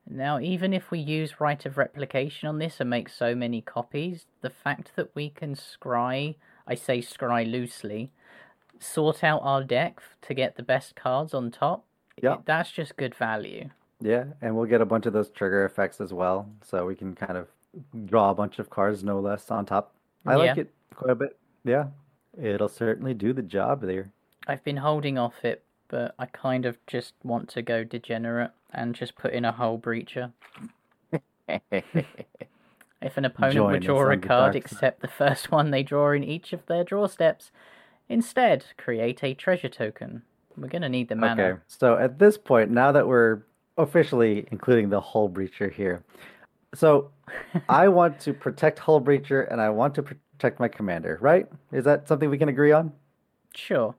Now, 0.09 0.39
even 0.39 0.73
if 0.73 0.91
we 0.91 0.99
use 0.99 1.41
Rite 1.41 1.67
of 1.67 1.79
Replication 1.79 2.49
on 2.49 2.59
this 2.59 2.79
and 2.79 2.89
make 2.91 3.09
so 3.09 3.35
many 3.35 3.61
copies, 3.61 4.27
the 4.41 4.51
fact 4.51 4.93
that 4.97 5.11
we 5.15 5.31
can 5.31 5.55
scry, 5.55 6.37
I 6.67 6.75
say 6.75 6.99
scry 6.99 7.51
loosely, 7.51 8.11
sort 8.79 9.25
out 9.25 9.41
our 9.43 9.65
deck 9.65 10.01
to 10.23 10.35
get 10.35 10.57
the 10.57 10.63
best 10.63 10.95
cards 10.95 11.35
on 11.35 11.51
top, 11.51 11.85
Yeah. 12.23 12.37
that's 12.45 12.71
just 12.71 12.97
good 12.97 13.15
value. 13.15 13.71
Yeah, 14.01 14.25
and 14.43 14.55
we'll 14.55 14.67
get 14.67 14.83
a 14.83 14.87
bunch 14.87 15.07
of 15.07 15.13
those 15.15 15.31
trigger 15.31 15.65
effects 15.65 16.01
as 16.01 16.13
well, 16.13 16.51
so 16.63 16.87
we 16.87 16.95
can 16.95 17.15
kind 17.15 17.37
of 17.39 17.49
draw 18.07 18.31
a 18.31 18.35
bunch 18.35 18.59
of 18.59 18.71
cards, 18.71 19.05
no 19.05 19.21
less, 19.21 19.51
on 19.51 19.67
top. 19.67 19.93
I 20.25 20.35
like 20.35 20.59
it 20.59 20.71
quite 20.95 21.11
a 21.11 21.15
bit. 21.15 21.37
Yeah, 21.65 21.87
it'll 22.41 22.69
certainly 22.69 23.15
do 23.15 23.33
the 23.33 23.43
job 23.43 23.83
there. 23.83 24.11
I've 24.47 24.63
been 24.65 24.79
holding 24.79 25.19
off 25.19 25.45
it, 25.45 25.65
but 25.89 26.15
I 26.19 26.27
kind 26.27 26.67
of 26.67 26.79
just 26.87 27.15
want 27.23 27.49
to 27.51 27.63
go 27.63 27.85
degenerate 27.85 28.53
and 28.73 28.95
just 28.95 29.17
put 29.17 29.33
in 29.33 29.45
a 29.45 29.53
Hullbreacher. 29.53 30.33
If 33.03 33.17
an 33.17 33.25
opponent 33.25 33.55
Join 33.55 33.73
would 33.73 33.83
draw 33.83 34.11
a 34.11 34.17
the 34.17 34.27
card 34.27 34.57
except 34.57 35.01
the 35.01 35.09
first 35.09 35.51
one 35.53 35.71
they 35.71 35.83
draw 35.83 36.13
in 36.13 36.25
each 36.25 36.53
of 36.53 36.65
their 36.67 36.83
draw 36.83 37.07
steps, 37.07 37.51
instead 38.09 38.65
create 38.77 39.23
a 39.23 39.35
treasure 39.35 39.69
token. 39.69 40.23
We're 40.57 40.69
gonna 40.69 40.89
need 40.89 41.09
the 41.09 41.17
mana. 41.17 41.43
Okay, 41.43 41.61
so 41.67 41.97
at 41.99 42.19
this 42.19 42.39
point, 42.39 42.71
now 42.71 42.91
that 42.93 43.07
we're 43.07 43.43
officially 43.77 44.47
including 44.51 44.89
the 44.89 45.01
Hullbreacher 45.01 45.71
here, 45.73 46.03
so 46.77 47.11
I 47.69 47.89
want 47.89 48.21
to 48.21 48.33
protect 48.33 48.79
Hullbreacher 48.79 49.51
and 49.51 49.61
I 49.61 49.71
want 49.71 49.95
to 49.97 50.03
protect 50.03 50.61
my 50.61 50.69
commander, 50.69 51.19
right? 51.21 51.47
Is 51.73 51.85
that 51.85 52.07
something 52.09 52.31
we 52.31 52.39
can 52.39 52.49
agree 52.49 52.73
on? 52.73 52.93
Sure. 53.55 53.95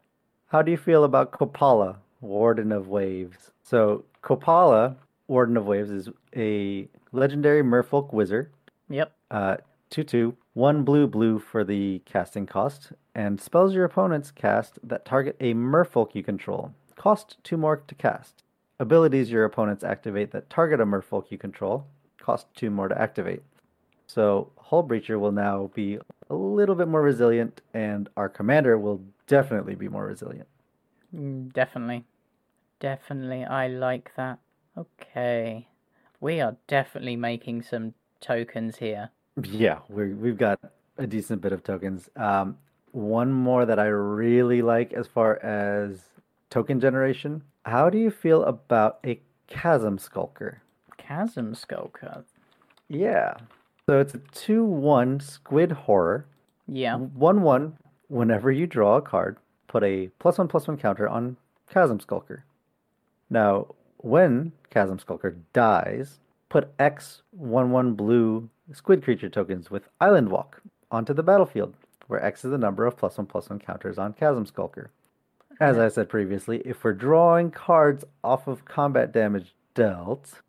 How 0.48 0.62
do 0.62 0.72
you 0.72 0.78
feel 0.78 1.04
about 1.04 1.32
Kopala, 1.32 1.98
Warden 2.22 2.72
of 2.72 2.88
Waves? 2.88 3.52
So, 3.64 4.06
Kopala, 4.24 4.96
Warden 5.28 5.58
of 5.58 5.66
Waves, 5.66 5.90
is 5.90 6.10
a 6.36 6.88
legendary 7.12 7.64
merfolk 7.64 8.14
wizard. 8.14 8.52
Yep. 8.90 9.12
Uh, 9.30 9.58
2 9.90 10.04
2, 10.04 10.38
1 10.54 10.84
blue 10.84 11.08
blue 11.08 11.40
for 11.40 11.64
the 11.64 12.02
casting 12.06 12.46
cost, 12.46 12.94
and 13.14 13.42
spells 13.42 13.74
your 13.74 13.84
opponents 13.84 14.32
cast 14.32 14.80
that 14.84 15.06
target 15.06 15.36
a 15.40 15.54
merfolk 15.54 16.16
you 16.16 16.24
control. 16.24 16.74
Cost 16.96 17.38
2 17.44 17.58
more 17.58 17.78
to 17.78 17.96
cast. 17.96 18.44
Abilities 18.80 19.32
your 19.32 19.44
opponents 19.44 19.84
activate 19.84 20.32
that 20.32 20.50
target 20.50 20.80
a 20.80 20.86
merfolk 20.86 21.32
you 21.32 21.38
control. 21.38 21.88
Cost 22.28 22.48
2 22.56 22.70
more 22.70 22.90
to 22.90 23.02
activate. 23.02 23.42
So, 24.06 24.52
Hullbreacher 24.70 25.18
will 25.18 25.32
now 25.32 25.72
be 25.74 25.98
a 26.30 26.36
little 26.36 26.76
bit 26.76 26.90
more 26.90 27.02
resilient, 27.02 27.62
and 27.74 28.10
our 28.18 28.28
commander 28.28 28.78
will 28.78 29.00
definitely 29.28 29.76
be 29.76 29.88
more 29.88 30.06
resilient. 30.06 30.50
Mm, 31.16 31.54
Definitely. 31.54 32.04
Definitely. 32.82 33.46
I 33.46 33.70
like 33.70 34.12
that. 34.18 34.40
Okay. 34.78 35.68
We 36.20 36.42
are 36.42 36.58
definitely 36.68 37.16
making 37.16 37.62
some 37.62 37.94
tokens 38.20 38.76
here. 38.76 39.10
Yeah, 39.42 39.80
we 39.88 40.14
we've 40.14 40.38
got 40.38 40.60
a 40.98 41.08
decent 41.08 41.42
bit 41.42 41.54
of 41.54 41.64
tokens. 41.64 42.10
Um, 42.18 42.58
one 42.92 43.32
more 43.32 43.66
that 43.66 43.80
I 43.80 43.86
really 43.88 44.62
like 44.62 44.92
as 44.92 45.08
far 45.08 45.38
as 45.44 46.02
token 46.50 46.82
generation. 46.82 47.44
How 47.64 47.90
do 47.90 47.98
you 47.98 48.12
feel 48.12 48.44
about 48.44 49.00
a 49.06 49.22
chasm 49.48 49.98
skulker? 49.98 50.62
Chasm 51.08 51.56
Skulker. 51.56 52.26
Yeah. 52.90 53.36
So 53.86 54.00
it's 54.00 54.14
a 54.14 54.22
2 54.34 54.64
1 54.64 55.20
squid 55.22 55.72
horror. 55.72 56.26
Yeah. 56.68 56.98
1 56.98 57.42
1. 57.42 57.78
Whenever 58.10 58.52
you 58.52 58.68
draw 58.68 58.98
a 58.98 59.02
card, 59.02 59.38
put 59.68 59.84
a 59.84 60.10
plus 60.20 60.38
1 60.38 60.48
plus 60.48 60.68
1 60.68 60.78
counter 60.78 61.08
on 61.08 61.38
Chasm 61.72 62.00
Skulker. 62.00 62.44
Now, 63.30 63.68
when 63.98 64.52
Chasm 64.70 65.00
Skulker 65.00 65.38
dies, 65.54 66.20
put 66.50 66.74
X 66.78 67.22
1 67.32 67.72
1 67.72 67.94
blue 67.94 68.50
squid 68.74 69.04
creature 69.04 69.30
tokens 69.30 69.72
with 69.72 69.88
Island 70.02 70.30
Walk 70.30 70.62
onto 70.92 71.14
the 71.14 71.24
battlefield, 71.24 71.74
where 72.08 72.24
X 72.24 72.44
is 72.44 72.52
the 72.52 72.58
number 72.58 72.86
of 72.86 72.98
plus 72.98 73.18
1 73.18 73.28
plus 73.28 73.50
1 73.50 73.60
counters 73.60 73.98
on 73.98 74.14
Chasm 74.14 74.46
Skulker. 74.46 74.92
As 75.60 75.78
I 75.78 75.88
said 75.88 76.10
previously, 76.10 76.62
if 76.66 76.84
we're 76.84 76.94
drawing 76.94 77.50
cards 77.50 78.04
off 78.24 78.48
of 78.48 78.66
combat 78.66 79.12
damage 79.12 79.56
dealt, 79.74 80.42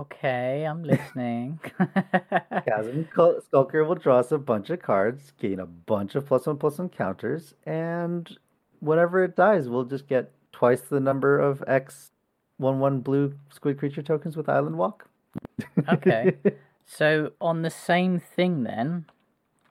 Okay, 0.00 0.64
I'm 0.64 0.82
listening. 0.82 1.60
Chasm 2.66 3.06
Skulker 3.12 3.84
will 3.84 3.94
draw 3.94 4.18
us 4.18 4.32
a 4.32 4.38
bunch 4.38 4.70
of 4.70 4.80
cards, 4.80 5.32
gain 5.38 5.60
a 5.60 5.66
bunch 5.66 6.14
of 6.14 6.26
plus 6.26 6.46
one 6.46 6.56
plus 6.56 6.78
one 6.78 6.88
counters, 6.88 7.54
and 7.66 8.38
whenever 8.80 9.22
it 9.22 9.36
dies, 9.36 9.68
we'll 9.68 9.84
just 9.84 10.08
get 10.08 10.32
twice 10.50 10.80
the 10.80 10.98
number 11.00 11.38
of 11.38 11.62
X 11.66 12.10
one 12.56 12.78
one 12.78 13.00
blue 13.00 13.34
squid 13.50 13.78
creature 13.78 14.02
tokens 14.02 14.36
with 14.36 14.48
Island 14.48 14.76
Walk. 14.78 15.08
Okay. 15.88 16.36
So 16.84 17.32
on 17.40 17.62
the 17.62 17.70
same 17.70 18.18
thing 18.20 18.64
then, 18.64 19.06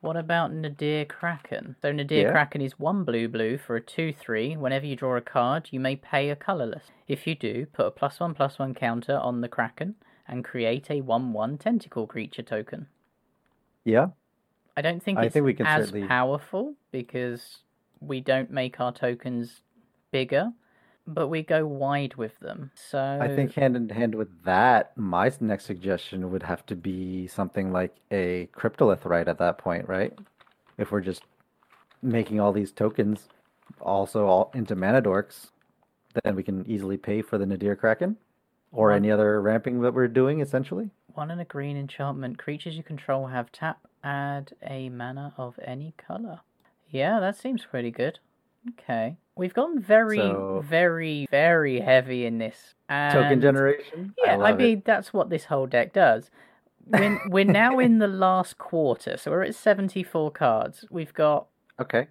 what 0.00 0.16
about 0.16 0.52
Nadir 0.52 1.04
Kraken? 1.04 1.76
So 1.80 1.92
Nadir 1.92 2.22
Yeah. 2.22 2.32
Kraken 2.32 2.60
is 2.62 2.78
one 2.80 3.04
blue 3.04 3.28
blue 3.28 3.58
for 3.58 3.76
a 3.76 3.80
two 3.80 4.12
three. 4.12 4.56
Whenever 4.56 4.86
you 4.86 4.96
draw 4.96 5.16
a 5.16 5.20
card, 5.20 5.68
you 5.70 5.78
may 5.78 5.94
pay 5.94 6.30
a 6.30 6.36
colourless. 6.36 6.86
If 7.06 7.26
you 7.26 7.34
do, 7.36 7.66
put 7.66 7.86
a 7.86 7.90
plus 7.92 8.18
one 8.18 8.34
plus 8.34 8.58
one 8.58 8.74
counter 8.74 9.18
on 9.18 9.40
the 9.42 9.48
Kraken 9.48 9.94
and 10.32 10.42
create 10.42 10.90
a 10.90 11.00
one 11.02 11.32
one 11.32 11.58
tentacle 11.58 12.06
creature 12.06 12.42
token. 12.42 12.86
yeah. 13.84 14.08
I 14.74 14.80
don't 14.80 15.02
think 15.02 15.18
I 15.18 15.24
it's 15.24 15.34
think 15.34 15.44
we 15.44 15.52
can 15.52 15.66
as 15.66 15.88
certainly- 15.88 16.08
powerful 16.08 16.74
because 16.92 17.58
we 18.00 18.22
don't 18.22 18.50
make 18.50 18.80
our 18.80 18.90
tokens 18.90 19.60
bigger, 20.10 20.50
but 21.06 21.28
we 21.28 21.42
go 21.42 21.66
wide 21.66 22.14
with 22.14 22.38
them. 22.40 22.70
So 22.74 22.98
I 23.20 23.28
think 23.28 23.52
hand 23.52 23.76
in 23.76 23.90
hand 23.90 24.14
with 24.14 24.30
that, 24.44 24.96
my 24.96 25.30
next 25.40 25.66
suggestion 25.66 26.30
would 26.30 26.42
have 26.42 26.64
to 26.66 26.74
be 26.74 27.26
something 27.26 27.70
like 27.70 27.94
a 28.10 28.48
Cryptolith 28.54 29.04
Rite 29.04 29.28
at 29.28 29.36
that 29.38 29.58
point, 29.58 29.86
right? 29.86 30.18
If 30.78 30.90
we're 30.90 31.02
just 31.02 31.22
making 32.00 32.40
all 32.40 32.52
these 32.54 32.72
tokens 32.72 33.28
also 33.78 34.24
all 34.26 34.50
into 34.54 34.74
mana 34.74 35.02
dorks, 35.02 35.50
then 36.24 36.34
we 36.34 36.42
can 36.42 36.64
easily 36.66 36.96
pay 36.96 37.20
for 37.20 37.36
the 37.36 37.44
Nadir 37.44 37.76
Kraken 37.76 38.16
or 38.72 38.88
One- 38.88 38.96
any 38.96 39.10
other 39.10 39.40
ramping 39.40 39.80
that 39.82 39.94
we're 39.94 40.08
doing 40.08 40.40
essentially. 40.40 40.90
One 41.14 41.30
in 41.30 41.38
a 41.38 41.44
green 41.44 41.76
enchantment. 41.76 42.38
Creatures 42.38 42.76
you 42.76 42.82
control 42.82 43.26
have 43.26 43.52
tap, 43.52 43.78
add 44.02 44.52
a 44.62 44.88
mana 44.88 45.34
of 45.36 45.58
any 45.62 45.92
color. 45.98 46.40
Yeah, 46.88 47.20
that 47.20 47.36
seems 47.36 47.64
pretty 47.66 47.90
good. 47.90 48.18
Okay. 48.70 49.16
We've 49.36 49.52
gone 49.54 49.78
very, 49.80 50.18
So- 50.18 50.62
very, 50.66 51.26
very 51.30 51.80
heavy 51.80 52.24
in 52.26 52.38
this. 52.38 52.74
Token 52.88 53.40
generation. 53.40 54.14
Yeah, 54.24 54.38
I, 54.38 54.50
it. 54.52 54.56
mean, 54.58 54.82
that's 54.84 55.12
what 55.12 55.30
this 55.30 55.44
whole 55.46 55.66
deck 55.66 55.92
does. 55.92 56.30
We're, 56.86 57.18
we're 57.28 57.44
now 57.62 57.78
in 57.78 57.98
the 57.98 58.08
last 58.08 58.58
quarter, 58.58 59.16
so 59.16 59.30
we're 59.30 59.42
at 59.42 59.54
74 59.54 60.30
cards. 60.32 60.84
We've 60.90 61.14
got 61.14 61.46
Okay. 61.80 62.08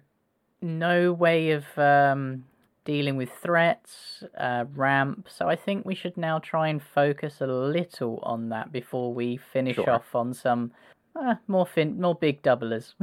no 0.60 1.12
way 1.12 1.50
of 1.52 1.64
um, 1.78 2.44
dealing 2.84 3.16
with 3.16 3.30
threats, 3.30 4.24
uh, 4.38 4.64
ramp. 4.74 5.28
So 5.30 5.48
I 5.48 5.56
think 5.56 5.84
we 5.84 5.94
should 5.94 6.16
now 6.16 6.38
try 6.38 6.68
and 6.68 6.82
focus 6.82 7.40
a 7.40 7.46
little 7.46 8.18
on 8.22 8.48
that 8.50 8.72
before 8.72 9.12
we 9.14 9.36
finish 9.36 9.76
Sure. 9.76 9.90
off 9.90 10.14
on 10.14 10.34
some 10.34 10.72
uh, 11.14 11.34
more 11.46 11.66
fin- 11.66 12.00
more 12.00 12.14
big 12.14 12.42
doublers. 12.42 12.94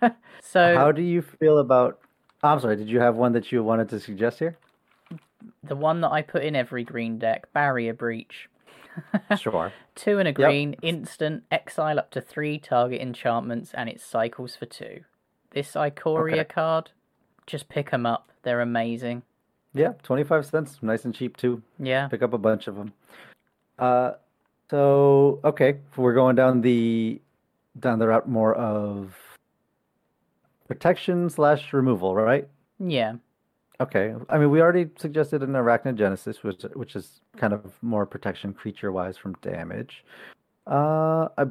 so 0.40 0.74
How 0.76 0.92
do 0.92 1.02
you 1.02 1.20
feel 1.22 1.58
about 1.58 2.00
I'm 2.42 2.58
sorry, 2.58 2.76
did 2.76 2.88
you 2.88 3.00
have 3.00 3.16
one 3.16 3.32
that 3.34 3.52
you 3.52 3.62
wanted 3.62 3.88
to 3.90 4.00
suggest 4.00 4.38
here? 4.38 4.56
the 5.64 5.76
one 5.76 6.00
that 6.02 6.10
I 6.10 6.20
put 6.22 6.42
in 6.44 6.54
every 6.56 6.84
green 6.84 7.18
deck, 7.18 7.50
Barrier 7.52 7.94
Breach. 7.94 8.48
Sure. 9.38 9.72
Two 9.94 10.18
and 10.18 10.26
a 10.28 10.32
green, 10.32 10.74
instant, 10.82 11.44
exile 11.50 11.98
up 11.98 12.10
to 12.10 12.20
three 12.20 12.58
target 12.58 13.00
enchantments, 13.00 13.72
and 13.74 13.88
it 13.88 14.00
cycles 14.00 14.56
for 14.56 14.66
two. 14.66 15.00
This 15.52 15.72
Ikoria 15.74 16.40
Okay. 16.40 16.44
card, 16.44 16.90
just 17.50 17.68
pick 17.68 17.90
them 17.90 18.06
up. 18.06 18.30
They're 18.42 18.60
amazing. 18.60 19.22
Yeah, 19.74 19.92
25 20.02 20.46
cents, 20.46 20.78
nice 20.82 21.04
and 21.04 21.14
cheap 21.14 21.36
too. 21.36 21.62
Yeah. 21.78 22.08
pick 22.08 22.22
up 22.22 22.32
a 22.32 22.38
bunch 22.38 22.66
of 22.66 22.76
them. 22.76 22.92
Uh, 23.78 24.12
so 24.70 25.40
okay, 25.44 25.78
we're 25.96 26.14
going 26.14 26.36
down 26.36 26.60
the 26.60 27.20
down 27.78 27.98
the 27.98 28.08
route 28.08 28.28
more 28.28 28.54
of 28.54 29.14
protection 30.68 31.30
slash 31.30 31.72
removal, 31.72 32.14
right? 32.14 32.48
Yeah. 32.78 33.14
Okay. 33.80 34.14
I 34.28 34.38
mean, 34.38 34.50
we 34.50 34.60
already 34.60 34.88
suggested 34.98 35.42
an 35.42 35.52
Arachnogenesis, 35.52 36.42
which 36.42 36.62
which 36.74 36.94
is 36.96 37.20
kind 37.36 37.52
of 37.52 37.72
more 37.82 38.06
protection 38.06 38.52
creature 38.52 38.92
wise 38.92 39.16
from 39.16 39.34
damage. 39.42 40.04
Uh, 40.66 41.28
I 41.38 41.46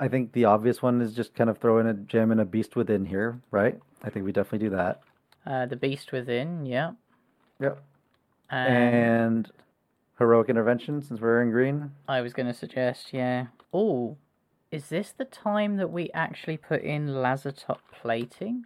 I 0.00 0.08
think 0.08 0.32
the 0.32 0.44
obvious 0.46 0.82
one 0.82 1.00
is 1.00 1.14
just 1.14 1.34
kind 1.34 1.48
of 1.48 1.58
throw 1.58 1.78
in 1.78 1.86
a 1.86 1.94
gem 1.94 2.32
and 2.32 2.40
a 2.40 2.44
beast 2.44 2.76
within 2.76 3.04
here, 3.06 3.38
right? 3.50 3.78
I 4.02 4.10
think 4.10 4.24
we 4.24 4.32
definitely 4.32 4.68
do 4.68 4.76
that. 4.76 5.02
Uh, 5.46 5.66
the 5.66 5.76
Beast 5.76 6.12
Within, 6.12 6.66
yeah. 6.66 6.92
Yep. 7.60 7.82
And 8.50 8.68
And 8.68 9.50
heroic 10.18 10.48
intervention, 10.48 11.02
since 11.02 11.20
we're 11.20 11.42
in 11.42 11.50
green. 11.50 11.90
I 12.06 12.20
was 12.20 12.32
going 12.32 12.46
to 12.46 12.54
suggest, 12.54 13.12
yeah. 13.12 13.46
Oh, 13.72 14.16
is 14.70 14.88
this 14.88 15.12
the 15.16 15.24
time 15.24 15.76
that 15.76 15.90
we 15.90 16.10
actually 16.14 16.56
put 16.56 16.82
in 16.82 17.08
Lazotep 17.08 17.78
plating? 17.92 18.64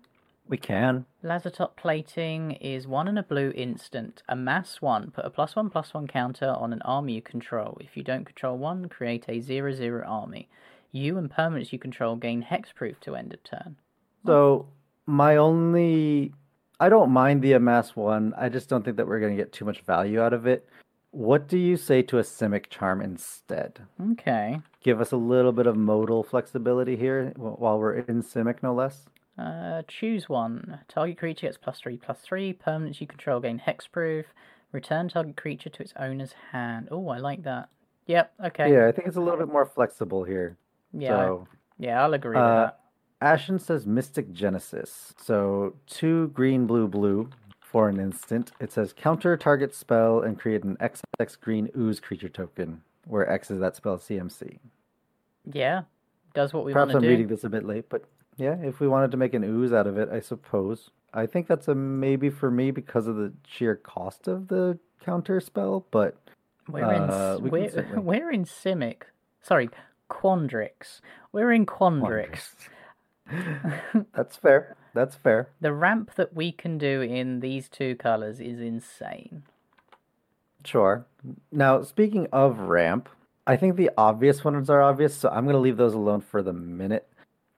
We 0.49 0.57
can. 0.57 1.07
Lazotep 1.25 1.77
plating 1.77 2.53
is 2.53 2.87
one 2.87 3.09
and 3.09 3.19
a 3.19 3.23
blue 3.25 3.53
instant. 3.57 4.23
A 4.29 4.37
mass 4.37 4.81
one. 4.81 5.11
Put 5.11 5.25
a 5.25 5.31
plus 5.31 5.57
one 5.57 5.71
plus 5.71 5.93
one 5.93 6.07
counter 6.07 6.51
on 6.51 6.73
an 6.73 6.83
army 6.83 7.15
you 7.15 7.23
control. 7.23 7.77
If 7.81 7.97
you 7.97 8.05
don't 8.05 8.25
control 8.25 8.57
one, 8.57 8.89
create 8.89 9.25
a 9.29 9.41
zero 9.41 9.73
zero 9.73 10.07
army. 10.07 10.49
You 10.93 11.19
and 11.19 11.29
permanents 11.29 11.73
you 11.73 11.81
control 11.81 12.15
gain 12.15 12.45
hexproof 12.49 13.01
to 13.01 13.17
end 13.17 13.35
of 13.35 13.43
turn. 13.43 13.77
So 14.25 14.69
my 15.07 15.37
only, 15.37 16.33
I 16.79 16.89
don't 16.89 17.11
mind 17.11 17.43
the 17.43 17.53
amass 17.55 17.97
one. 17.97 18.35
I 18.37 18.49
just 18.49 18.69
don't 18.69 18.85
think 18.85 18.97
that 18.99 19.07
we're 19.07 19.21
going 19.21 19.37
to 19.37 19.43
get 19.43 19.53
too 19.53 19.65
much 19.65 19.81
value 19.81 20.21
out 20.21 20.33
of 20.33 20.47
it. 20.47 20.69
What 21.11 21.49
do 21.49 21.57
you 21.57 21.77
say 21.79 22.03
to 22.03 22.19
a 22.19 22.23
Simic 22.23 22.69
Charm 22.69 23.01
instead? 23.01 23.81
Okay. 24.13 24.61
Give 24.83 25.01
us 25.01 25.13
a 25.13 25.17
little 25.17 25.53
bit 25.53 25.67
of 25.67 25.77
modal 25.77 26.23
flexibility 26.23 26.95
here 26.97 27.33
while 27.37 27.79
we're 27.79 27.95
in 27.95 28.23
Simic, 28.23 28.63
no 28.63 28.75
less. 28.75 29.07
Uh, 29.39 29.83
choose 29.89 30.29
one. 30.29 30.81
Target 30.89 31.19
creature 31.19 31.47
gets 31.47 31.57
plus 31.57 31.79
three 31.81 31.97
plus 31.97 32.21
three. 32.21 32.53
Permanents 32.53 33.01
you 33.01 33.07
control 33.07 33.41
gain 33.41 33.61
hexproof. 33.67 34.25
Return 34.73 35.09
target 35.09 35.37
creature 35.37 35.71
to 35.71 35.83
its 35.83 35.95
owner's 35.99 36.35
hand. 36.53 36.89
Oh, 36.91 37.09
I 37.09 37.19
like 37.19 37.43
that. 37.45 37.69
Yep. 38.07 38.33
Okay. 38.47 38.73
Yeah, 38.73 38.87
I 38.89 38.93
think 38.93 39.09
it's 39.09 39.17
a 39.17 39.21
little 39.21 39.39
bit 39.39 39.49
more 39.49 39.65
flexible 39.67 40.25
here. 40.25 40.57
Yeah. 40.93 41.09
So 41.17 41.49
Yeah, 41.79 42.03
I'll 42.03 42.15
agree 42.15 42.37
with 42.37 42.45
Uh, 42.45 42.65
that. 42.67 42.81
Ashen 43.21 43.59
says 43.59 43.87
Mystic 43.87 44.33
Genesis. 44.33 45.15
So 45.17 45.75
two 45.87 46.29
green, 46.29 46.67
blue, 46.67 46.87
blue 46.89 47.31
for 47.61 47.89
an 47.89 47.99
instant. 47.99 48.53
It 48.61 48.73
says 48.73 48.93
counter 48.93 49.37
target 49.37 49.75
spell 49.75 50.21
and 50.21 50.39
create 50.39 50.65
an 50.65 50.77
XX 50.81 51.41
green 51.41 51.71
ooze 51.77 52.01
creature 52.01 52.29
token, 52.29 52.83
where 53.07 53.29
X 53.31 53.51
is 53.51 53.59
that 53.61 53.77
spell 53.77 53.97
CMC. 53.99 54.59
Yeah. 55.53 55.83
Does 56.35 56.53
what 56.53 56.65
we 56.65 56.73
Perhaps 56.73 56.89
want 56.93 56.97
I'm 56.97 57.03
do. 57.03 57.09
reading 57.09 57.29
this 57.29 57.45
a 57.45 57.49
bit 57.49 57.65
late, 57.65 57.87
but 57.89 58.05
yeah, 58.37 58.57
if 58.63 58.81
we 58.81 58.89
wanted 58.89 59.11
to 59.13 59.17
make 59.17 59.33
an 59.33 59.43
ooze 59.45 59.73
out 59.73 59.87
of 59.87 59.97
it, 59.97 60.11
I 60.13 60.21
suppose. 60.21 60.91
I 61.15 61.25
think 61.25 61.47
that's 61.47 61.69
a 61.69 61.75
maybe 61.75 62.29
for 62.29 62.51
me 62.51 62.71
because 62.71 63.07
of 63.07 63.17
the 63.17 63.33
sheer 63.47 63.77
cost 63.77 64.29
of 64.29 64.49
the 64.49 64.79
counter 65.03 65.41
spell, 65.41 65.87
but 65.91 66.17
We're 66.69 66.81
in 66.93 67.01
Uh, 67.11 67.35
s- 67.37 67.41
we 67.41 67.49
we're, 67.51 67.71
certainly- 67.71 68.03
we're 68.03 68.31
in 68.31 68.45
Simic. 68.45 69.03
Sorry, 69.41 69.71
Quandrix. 70.11 71.01
We're 71.33 71.53
in 71.53 71.65
Quandrix. 71.65 72.51
that's 74.15 74.37
fair. 74.37 74.77
That's 74.95 75.17
fair. 75.17 75.49
The 75.61 75.73
ramp 75.73 76.13
that 76.17 76.35
we 76.35 76.53
can 76.53 76.79
do 76.79 77.01
in 77.03 77.41
these 77.41 77.69
two 77.69 77.97
colors 77.97 78.41
is 78.41 78.61
insane. 78.61 79.43
Sure. 80.65 81.07
Now, 81.53 81.83
speaking 81.83 82.27
of 82.33 82.59
ramp, 82.59 83.09
I 83.47 83.57
think 83.57 83.77
the 83.77 83.91
obvious 83.97 84.45
ones 84.45 84.69
are 84.69 84.83
obvious, 84.83 85.15
so 85.15 85.29
I'm 85.29 85.45
going 85.45 85.55
to 85.55 85.61
leave 85.61 85.77
those 85.77 85.95
alone 85.95 86.21
for 86.21 86.43
the 86.43 86.53
minute. 86.53 87.09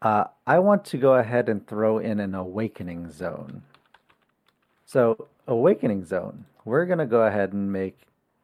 Uh, 0.02 0.24
I 0.46 0.58
want 0.58 0.84
to 0.86 0.98
go 0.98 1.14
ahead 1.14 1.48
and 1.48 1.66
throw 1.66 1.98
in 1.98 2.20
an 2.20 2.34
awakening 2.34 3.10
zone. 3.10 3.62
So, 4.84 5.28
awakening 5.46 6.04
zone, 6.04 6.44
we're 6.64 6.86
going 6.86 6.98
to 6.98 7.06
go 7.06 7.22
ahead 7.22 7.52
and 7.52 7.72
make 7.72 7.98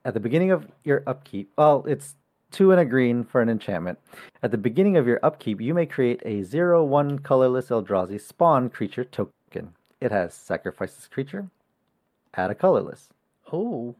at 0.05 0.15
the 0.15 0.21
beginning 0.21 0.51
of 0.51 0.67
your 0.83 1.03
upkeep. 1.07 1.51
Well, 1.57 1.85
it's 1.87 2.17
two 2.55 2.71
and 2.71 2.81
a 2.81 2.85
green 2.85 3.25
for 3.25 3.41
an 3.43 3.49
enchantment. 3.49 3.99
At 4.43 4.51
the 4.51 4.59
beginning 4.59 4.97
of 4.97 5.07
your 5.07 5.21
upkeep, 5.23 5.61
you 5.61 5.75
may 5.75 5.87
create 5.87 6.23
a 6.25 6.43
0 6.43 6.85
1 6.85 7.19
colorless 7.21 7.69
Eldrazi 7.69 8.21
spawn 8.21 8.71
creature 8.71 9.05
token. 9.05 9.75
It 10.01 10.13
has 10.13 10.35
sacrifice 10.35 10.95
this 10.95 11.09
creature, 11.09 11.49
add 12.35 12.51
a 12.51 12.55
colorless. 12.55 13.09
Oh, 13.53 13.95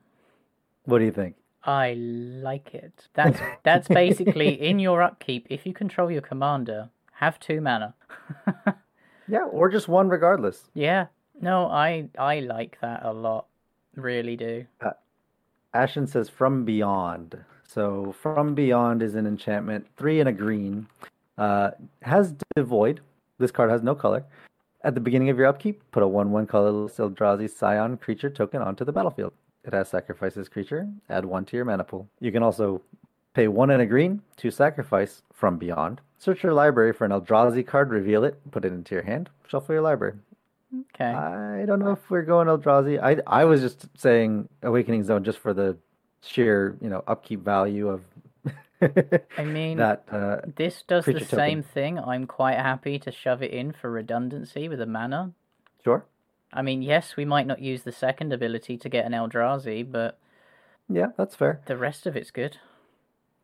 What 0.85 0.99
do 1.01 1.05
you 1.05 1.13
think? 1.13 1.35
I 1.65 1.95
like 1.95 2.75
it. 2.75 3.09
That's 3.15 3.41
that's 3.63 3.89
basically 3.89 4.49
in 4.69 4.79
your 4.79 5.03
upkeep. 5.03 5.47
If 5.51 5.65
you 5.67 5.73
control 5.73 6.11
your 6.11 6.21
commander, 6.23 6.91
have 7.13 7.39
two 7.41 7.61
mana. 7.61 7.95
Yeah, 9.27 9.45
or 9.45 9.71
just 9.71 9.89
one 9.89 10.11
regardless. 10.11 10.69
yeah. 10.75 11.07
No, 11.41 11.67
I 11.67 12.11
I 12.19 12.41
like 12.41 12.79
that 12.83 13.01
a 13.05 13.13
lot. 13.13 13.47
Really 13.97 14.37
do. 14.37 14.67
Uh, 14.83 14.91
Ashen 15.73 16.07
says 16.07 16.29
from 16.29 16.65
beyond. 16.67 17.39
So 17.75 18.15
from 18.23 18.55
beyond 18.55 19.03
is 19.03 19.17
an 19.17 19.27
enchantment, 19.27 19.85
three 19.97 20.21
and 20.21 20.29
a 20.29 20.33
green. 20.33 20.87
Uh, 21.37 21.73
has 22.03 22.33
devoid. 22.55 23.01
This 23.39 23.51
card 23.51 23.69
has 23.69 23.83
no 23.83 23.97
color. 23.97 24.25
At 24.85 24.95
the 24.95 25.01
beginning 25.01 25.29
of 25.31 25.39
your 25.39 25.49
upkeep, 25.49 25.83
put 25.91 26.05
a 26.05 26.07
one-one 26.07 26.47
colorless 26.47 26.99
Eldrazi 26.99 27.51
Scion 27.51 27.97
creature 27.97 28.31
token 28.31 28.63
onto 28.63 28.85
the 28.85 28.93
battlefield. 28.93 29.33
It 29.65 29.73
has 29.73 29.89
sacrifice 29.89 30.35
this 30.35 30.49
creature. 30.49 30.87
Add 31.11 31.25
one 31.25 31.45
to 31.47 31.57
your 31.57 31.65
mana 31.65 31.83
pool. 31.83 32.09
You 32.21 32.31
can 32.31 32.45
also 32.45 32.81
pay 33.33 33.49
one 33.49 33.71
and 33.71 33.83
a 33.83 33.87
green 33.87 34.23
to 34.37 34.53
sacrifice 34.53 35.23
from 35.33 35.59
beyond. 35.59 36.01
Search 36.19 36.45
your 36.45 36.53
library 36.53 36.93
for 36.93 37.05
an 37.07 37.11
Eldrazi 37.11 37.67
card, 37.67 37.91
reveal 37.91 38.23
it, 38.23 38.39
put 38.53 38.65
it 38.65 38.73
into 38.73 38.95
your 38.95 39.03
hand, 39.03 39.31
shuffle 39.49 39.75
your 39.75 39.83
library. 39.83 40.15
Okay. 40.95 41.13
I 41.13 41.65
don't 41.67 41.81
know 41.81 41.91
if 41.91 42.09
we're 42.09 42.23
going 42.23 42.47
Eldrazi. 42.47 43.03
I 43.03 43.21
I 43.27 43.45
was 43.45 43.61
just 43.63 43.87
saying 43.99 44.49
Awakening 44.63 45.03
Zone 45.03 45.25
just 45.25 45.39
for 45.39 45.53
the 45.53 45.77
sheer, 46.27 46.77
you 46.81 46.89
know, 46.89 47.03
upkeep 47.07 47.41
value 47.45 47.89
of 47.89 48.03
I 49.39 49.45
mean, 49.45 49.79
that. 49.85 50.05
Uh, 50.11 50.39
this 50.57 50.83
does 50.87 51.05
the 51.07 51.21
same 51.25 51.63
token. 51.63 51.63
thing. 51.63 51.99
I'm 51.99 52.27
quite 52.27 52.57
happy 52.59 52.99
to 53.01 53.11
shove 53.13 53.43
it 53.43 53.51
in 53.51 53.73
for 53.73 53.91
redundancy 53.91 54.69
with 54.69 54.81
a 54.81 54.87
mana. 54.87 55.33
sure. 55.83 56.05
I 56.53 56.63
mean, 56.63 56.83
yes, 56.83 57.17
we 57.17 57.25
might 57.25 57.47
not 57.49 57.61
use 57.61 57.83
the 57.83 57.91
second 57.93 58.33
ability 58.33 58.77
to 58.79 58.89
get 58.89 59.07
an 59.07 59.13
Eldrazi, 59.13 59.91
but 59.91 60.19
Yeah, 60.89 61.09
that's 61.17 61.35
fair. 61.35 61.61
the 61.67 61.77
rest 61.77 62.07
of 62.07 62.17
it's 62.17 62.31
good. 62.31 62.59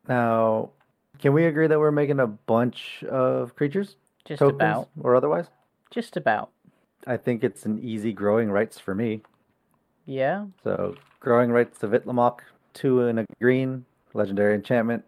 Now, 0.07 0.69
can 1.19 1.33
we 1.33 1.45
agree 1.45 1.67
that 1.67 1.77
we're 1.79 1.91
making 1.91 2.19
a 2.21 2.27
bunch 2.27 3.03
of 3.09 3.55
creatures, 3.57 3.95
Just 4.25 4.39
tokens, 4.39 4.55
about. 4.61 4.89
or 5.01 5.15
otherwise? 5.15 5.47
Just 5.89 6.15
about. 6.15 6.51
I 7.05 7.17
think 7.17 7.43
it's 7.43 7.65
an 7.65 7.79
easy 7.83 8.13
growing 8.13 8.49
rites 8.49 8.79
for 8.79 8.95
me. 8.95 9.21
Yeah. 10.05 10.45
So, 10.63 10.95
growing 11.19 11.51
rites 11.51 11.83
of 11.83 11.91
Itlimoc, 11.91 12.39
two 12.73 13.01
and 13.01 13.19
a 13.19 13.25
green, 13.39 13.85
legendary 14.13 14.55
enchantment. 14.55 15.03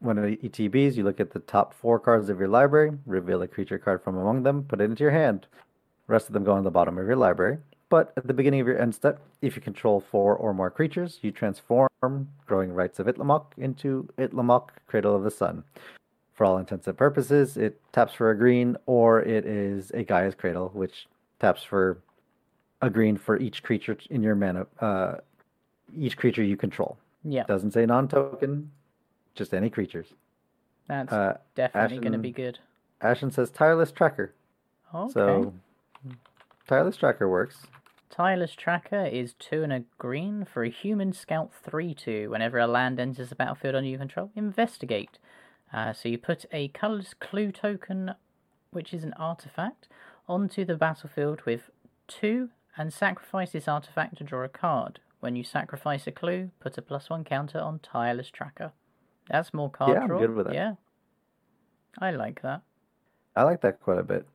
When 0.00 0.18
it 0.18 0.42
ETBs, 0.42 0.96
you 0.96 1.04
look 1.04 1.20
at 1.20 1.30
the 1.30 1.40
top 1.40 1.72
four 1.74 1.98
cards 1.98 2.28
of 2.28 2.38
your 2.38 2.48
library, 2.48 2.92
reveal 3.06 3.42
a 3.42 3.48
creature 3.48 3.78
card 3.78 4.02
from 4.02 4.16
among 4.16 4.42
them, 4.42 4.64
put 4.64 4.80
it 4.80 4.84
into 4.84 5.02
your 5.02 5.12
hand. 5.12 5.46
rest 6.06 6.28
of 6.28 6.34
them 6.34 6.44
go 6.44 6.52
on 6.52 6.64
the 6.64 6.70
bottom 6.70 6.98
of 6.98 7.06
your 7.06 7.16
library. 7.16 7.58
But 7.88 8.12
at 8.16 8.26
the 8.26 8.34
beginning 8.34 8.60
of 8.60 8.66
your 8.66 8.80
end 8.80 8.94
step, 8.94 9.20
if 9.40 9.56
you 9.56 9.62
control 9.62 10.00
four 10.00 10.34
or 10.36 10.52
more 10.52 10.70
creatures, 10.70 11.20
you 11.22 11.30
transform 11.30 11.88
Growing 12.46 12.72
Rites 12.72 12.98
of 12.98 13.06
Itlimoc 13.06 13.44
into 13.56 14.08
Itlimoc, 14.18 14.70
Cradle 14.86 15.14
of 15.14 15.22
the 15.22 15.30
Sun. 15.30 15.64
For 16.34 16.44
all 16.44 16.58
intents 16.58 16.88
and 16.88 16.98
purposes, 16.98 17.56
it 17.56 17.80
taps 17.92 18.14
for 18.14 18.30
a 18.30 18.36
green, 18.36 18.76
or 18.86 19.22
it 19.22 19.46
is 19.46 19.90
a 19.92 20.02
Gaea's 20.02 20.34
Cradle, 20.34 20.70
which 20.74 21.06
taps 21.38 21.62
for 21.62 22.02
a 22.82 22.90
green 22.90 23.16
for 23.16 23.38
each 23.38 23.62
creature 23.62 23.96
in 24.10 24.22
your 24.22 24.34
mana, 24.34 24.66
uh, 24.80 25.16
each 25.96 26.16
creature 26.16 26.42
you 26.42 26.56
control. 26.56 26.98
Yeah. 27.24 27.44
Doesn't 27.44 27.72
say 27.72 27.86
non-token, 27.86 28.70
just 29.34 29.54
any 29.54 29.70
creatures. 29.70 30.12
That's 30.86 31.12
Uh, 31.12 31.38
definitely 31.54 31.98
going 31.98 32.12
to 32.12 32.18
be 32.18 32.30
good. 32.32 32.58
Ashen 33.00 33.30
says 33.30 33.50
Tireless 33.50 33.90
Tracker. 33.92 34.34
Okay. 34.94 35.12
So, 35.12 35.54
Tireless 36.68 36.96
Tracker 36.96 37.28
works. 37.28 37.66
Tireless 38.10 38.54
Tracker 38.54 39.06
is 39.06 39.34
two 39.34 39.62
and 39.62 39.72
a 39.72 39.84
green 39.98 40.44
for 40.44 40.62
a 40.62 40.68
human 40.70 41.12
scout 41.12 41.52
3 41.52 41.94
2. 41.94 42.30
Whenever 42.30 42.58
a 42.58 42.66
land 42.66 43.00
enters 43.00 43.30
the 43.30 43.34
battlefield 43.34 43.74
under 43.74 43.88
your 43.88 43.98
control, 43.98 44.30
investigate. 44.36 45.18
Uh, 45.72 45.92
so 45.92 46.08
you 46.08 46.18
put 46.18 46.44
a 46.52 46.68
colorless 46.68 47.14
clue 47.14 47.50
token, 47.50 48.14
which 48.70 48.94
is 48.94 49.02
an 49.02 49.14
artifact, 49.14 49.88
onto 50.28 50.64
the 50.64 50.76
battlefield 50.76 51.42
with 51.42 51.70
two 52.06 52.50
and 52.76 52.92
sacrifice 52.92 53.50
this 53.52 53.66
artifact 53.66 54.16
to 54.18 54.24
draw 54.24 54.44
a 54.44 54.48
card. 54.48 55.00
When 55.24 55.36
you 55.36 55.42
sacrifice 55.42 56.06
a 56.06 56.12
clue, 56.12 56.50
put 56.60 56.76
a 56.76 56.82
plus 56.82 57.08
one 57.08 57.24
counter 57.24 57.58
on 57.58 57.78
Tireless 57.78 58.30
Tracker. 58.30 58.72
That's 59.30 59.54
more 59.54 59.70
card 59.70 59.96
Yeah, 59.96 60.02
I'm 60.02 60.08
good 60.18 60.34
with 60.34 60.48
that. 60.48 60.54
Yeah. 60.54 60.74
I 61.98 62.10
like 62.10 62.42
that. 62.42 62.60
I 63.34 63.44
like 63.44 63.62
that 63.62 63.80
quite 63.80 63.96
a 63.96 64.02
bit. 64.02 64.26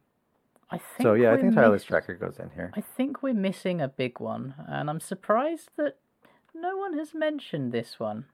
I 0.72 0.80
think 0.80 1.04
So 1.04 1.14
yeah, 1.14 1.32
I 1.32 1.38
think 1.38 1.54
Tireless 1.54 1.84
miss- 1.84 1.88
Tracker 1.88 2.16
goes 2.16 2.40
in 2.40 2.50
here. 2.56 2.72
I 2.76 2.82
think 2.82 3.22
we're 3.22 3.36
missing 3.36 3.82
a 3.82 3.88
big 3.88 4.20
one, 4.20 4.56
and 4.68 4.90
I'm 4.90 5.00
surprised 5.00 5.70
that 5.78 5.98
no 6.56 6.76
one 6.76 6.98
has 6.98 7.14
mentioned 7.14 7.72
this 7.72 8.00
one. 8.00 8.26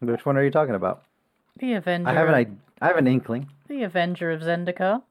Which 0.00 0.26
one 0.26 0.36
are 0.36 0.44
you 0.44 0.50
talking 0.50 0.74
about? 0.74 1.04
The 1.56 1.72
Avenger. 1.72 2.10
I 2.10 2.12
have 2.12 2.28
an 2.28 2.34
of, 2.34 2.48
I, 2.82 2.84
I 2.84 2.88
have 2.88 2.98
an 2.98 3.06
inkling. 3.06 3.48
The 3.68 3.82
Avenger 3.82 4.30
of 4.30 4.42
Zendikar. 4.42 5.04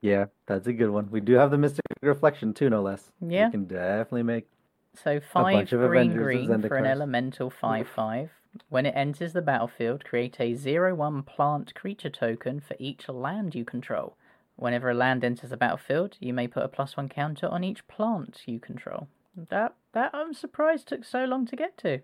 Yeah, 0.00 0.24
that's 0.46 0.66
a 0.66 0.72
good 0.72 0.90
one. 0.90 1.12
We 1.12 1.20
do 1.20 1.34
have 1.34 1.52
the 1.52 1.58
Mystic 1.58 1.84
Reflection 2.00 2.54
too, 2.54 2.68
no 2.70 2.82
less. 2.82 3.12
Yeah. 3.20 3.46
We 3.46 3.52
can 3.52 3.66
definitely 3.66 4.24
make. 4.24 4.48
So 4.94 5.20
five 5.20 5.68
green 5.70 6.12
green 6.16 6.62
for 6.62 6.76
an 6.76 6.86
elemental 6.86 7.50
five 7.50 7.88
five. 7.88 8.30
When 8.68 8.84
it 8.84 8.94
enters 8.94 9.32
the 9.32 9.40
battlefield, 9.40 10.04
create 10.04 10.36
a 10.38 10.54
zero 10.54 10.94
one 10.94 11.22
plant 11.22 11.74
creature 11.74 12.10
token 12.10 12.60
for 12.60 12.76
each 12.78 13.08
land 13.08 13.54
you 13.54 13.64
control. 13.64 14.16
Whenever 14.56 14.90
a 14.90 14.94
land 14.94 15.24
enters 15.24 15.50
the 15.50 15.56
battlefield, 15.56 16.16
you 16.20 16.34
may 16.34 16.46
put 16.46 16.62
a 16.62 16.68
plus 16.68 16.96
one 16.96 17.08
counter 17.08 17.48
on 17.48 17.64
each 17.64 17.86
plant 17.88 18.42
you 18.46 18.60
control. 18.60 19.08
That 19.48 19.74
that 19.92 20.10
I'm 20.14 20.34
surprised 20.34 20.88
took 20.88 21.04
so 21.04 21.24
long 21.24 21.46
to 21.46 21.56
get 21.56 21.78
to. 21.78 22.00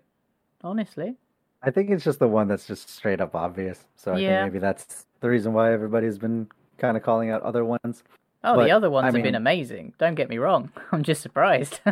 Honestly. 0.63 1.15
I 1.61 1.71
think 1.71 1.89
it's 1.89 2.03
just 2.05 2.19
the 2.19 2.27
one 2.27 2.47
that's 2.47 2.65
just 2.65 2.89
straight 2.89 3.19
up 3.21 3.35
obvious. 3.35 3.85
So 3.95 4.13
I 4.13 4.19
Yeah. 4.19 4.41
think 4.41 4.53
maybe 4.53 4.59
that's 4.59 5.05
the 5.19 5.29
reason 5.29 5.53
why 5.53 5.73
everybody's 5.73 6.17
been 6.17 6.47
kind 6.77 6.95
of 6.97 7.03
calling 7.03 7.29
out 7.29 7.41
other 7.43 7.65
ones. 7.65 8.03
Oh, 8.43 8.55
But, 8.55 8.63
the 8.63 8.71
other 8.71 8.89
ones 8.89 9.03
I 9.13 9.17
have 9.17 9.23
been 9.23 9.35
amazing. 9.35 9.93
Don't 9.97 10.15
get 10.15 10.29
me 10.29 10.37
wrong. 10.37 10.71
I'm 10.91 11.03
just 11.03 11.21
surprised. 11.21 11.81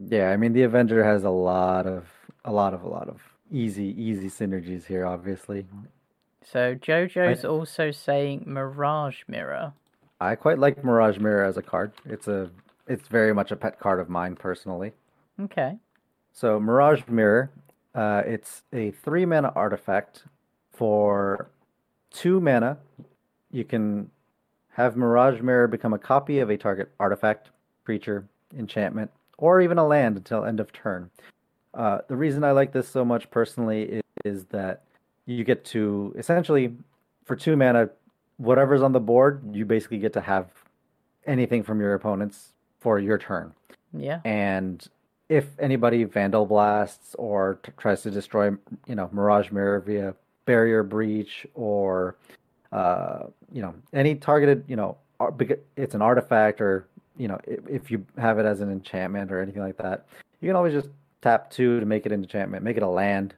Yeah, 0.00 0.30
I 0.30 0.36
mean 0.36 0.52
the 0.52 0.62
Avenger 0.62 1.04
has 1.04 1.24
a 1.24 1.30
lot 1.30 1.86
of 1.86 2.06
a 2.44 2.52
lot 2.52 2.74
of 2.74 2.82
a 2.82 2.88
lot 2.88 3.08
of 3.08 3.22
easy 3.50 3.94
easy 4.00 4.28
synergies 4.28 4.86
here. 4.86 5.06
Obviously, 5.06 5.66
so 6.42 6.74
Jojo's 6.74 7.44
also 7.44 7.90
saying 7.90 8.44
Mirage 8.46 9.22
Mirror. 9.28 9.72
I 10.20 10.34
quite 10.34 10.58
like 10.58 10.84
Mirage 10.84 11.18
Mirror 11.18 11.44
as 11.44 11.56
a 11.56 11.62
card. 11.62 11.92
It's 12.04 12.28
a 12.28 12.50
it's 12.86 13.08
very 13.08 13.32
much 13.32 13.50
a 13.50 13.56
pet 13.56 13.78
card 13.78 14.00
of 14.00 14.08
mine 14.08 14.36
personally. 14.36 14.92
Okay. 15.40 15.78
So 16.32 16.60
Mirage 16.60 17.02
Mirror, 17.08 17.50
uh, 17.94 18.22
it's 18.26 18.62
a 18.72 18.90
three 18.90 19.24
mana 19.24 19.52
artifact 19.54 20.24
for 20.70 21.50
two 22.10 22.40
mana. 22.40 22.78
You 23.50 23.64
can 23.64 24.10
have 24.70 24.96
Mirage 24.96 25.40
Mirror 25.40 25.68
become 25.68 25.92
a 25.92 25.98
copy 25.98 26.40
of 26.40 26.50
a 26.50 26.56
target 26.56 26.90
artifact, 26.98 27.50
creature, 27.84 28.28
enchantment, 28.56 29.10
or 29.38 29.60
even 29.60 29.78
a 29.78 29.86
land 29.86 30.16
until 30.16 30.44
end 30.44 30.60
of 30.60 30.72
turn. 30.72 31.10
Uh, 31.74 31.98
the 32.08 32.16
reason 32.16 32.44
I 32.44 32.52
like 32.52 32.72
this 32.72 32.88
so 32.88 33.04
much 33.04 33.30
personally 33.30 33.82
is, 33.84 34.02
is 34.24 34.44
that 34.46 34.82
you 35.26 35.42
get 35.44 35.64
to 35.66 36.14
essentially, 36.16 36.74
for 37.24 37.34
two 37.36 37.56
mana, 37.56 37.90
whatever's 38.36 38.82
on 38.82 38.92
the 38.92 39.00
board, 39.00 39.42
you 39.52 39.64
basically 39.64 39.98
get 39.98 40.12
to 40.12 40.20
have 40.20 40.46
anything 41.26 41.62
from 41.62 41.80
your 41.80 41.94
opponents 41.94 42.52
for 42.80 42.98
your 42.98 43.16
turn 43.16 43.52
Yeah. 43.96 44.20
and 44.26 44.86
if 45.30 45.46
anybody 45.58 46.04
vandal 46.04 46.44
blasts 46.44 47.14
or 47.18 47.58
t- 47.62 47.72
tries 47.78 48.02
to 48.02 48.10
destroy 48.10 48.50
you 48.86 48.94
know 48.94 49.08
mirage 49.10 49.50
mirror 49.50 49.80
via 49.80 50.14
barrier 50.44 50.82
breach 50.82 51.46
or 51.54 52.16
uh 52.72 53.20
you 53.50 53.62
know 53.62 53.74
any 53.94 54.14
targeted 54.16 54.64
you 54.68 54.76
know 54.76 54.98
it's 55.78 55.94
an 55.94 56.02
artifact 56.02 56.60
or 56.60 56.86
you 57.16 57.28
know 57.28 57.38
if, 57.46 57.60
if 57.68 57.90
you 57.90 58.04
have 58.18 58.38
it 58.38 58.46
as 58.46 58.60
an 58.60 58.70
enchantment 58.70 59.30
or 59.32 59.40
anything 59.40 59.62
like 59.62 59.76
that 59.76 60.06
you 60.40 60.48
can 60.48 60.56
always 60.56 60.72
just 60.74 60.88
tap 61.22 61.50
two 61.50 61.80
to 61.80 61.86
make 61.86 62.06
it 62.06 62.12
an 62.12 62.22
enchantment 62.22 62.62
make 62.62 62.76
it 62.76 62.82
a 62.82 62.88
land 62.88 63.34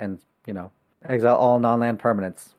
and 0.00 0.18
you 0.46 0.52
know 0.52 0.70
exile 1.08 1.36
all 1.36 1.58
non-land 1.58 1.98
permanents 1.98 2.50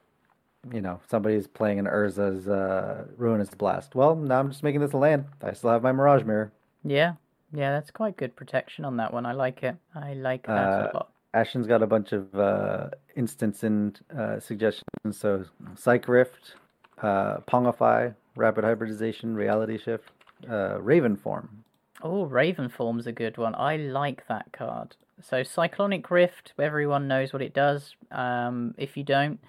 you 0.74 0.82
know 0.82 1.00
somebody's 1.10 1.48
playing 1.48 1.80
an 1.80 1.86
urza's 1.86 2.48
uh 2.48 3.04
ruinous 3.18 3.50
blast 3.50 3.96
well 3.96 4.16
now 4.16 4.40
i'm 4.40 4.50
just 4.50 4.64
making 4.64 4.80
this 4.82 4.94
a 4.94 4.98
land 4.98 5.26
i 5.44 5.52
still 5.54 5.70
have 5.72 5.84
my 5.84 5.92
mirage 5.92 6.24
mirror 6.24 6.52
Yeah. 6.84 7.14
Yeah, 7.54 7.72
that's 7.72 7.92
quite 7.92 8.16
good 8.16 8.34
protection 8.38 8.86
on 8.86 8.96
that 8.96 9.12
one. 9.14 9.26
I 9.26 9.34
like 9.34 9.62
it. 9.62 9.76
I 9.94 10.14
like 10.14 10.48
that 10.48 10.52
Uh, 10.52 10.90
a 10.94 10.96
lot. 10.96 11.10
Ashen's 11.34 11.68
got 11.68 11.84
a 11.84 11.86
bunch 11.86 12.14
of 12.14 12.34
uh, 12.34 12.88
instance 13.18 13.64
and 13.64 14.00
uh, 14.18 14.40
suggestions. 14.40 14.86
So, 15.12 15.44
Cyc 15.76 16.08
Rift, 16.08 16.56
uh, 17.02 17.40
Pongify, 17.52 18.14
Rapid 18.38 18.64
Hybridization, 18.64 19.36
Reality 19.36 19.78
Shift, 19.78 20.12
uh, 20.50 20.82
Raven 20.82 21.16
Form. 21.16 21.64
Oh, 22.04 22.26
Raven 22.26 22.70
Form's 22.70 23.08
a 23.08 23.12
good 23.12 23.38
one. 23.38 23.54
I 23.56 23.76
like 23.78 24.28
that 24.28 24.52
card. 24.52 24.96
So 25.22 25.44
Cyclonic 25.44 26.10
Rift, 26.10 26.54
everyone 26.58 27.08
knows 27.08 27.32
what 27.32 27.42
it 27.44 27.54
does. 27.54 27.96
Um, 28.12 28.74
if 28.78 28.98
you 28.98 29.04
don't, 29.04 29.40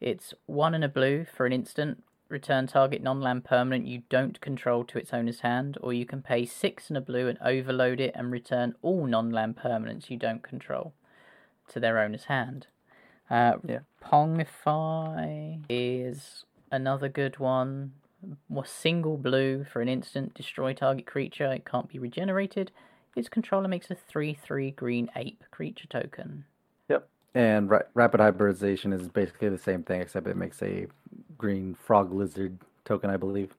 it's 0.00 0.34
one 0.46 0.74
and 0.74 0.82
a 0.82 0.88
blue 0.88 1.24
for 1.36 1.46
an 1.46 1.52
instant. 1.52 2.02
Return 2.28 2.66
target 2.68 3.02
non-land 3.02 3.44
permanent 3.44 3.86
you 3.86 4.02
don't 4.08 4.40
control 4.40 4.84
to 4.84 4.98
its 4.98 5.12
owner's 5.12 5.40
hand, 5.40 5.76
or 5.80 5.92
you 5.92 6.06
can 6.06 6.22
pay 6.22 6.46
six 6.46 6.88
and 6.88 6.96
a 6.96 7.00
blue 7.00 7.26
and 7.28 7.38
overload 7.44 8.00
it 8.00 8.12
and 8.14 8.30
return 8.30 8.74
all 8.82 9.06
non-land 9.06 9.56
permanents 9.56 10.10
you 10.10 10.16
don't 10.16 10.42
control 10.42 10.92
to 11.68 11.80
their 11.80 11.98
owner's 11.98 12.24
hand. 12.24 12.66
Uh, 13.28 13.54
Yeah. 13.64 13.80
Pongify 14.02 15.60
is 15.68 16.44
another 16.70 17.08
good 17.08 17.38
one. 17.38 17.92
More 18.48 18.66
single 18.66 19.16
blue 19.16 19.64
for 19.64 19.80
an 19.80 19.88
instant, 19.88 20.34
destroy 20.34 20.72
target 20.72 21.06
creature. 21.06 21.50
It 21.52 21.64
can't 21.64 21.88
be 21.88 21.98
regenerated. 21.98 22.70
Its 23.16 23.28
controller 23.28 23.68
makes 23.68 23.90
a 23.90 23.94
3 23.94 24.34
3 24.34 24.70
green 24.72 25.10
ape 25.16 25.42
creature 25.50 25.88
token. 25.88 26.44
Yep. 26.88 27.08
And 27.34 27.70
ra- 27.70 27.82
Rapid 27.94 28.20
Hybridization 28.20 28.92
is 28.92 29.08
basically 29.08 29.48
the 29.48 29.58
same 29.58 29.82
thing, 29.82 30.00
except 30.00 30.26
it 30.26 30.36
makes 30.36 30.62
a 30.62 30.86
green 31.38 31.74
frog 31.74 32.12
lizard 32.12 32.58
token, 32.84 33.10
I 33.10 33.16
believe. 33.16 33.54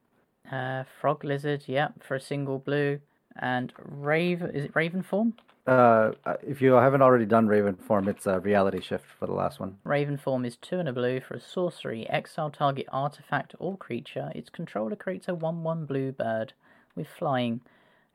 Uh, 0.51 0.84
Frog 0.99 1.24
Lizard, 1.24 1.64
yep, 1.68 2.03
for 2.03 2.16
a 2.16 2.22
single 2.22 2.59
blue. 2.59 2.99
And 3.38 3.72
Rave, 3.78 4.41
is 4.43 4.66
it 4.66 4.76
Raven 4.76 5.01
form? 5.01 5.34
Uh, 5.68 6.12
if 6.45 6.62
you 6.62 6.74
haven't 6.74 7.01
already 7.01 7.26
done 7.26 7.47
Raven 7.47 7.76
Form, 7.76 8.07
it's 8.07 8.26
a 8.26 8.39
Reality 8.39 8.82
Shift 8.82 9.05
for 9.20 9.28
the 9.28 9.34
last 9.34 9.59
one. 9.59 9.78
Raven 9.84 10.18
form 10.18 10.43
is 10.43 10.57
2 10.57 10.80
and 10.80 10.89
a 10.89 10.93
blue 10.93 11.20
for 11.22 11.36
a 11.36 11.39
sorcery. 11.39 12.09
Exile 12.09 12.49
target 12.49 12.88
artifact 12.91 13.53
or 13.59 13.78
creature. 13.78 14.32
Its 14.34 14.49
controller 14.49 14.95
creates 14.95 15.28
a 15.28 15.36
1 15.36 15.64
1 15.64 15.86
blue 15.86 16.12
bird. 16.12 16.53
with 16.95 17.07
flying. 17.07 17.62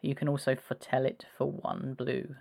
You 0.03 0.15
can 0.15 0.29
also 0.29 0.55
foretell 0.57 1.05
it 1.07 1.25
for 1.37 1.51
one 1.51 1.95
blue. 1.95 2.37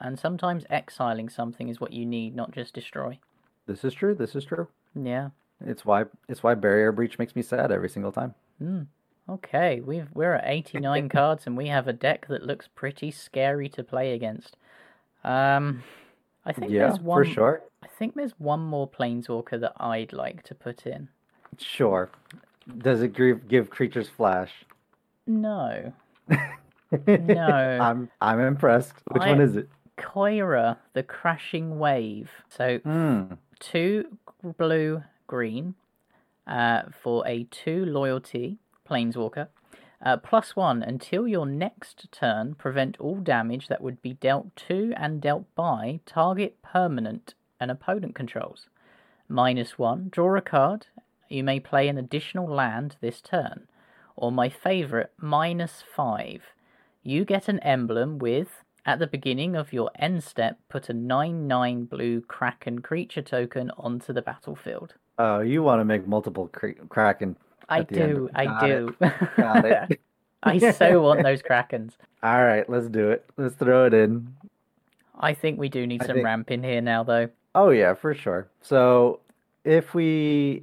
And 0.00 0.18
sometimes 0.18 0.64
exiling 0.70 1.28
something 1.28 1.68
is 1.68 1.80
what 1.80 1.92
you 1.92 2.06
need, 2.06 2.34
not 2.34 2.52
just 2.52 2.74
destroy. 2.74 3.18
This 3.66 3.84
is 3.84 3.94
true. 3.94 4.14
This 4.14 4.34
is 4.34 4.44
true. 4.44 4.68
Yeah. 4.94 5.30
It's 5.64 5.84
why 5.84 6.04
it's 6.28 6.42
why 6.42 6.54
barrier 6.54 6.92
breach 6.92 7.18
makes 7.18 7.34
me 7.34 7.42
sad 7.42 7.72
every 7.72 7.88
single 7.88 8.12
time. 8.12 8.34
Hmm. 8.58 8.82
Okay, 9.28 9.80
we've 9.80 10.08
we're 10.14 10.34
at 10.34 10.44
89 10.46 11.08
cards 11.18 11.46
and 11.46 11.56
we 11.56 11.66
have 11.68 11.88
a 11.88 11.92
deck 11.92 12.26
that 12.28 12.44
looks 12.46 12.68
pretty 12.74 13.10
scary 13.10 13.68
to 13.70 13.82
play 13.82 14.12
against. 14.12 14.56
Um 15.24 15.82
I 16.44 16.52
think 16.52 16.70
yeah, 16.70 16.88
there's 16.88 17.00
one 17.00 17.24
for 17.24 17.30
sure. 17.30 17.62
I 17.82 17.88
think 17.88 18.14
there's 18.14 18.34
one 18.38 18.60
more 18.60 18.88
planeswalker 18.88 19.58
that 19.60 19.72
I'd 19.78 20.12
like 20.12 20.42
to 20.44 20.54
put 20.54 20.86
in. 20.86 21.08
Sure. 21.58 22.10
Does 22.78 23.02
it 23.02 23.14
give, 23.14 23.48
give 23.48 23.70
creatures 23.70 24.08
flash? 24.08 24.52
No. 25.26 25.92
No. 27.08 27.42
I'm 27.42 28.08
I'm 28.20 28.38
impressed. 28.38 28.94
Which 29.10 29.22
I- 29.24 29.30
one 29.30 29.40
is 29.40 29.56
it? 29.56 29.68
Kiora, 29.98 30.76
the 30.92 31.02
crashing 31.02 31.78
wave. 31.80 32.30
So 32.48 32.78
Hmm. 32.78 33.22
two 33.58 34.18
blue 34.56 35.02
green 35.26 35.74
uh, 36.46 36.82
for 37.02 37.26
a 37.26 37.42
two 37.50 37.84
loyalty 37.86 38.58
planeswalker. 38.86 39.48
Uh, 40.04 40.16
plus 40.16 40.54
one 40.54 40.82
until 40.82 41.26
your 41.26 41.46
next 41.46 42.10
turn, 42.12 42.54
prevent 42.54 42.98
all 43.00 43.16
damage 43.16 43.68
that 43.68 43.80
would 43.80 44.00
be 44.02 44.14
dealt 44.14 44.54
to 44.54 44.92
and 44.96 45.20
dealt 45.20 45.44
by 45.54 46.00
target 46.04 46.56
permanent 46.62 47.34
an 47.60 47.70
opponent 47.70 48.14
controls. 48.14 48.68
Minus 49.28 49.78
one, 49.78 50.08
draw 50.10 50.36
a 50.36 50.40
card. 50.40 50.86
You 51.28 51.42
may 51.42 51.58
play 51.58 51.88
an 51.88 51.98
additional 51.98 52.46
land 52.46 52.96
this 53.00 53.20
turn. 53.20 53.66
Or 54.14 54.30
my 54.30 54.48
favorite, 54.48 55.12
minus 55.18 55.82
five. 55.94 56.42
You 57.02 57.24
get 57.24 57.48
an 57.48 57.58
emblem 57.60 58.18
with, 58.18 58.62
at 58.84 58.98
the 58.98 59.06
beginning 59.06 59.56
of 59.56 59.72
your 59.72 59.90
end 59.98 60.22
step, 60.22 60.58
put 60.68 60.88
a 60.88 60.92
9 60.92 61.46
9 61.46 61.84
blue 61.84 62.20
Kraken 62.20 62.80
creature 62.80 63.22
token 63.22 63.70
onto 63.76 64.12
the 64.12 64.22
battlefield. 64.22 64.94
Oh, 65.18 65.40
you 65.40 65.62
want 65.62 65.80
to 65.80 65.84
make 65.84 66.06
multiple 66.06 66.48
cra- 66.48 66.74
kraken? 66.88 67.36
I 67.68 67.80
At 67.80 67.88
the 67.88 68.00
end. 68.00 68.14
do, 68.14 68.30
I 68.34 68.66
do. 68.66 68.96
it. 69.00 69.12
Got 69.36 69.64
it. 69.64 70.00
I 70.42 70.58
so 70.70 71.02
want 71.02 71.22
those 71.22 71.42
Krakens. 71.42 71.94
All 72.22 72.44
right, 72.44 72.68
let's 72.70 72.88
do 72.88 73.10
it. 73.10 73.24
Let's 73.36 73.54
throw 73.56 73.86
it 73.86 73.94
in. 73.94 74.28
I 75.18 75.34
think 75.34 75.58
we 75.58 75.68
do 75.68 75.86
need 75.86 76.02
I 76.02 76.06
some 76.06 76.16
think- 76.16 76.24
ramp 76.24 76.50
in 76.50 76.62
here 76.62 76.80
now, 76.80 77.02
though. 77.02 77.28
Oh 77.54 77.70
yeah, 77.70 77.94
for 77.94 78.14
sure. 78.14 78.48
So 78.60 79.20
if 79.64 79.94
we 79.94 80.62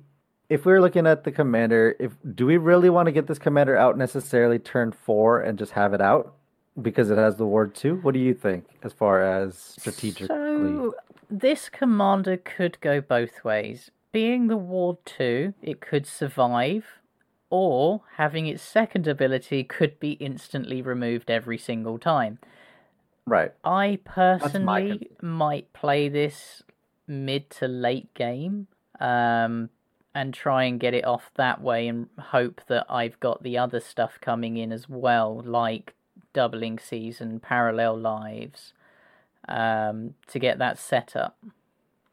if 0.49 0.65
we're 0.65 0.79
looking 0.79 1.07
at 1.07 1.23
the 1.23 1.31
commander, 1.31 1.95
if 1.99 2.11
do 2.35 2.45
we 2.45 2.57
really 2.57 2.89
want 2.89 3.07
to 3.07 3.11
get 3.11 3.25
this 3.27 3.39
commander 3.39 3.75
out 3.75 3.97
necessarily 3.97 4.59
turn 4.59 4.91
four 4.91 5.41
and 5.41 5.57
just 5.57 5.71
have 5.71 5.93
it 5.93 6.01
out 6.01 6.35
because 6.81 7.09
it 7.09 7.17
has 7.17 7.35
the 7.35 7.45
ward 7.45 7.73
two? 7.73 7.95
What 8.03 8.13
do 8.13 8.19
you 8.19 8.33
think 8.33 8.65
as 8.83 8.93
far 8.93 9.21
as 9.23 9.57
strategically? 9.57 10.27
So 10.27 10.93
this 11.31 11.67
commander 11.67 12.37
could 12.37 12.79
go 12.79 13.01
both 13.01 13.43
ways. 13.43 13.89
Being 14.13 14.47
the 14.47 14.57
Ward 14.57 14.97
2, 15.05 15.55
it 15.63 15.81
could 15.81 16.05
survive, 16.05 16.85
or 17.49 18.01
having 18.17 18.45
its 18.45 18.61
second 18.61 19.07
ability 19.07 19.63
could 19.63 19.99
be 19.99 20.11
instantly 20.13 20.83
removed 20.83 21.31
every 21.31 21.57
single 21.57 21.97
time. 21.97 22.37
Right. 23.25 23.53
I 23.63 23.99
personally 24.05 25.09
might 25.19 25.73
play 25.73 26.09
this 26.09 26.61
mid 27.07 27.49
to 27.49 27.67
late 27.67 28.13
game 28.13 28.67
um, 28.99 29.69
and 30.13 30.31
try 30.31 30.65
and 30.65 30.79
get 30.79 30.93
it 30.93 31.05
off 31.05 31.31
that 31.35 31.61
way 31.61 31.87
and 31.87 32.07
hope 32.19 32.61
that 32.67 32.85
I've 32.89 33.19
got 33.19 33.41
the 33.41 33.57
other 33.57 33.79
stuff 33.79 34.19
coming 34.21 34.57
in 34.57 34.71
as 34.71 34.87
well, 34.87 35.41
like 35.43 35.95
doubling 36.33 36.77
season, 36.77 37.39
parallel 37.39 37.97
lives, 37.97 38.73
um, 39.49 40.13
to 40.27 40.37
get 40.37 40.59
that 40.59 40.77
set 40.77 41.15
up. 41.15 41.37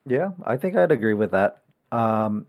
Yeah, 0.06 0.30
I 0.44 0.56
think 0.56 0.76
I'd 0.76 0.92
agree 0.92 1.14
with 1.14 1.32
that. 1.32 1.59
Um, 1.92 2.46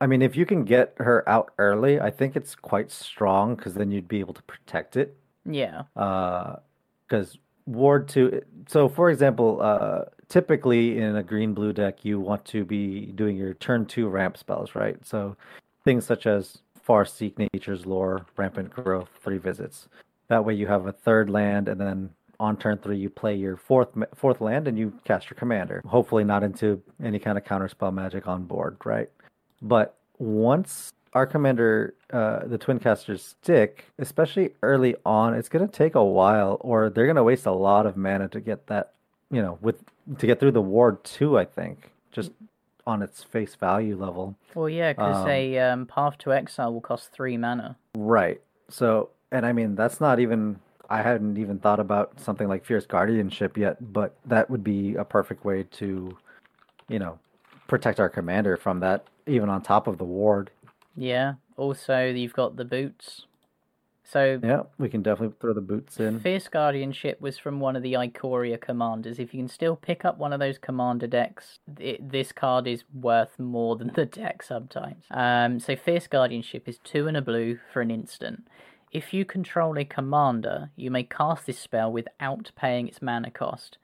I 0.00 0.06
mean, 0.06 0.22
if 0.22 0.36
you 0.36 0.46
can 0.46 0.64
get 0.64 0.94
her 0.98 1.28
out 1.28 1.52
early, 1.58 2.00
I 2.00 2.10
think 2.10 2.36
it's 2.36 2.54
quite 2.54 2.90
strong 2.90 3.54
because 3.54 3.74
then 3.74 3.90
you'd 3.90 4.08
be 4.08 4.20
able 4.20 4.34
to 4.34 4.42
protect 4.42 4.96
it. 4.96 5.16
Yeah. 5.44 5.82
Uh, 5.96 6.56
because 7.06 7.38
ward 7.66 8.08
two 8.08 8.40
so 8.66 8.88
for 8.88 9.10
example 9.10 9.60
uh 9.60 10.02
typically 10.28 10.98
in 10.98 11.16
a 11.16 11.22
green 11.22 11.52
blue 11.52 11.72
deck 11.72 12.04
you 12.04 12.18
want 12.18 12.44
to 12.44 12.64
be 12.64 13.06
doing 13.14 13.36
your 13.36 13.54
turn 13.54 13.84
two 13.84 14.08
ramp 14.08 14.36
spells 14.36 14.74
right 14.74 15.04
so 15.06 15.36
things 15.84 16.04
such 16.04 16.26
as 16.26 16.58
Farseek 16.86 17.34
nature's 17.52 17.86
lore 17.86 18.26
rampant 18.36 18.70
growth 18.70 19.08
three 19.22 19.38
visits 19.38 19.88
that 20.28 20.44
way 20.44 20.54
you 20.54 20.66
have 20.66 20.86
a 20.86 20.92
third 20.92 21.30
land 21.30 21.68
and 21.68 21.80
then 21.80 22.10
on 22.40 22.56
turn 22.56 22.76
three 22.78 22.98
you 22.98 23.08
play 23.08 23.34
your 23.36 23.56
fourth 23.56 23.90
fourth 24.14 24.40
land 24.40 24.66
and 24.66 24.76
you 24.78 24.92
cast 25.04 25.30
your 25.30 25.36
commander 25.36 25.80
hopefully 25.86 26.24
not 26.24 26.42
into 26.42 26.82
any 27.04 27.18
kind 27.18 27.38
of 27.38 27.44
counter 27.44 27.68
spell 27.68 27.92
magic 27.92 28.26
on 28.26 28.42
board 28.44 28.76
right 28.84 29.10
but 29.62 29.96
once 30.18 30.92
our 31.12 31.26
commander, 31.26 31.94
uh, 32.12 32.46
the 32.46 32.56
twin 32.58 32.78
casters 32.78 33.22
stick, 33.24 33.86
especially 33.98 34.54
early 34.62 34.94
on, 35.04 35.34
it's 35.34 35.48
gonna 35.48 35.66
take 35.66 35.94
a 35.94 36.04
while, 36.04 36.56
or 36.60 36.88
they're 36.88 37.06
gonna 37.06 37.24
waste 37.24 37.46
a 37.46 37.52
lot 37.52 37.86
of 37.86 37.96
mana 37.96 38.28
to 38.28 38.40
get 38.40 38.68
that, 38.68 38.92
you 39.30 39.42
know, 39.42 39.58
with 39.60 39.82
to 40.18 40.26
get 40.26 40.38
through 40.38 40.52
the 40.52 40.62
ward 40.62 41.02
too. 41.02 41.36
I 41.36 41.44
think 41.44 41.90
just 42.12 42.30
on 42.86 43.02
its 43.02 43.22
face 43.22 43.54
value 43.54 43.96
level, 43.96 44.36
Well, 44.54 44.68
yeah, 44.68 44.92
because 44.92 45.16
Um, 45.24 45.28
a 45.28 45.58
um, 45.58 45.86
Path 45.86 46.18
to 46.18 46.32
Exile 46.32 46.72
will 46.72 46.80
cost 46.80 47.12
three 47.12 47.36
mana. 47.36 47.76
right? 47.96 48.40
So, 48.68 49.10
and 49.32 49.44
I 49.44 49.52
mean, 49.52 49.74
that's 49.74 50.00
not 50.00 50.20
even. 50.20 50.60
I 50.90 51.02
hadn't 51.02 51.38
even 51.38 51.60
thought 51.60 51.78
about 51.78 52.18
something 52.18 52.48
like 52.48 52.64
fierce 52.64 52.84
guardianship 52.84 53.56
yet, 53.56 53.92
but 53.92 54.16
that 54.26 54.50
would 54.50 54.64
be 54.64 54.96
a 54.96 55.04
perfect 55.04 55.44
way 55.44 55.62
to, 55.72 56.16
you 56.88 56.98
know, 56.98 57.18
protect 57.68 58.00
our 58.00 58.08
commander 58.08 58.56
from 58.56 58.80
that, 58.80 59.04
even 59.26 59.48
on 59.48 59.62
top 59.62 59.86
of 59.86 59.98
the 59.98 60.04
ward. 60.04 60.50
Yeah. 60.96 61.34
Also, 61.56 62.06
you've 62.06 62.32
got 62.32 62.56
the 62.56 62.64
boots. 62.64 63.26
So 64.02 64.40
Yeah, 64.42 64.62
we 64.76 64.88
can 64.88 65.02
definitely 65.02 65.36
throw 65.40 65.52
the 65.52 65.60
boots 65.60 66.00
in. 66.00 66.18
Fierce 66.18 66.48
Guardianship 66.48 67.20
was 67.20 67.38
from 67.38 67.60
one 67.60 67.76
of 67.76 67.84
the 67.84 67.92
Ikoria 67.92 68.60
commanders. 68.60 69.20
If 69.20 69.32
you 69.32 69.38
can 69.38 69.48
still 69.48 69.76
pick 69.76 70.04
up 70.04 70.18
one 70.18 70.32
of 70.32 70.40
those 70.40 70.58
commander 70.58 71.06
decks, 71.06 71.60
it, 71.78 72.10
this 72.10 72.32
card 72.32 72.66
is 72.66 72.82
worth 72.92 73.38
more 73.38 73.76
than 73.76 73.92
the 73.94 74.06
deck 74.06 74.42
sometimes. 74.42 75.04
Um, 75.12 75.60
so 75.60 75.76
Fierce 75.76 76.08
Guardianship 76.08 76.68
is 76.68 76.78
two 76.82 77.06
and 77.06 77.16
a 77.16 77.22
blue 77.22 77.60
for 77.72 77.82
an 77.82 77.92
instant. 77.92 78.48
If 78.92 79.14
you 79.14 79.24
control 79.24 79.78
a 79.78 79.84
commander, 79.84 80.70
you 80.74 80.90
may 80.90 81.04
cast 81.04 81.46
this 81.46 81.58
spell 81.58 81.92
without 81.92 82.50
paying 82.56 82.88
its 82.88 83.00
mana 83.00 83.30
cost. 83.30 83.78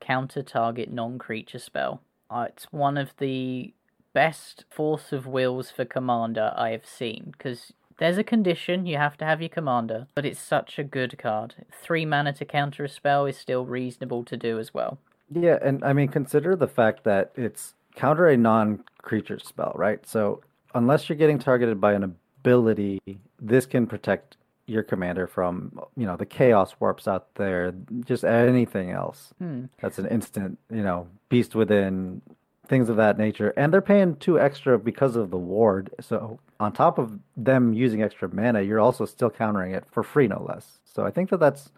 Counter 0.00 0.42
target 0.42 0.92
non-creature 0.92 1.58
spell. 1.58 2.02
Uh, 2.30 2.46
it's 2.48 2.64
one 2.70 2.98
of 2.98 3.14
the 3.18 3.72
best 4.12 4.64
force 4.68 5.12
of 5.12 5.26
wills 5.26 5.70
for 5.70 5.84
commander 5.84 6.52
I 6.56 6.70
have 6.70 6.84
seen 6.84 7.32
because 7.32 7.72
there's 7.98 8.18
a 8.18 8.24
condition 8.24 8.86
you 8.86 8.98
have 8.98 9.16
to 9.18 9.24
have 9.24 9.40
your 9.40 9.48
commander, 9.48 10.06
but 10.14 10.26
it's 10.26 10.40
such 10.40 10.78
a 10.78 10.84
good 10.84 11.16
card. 11.18 11.54
Three 11.72 12.04
mana 12.04 12.32
to 12.34 12.44
counter 12.44 12.84
a 12.84 12.88
spell 12.88 13.24
is 13.26 13.38
still 13.38 13.64
reasonable 13.64 14.24
to 14.24 14.36
do 14.36 14.58
as 14.58 14.74
well. 14.74 14.98
Yeah, 15.32 15.58
and 15.62 15.82
I 15.84 15.92
mean, 15.92 16.08
consider 16.08 16.54
the 16.54 16.68
fact 16.68 17.04
that 17.04 17.32
it's 17.34 17.74
counter 17.94 18.26
a 18.26 18.36
non 18.36 18.84
creature 19.00 19.38
spell, 19.38 19.72
right? 19.76 20.04
So, 20.06 20.42
unless 20.74 21.08
you're 21.08 21.18
getting 21.18 21.38
targeted 21.38 21.80
by 21.80 21.92
an 21.94 22.02
ability, 22.02 23.00
this 23.40 23.64
can 23.64 23.86
protect 23.86 24.36
your 24.70 24.82
commander 24.82 25.26
from, 25.26 25.78
you 25.96 26.06
know, 26.06 26.16
the 26.16 26.26
chaos 26.26 26.74
warps 26.80 27.08
out 27.08 27.34
there, 27.34 27.74
just 28.04 28.24
anything 28.24 28.90
else. 28.90 29.34
Hmm. 29.38 29.64
That's 29.80 29.98
an 29.98 30.06
instant, 30.06 30.58
you 30.70 30.82
know, 30.82 31.08
beast 31.28 31.54
within, 31.54 32.22
things 32.70 32.88
of 32.88 32.96
that 32.96 33.18
nature. 33.18 33.52
And 33.56 33.72
they're 33.72 33.82
paying 33.82 34.16
two 34.16 34.38
extra 34.38 34.78
because 34.78 35.16
of 35.16 35.30
the 35.30 35.36
ward. 35.36 35.90
So, 36.00 36.38
on 36.60 36.72
top 36.72 36.98
of 36.98 37.18
them 37.36 37.74
using 37.74 38.02
extra 38.02 38.32
mana, 38.32 38.62
you're 38.62 38.80
also 38.80 39.04
still 39.04 39.30
countering 39.30 39.74
it 39.74 39.84
for 39.90 40.02
free, 40.02 40.28
no 40.28 40.42
less. 40.48 40.78
So, 40.84 41.04
I 41.04 41.10
think 41.10 41.30
that 41.30 41.40
that's 41.40 41.70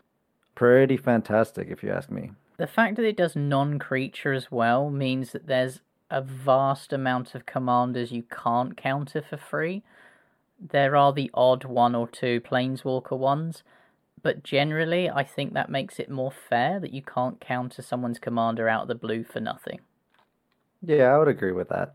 pretty 0.54 0.98
fantastic, 0.98 1.68
if 1.70 1.82
you 1.82 1.90
ask 1.90 2.10
me. 2.10 2.30
The 2.58 2.66
fact 2.66 2.96
that 2.96 3.06
it 3.06 3.16
does 3.16 3.34
non 3.34 3.78
creature 3.78 4.32
as 4.32 4.52
well 4.52 4.90
means 4.90 5.32
that 5.32 5.46
there's 5.46 5.80
a 6.10 6.20
vast 6.20 6.92
amount 6.92 7.34
of 7.34 7.46
commanders 7.46 8.12
you 8.12 8.22
can't 8.24 8.76
counter 8.76 9.22
for 9.22 9.38
free. 9.38 9.82
There 10.70 10.94
are 10.94 11.12
the 11.12 11.30
odd 11.34 11.64
one 11.64 11.94
or 11.94 12.06
two 12.06 12.40
planeswalker 12.40 13.18
ones, 13.18 13.64
but 14.22 14.44
generally, 14.44 15.10
I 15.10 15.24
think 15.24 15.54
that 15.54 15.68
makes 15.68 15.98
it 15.98 16.08
more 16.08 16.30
fair 16.30 16.78
that 16.78 16.94
you 16.94 17.02
can't 17.02 17.40
counter 17.40 17.82
someone's 17.82 18.20
commander 18.20 18.68
out 18.68 18.82
of 18.82 18.88
the 18.88 18.94
blue 18.94 19.24
for 19.24 19.40
nothing. 19.40 19.80
Yeah, 20.80 21.14
I 21.14 21.18
would 21.18 21.28
agree 21.28 21.52
with 21.52 21.68
that. 21.70 21.94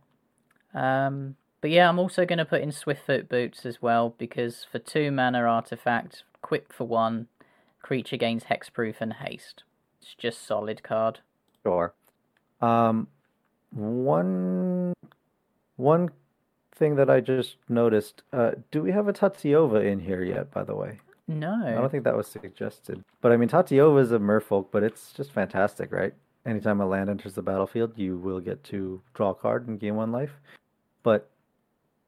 Um, 0.74 1.36
but 1.62 1.72
yeah, 1.72 1.88
I'm 1.88 2.00
also 2.00 2.26
going 2.26 2.38
to 2.40 2.46
put 2.46 2.62
in 2.62 2.70
Swiftfoot 2.70 3.30
Boots 3.30 3.66
as 3.66 3.82
well 3.82 4.14
because 4.18 4.66
for 4.70 4.80
two 4.80 5.12
mana 5.12 5.40
artifact, 5.40 6.24
quick 6.42 6.74
for 6.74 6.86
one, 6.86 7.28
creature 7.82 8.18
gains 8.18 8.46
hexproof 8.46 8.96
and 9.00 9.14
haste. 9.14 9.64
It's 10.02 10.14
just 10.14 10.46
solid 10.46 10.84
card. 10.84 11.20
Sure. 11.64 11.94
Um, 12.62 13.08
one 13.72 14.94
one 15.76 16.10
thing 16.78 16.96
that 16.96 17.10
I 17.10 17.20
just 17.20 17.58
noticed. 17.70 18.24
Uh, 18.32 18.52
do 18.72 18.82
we 18.82 18.92
have 18.92 19.08
a 19.08 19.14
Tatyova 19.14 19.84
in 19.86 20.00
here 20.00 20.24
yet? 20.24 20.52
By 20.52 20.64
the 20.64 20.76
way. 20.76 21.00
No. 21.28 21.54
I 21.66 21.72
don't 21.72 21.92
think 21.92 22.06
that 22.06 22.16
was 22.16 22.28
suggested. 22.28 23.04
But 23.22 23.32
I 23.32 23.38
mean, 23.38 23.50
Tatyova 23.50 24.00
is 24.02 24.12
a 24.12 24.20
merfolk, 24.20 24.68
but 24.72 24.84
it's 24.84 25.12
just 25.12 25.32
fantastic, 25.32 25.92
right? 25.92 26.14
Anytime 26.46 26.80
a 26.80 26.86
land 26.88 27.10
enters 27.10 27.34
the 27.34 27.42
battlefield, 27.42 27.92
you 27.98 28.18
will 28.18 28.40
get 28.40 28.64
to 28.66 29.02
draw 29.14 29.32
a 29.32 29.36
card 29.36 29.68
and 29.68 29.80
gain 29.80 29.96
one 29.96 30.12
life. 30.14 30.32
But 31.04 31.30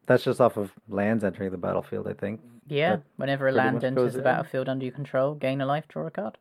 that's 0.05 0.24
just 0.24 0.39
off 0.39 0.55
of 0.55 0.72
lands 0.88 1.24
entering 1.26 1.51
the 1.51 1.57
battlefield, 1.57 2.07
I 2.07 2.13
think. 2.13 2.39
Yeah, 2.67 2.97
That 2.97 3.03
whenever 3.17 3.47
a 3.49 3.51
land 3.51 3.84
enters 3.84 4.13
the 4.13 4.20
in. 4.20 4.24
battlefield 4.24 4.70
under 4.70 4.86
your 4.86 4.93
control, 4.93 5.36
gain 5.36 5.59
a 5.59 5.65
life, 5.65 5.88
draw 5.89 6.05
a 6.07 6.11
card. 6.11 6.38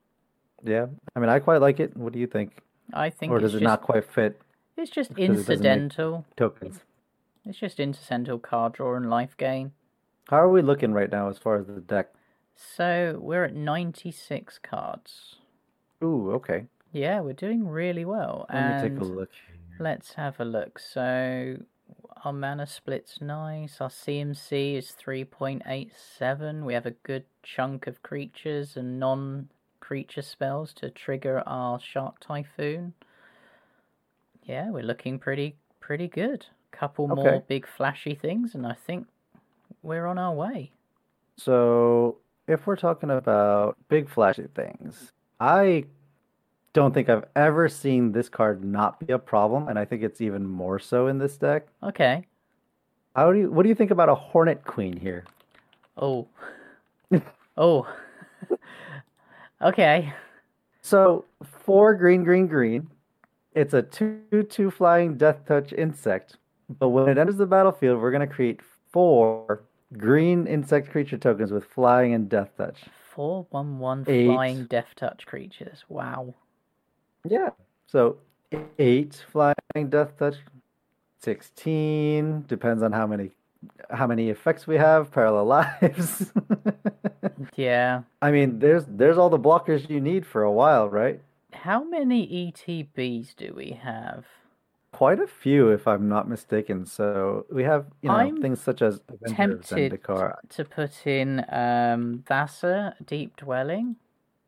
Yeah. 0.63 0.87
I 1.17 1.21
mean, 1.21 1.29
I 1.31 1.39
quite 1.41 1.61
like 1.61 1.81
it. 1.81 1.97
What 1.97 2.13
do 2.13 2.19
you 2.21 2.27
think? 2.27 2.63
I 2.93 3.11
think 3.11 3.33
Or 3.33 3.37
it's 3.39 3.43
does 3.45 3.55
it 3.55 3.59
just, 3.61 3.65
not 3.65 3.83
quite 3.83 4.05
fit 4.05 4.41
it's 4.77 4.91
just 4.91 5.13
because 5.15 5.49
it 5.49 5.53
incidental. 5.53 6.25
tokens? 6.37 6.81
It's 7.49 7.59
just 7.59 7.81
incidental 7.81 8.39
card 8.39 8.75
draw 8.75 8.95
and 8.95 9.09
life 9.09 9.35
gain. 9.37 9.73
How 10.29 10.43
are 10.43 10.51
we 10.51 10.61
looking 10.61 10.93
right 10.93 11.11
now 11.11 11.31
as 11.31 11.39
far 11.39 11.57
as 11.57 11.67
the 11.67 11.81
deck? 11.81 12.13
So 12.55 13.19
we're 13.23 13.45
at 13.45 13.55
96 13.55 14.59
cards. 14.63 15.37
Ooh, 16.05 16.33
okay. 16.33 16.67
Yeah, 16.93 17.21
we're 17.21 17.33
doing 17.33 17.67
really 17.67 18.05
well. 18.05 18.47
Let 18.53 18.59
and 18.59 18.83
me 18.83 18.91
take 18.91 19.01
a 19.01 19.05
look. 19.05 19.31
Let's 19.79 20.13
have 20.15 20.39
a 20.41 20.45
look. 20.45 20.79
So 20.79 21.57
our 22.25 22.33
mana 22.35 22.67
split's 22.67 23.21
nice. 23.23 23.81
Our 23.81 23.89
CMC 23.89 24.75
is 24.77 24.95
3.87. 25.03 26.65
We 26.65 26.75
have 26.75 26.87
a 26.87 26.91
good 26.91 27.25
chunk 27.43 27.87
of 27.87 28.03
creatures 28.03 28.77
and 28.77 29.01
non 29.01 29.49
creature 29.81 30.23
spells 30.23 30.75
to 30.75 30.91
trigger 30.91 31.43
our 31.47 31.81
Shark 31.81 32.21
Typhoon. 32.21 32.93
Yeah, 34.43 34.71
we're 34.71 34.83
looking 34.83 35.19
pretty 35.19 35.57
pretty 35.81 36.09
good. 36.09 36.47
Couple 36.79 37.09
more 37.09 37.43
big 37.49 37.67
flashy 37.67 38.15
things 38.15 38.55
and 38.55 38.67
I 38.67 38.75
think 38.75 39.07
we're 39.83 40.07
on 40.07 40.19
our 40.19 40.33
way. 40.33 40.71
So, 41.37 42.19
if 42.47 42.67
we're 42.67 42.77
talking 42.77 43.11
about 43.11 43.77
big 43.89 44.09
flashy 44.09 44.47
things, 44.55 45.13
I 45.39 45.85
don't 46.73 46.93
think 46.93 47.09
I've 47.09 47.25
ever 47.37 47.69
seen 47.69 48.13
this 48.13 48.29
card 48.29 48.65
not 48.65 49.05
be 49.05 49.13
a 49.13 49.19
problem, 49.19 49.69
and 49.69 49.79
I 49.79 49.85
think 49.85 50.03
it's 50.03 50.21
even 50.21 50.47
more 50.47 50.79
so 50.79 51.07
in 51.07 51.19
this 51.19 51.37
deck. 51.37 51.69
Okay. 51.83 52.25
How 53.15 53.33
do 53.33 53.39
you, 53.39 53.51
what 53.51 53.63
do 53.63 53.69
you 53.69 53.75
think 53.75 53.91
about 53.91 54.09
a 54.09 54.15
Hornet 54.15 54.65
Queen 54.65 54.97
here? 54.97 55.25
Oh. 55.97 56.27
oh. 57.57 57.93
okay. 59.63 60.13
So, 60.83 61.25
four 61.43 61.95
green, 61.95 62.25
green, 62.25 62.47
green. 62.47 62.89
It's 63.55 63.75
a 63.75 63.83
2 63.83 64.47
2 64.49 64.71
flying 64.71 65.17
death 65.17 65.45
touch 65.47 65.73
insect. 65.73 66.37
But 66.79 66.89
when 66.91 67.09
it 67.09 67.19
enters 67.19 67.37
the 67.37 67.47
battlefield, 67.47 68.01
we're 68.01 68.11
going 68.11 68.27
to 68.29 68.33
create 68.33 68.61
four 68.93 69.63
green 69.97 70.47
insect 70.47 70.91
creature 70.91 71.17
tokens 71.19 71.51
with 71.51 71.65
flying 71.65 72.13
and 72.15 72.29
death 72.29 72.51
touch. 72.57 72.81
Four 73.15 73.47
one 73.51 73.79
one 73.79 74.05
Eight. 74.07 74.27
flying 74.27 74.65
death 74.67 74.89
touch 74.97 75.27
creatures. 75.27 75.85
Wow. 75.89 76.35
Yeah. 77.29 77.51
So, 77.87 78.19
eight 78.79 79.25
flying 79.33 79.55
death 79.89 80.17
touch, 80.19 80.37
16. 81.23 82.45
Depends 82.47 82.83
on 82.83 82.93
how 82.93 83.07
many. 83.07 83.31
How 83.91 84.07
many 84.07 84.29
effects 84.31 84.69
we 84.69 84.77
have? 84.77 85.11
Parallel 85.11 85.47
lives. 85.83 86.31
Yeah. 87.57 88.03
I 88.23 88.31
mean, 88.31 88.61
there's 88.61 88.85
there's 88.87 89.19
all 89.19 89.31
the 89.31 89.39
blockers 89.39 89.91
you 89.91 90.01
need 90.01 90.25
for 90.25 90.43
a 90.45 90.53
while, 90.53 90.89
right? 90.89 91.21
How 91.53 91.83
many 91.83 92.53
ETBs 92.53 93.35
do 93.35 93.53
we 93.57 93.73
have? 93.83 94.25
Quite 94.99 95.21
a 95.21 95.29
few, 95.29 95.69
if 95.79 95.87
I'm 95.87 96.09
not 96.09 96.29
mistaken. 96.29 96.85
So 96.85 97.47
we 97.59 97.63
have, 97.63 97.87
you 98.03 98.09
know, 98.09 98.17
I'm 98.17 98.43
things 98.43 98.61
such 98.61 98.83
as 98.83 98.95
Avengers 99.09 99.37
Tempted 99.69 99.91
to 100.57 100.65
put 100.65 101.07
in 101.07 101.29
um 101.63 102.25
Thassa, 102.29 102.95
Deep 103.07 103.37
Dwelling, 103.37 103.97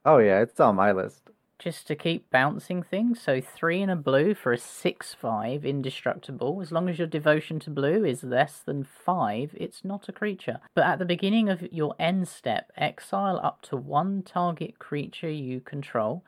Oh 0.05 0.19
yeah, 0.19 0.41
it's 0.41 0.59
on 0.59 0.75
my 0.85 0.91
list. 0.93 1.23
just 1.67 1.87
to 1.89 1.95
keep 1.95 2.21
bouncing 2.31 2.83
things. 2.83 3.21
So 3.27 3.41
three 3.59 3.81
in 3.81 3.91
a 3.91 3.97
blue 4.11 4.35
for 4.35 4.53
a 4.53 4.59
six 4.59 5.15
five 5.15 5.65
indestructible. 5.65 6.61
As 6.65 6.73
long 6.73 6.89
as 6.89 6.99
your 6.99 7.07
devotion 7.19 7.61
to 7.61 7.71
blue 7.71 8.05
is 8.05 8.25
less 8.25 8.55
than 8.69 8.83
five, 8.83 9.49
it's 9.55 9.85
not 9.85 10.09
a 10.09 10.13
creature. 10.21 10.59
But 10.75 10.85
at 10.91 10.99
the 10.99 11.05
beginning 11.15 11.49
of 11.49 11.63
your 11.81 11.95
end 11.99 12.27
step, 12.27 12.65
exile 12.89 13.39
up 13.49 13.63
to 13.69 13.77
one 13.77 14.23
target 14.25 14.73
creature 14.89 15.31
you 15.31 15.61
control, 15.61 16.25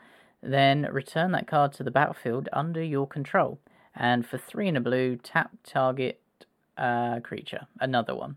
then 0.57 0.87
return 1.01 1.33
that 1.33 1.49
card 1.49 1.73
to 1.73 1.83
the 1.83 1.91
battlefield 1.99 2.49
under 2.53 2.83
your 2.95 3.09
control. 3.18 3.59
And 3.95 4.26
for 4.26 4.38
three 4.38 4.68
in 4.68 4.76
a 4.76 4.80
blue, 4.80 5.16
tap 5.16 5.51
target 5.64 6.20
uh, 6.78 7.20
creature. 7.20 7.66
Another 7.80 8.14
one. 8.14 8.36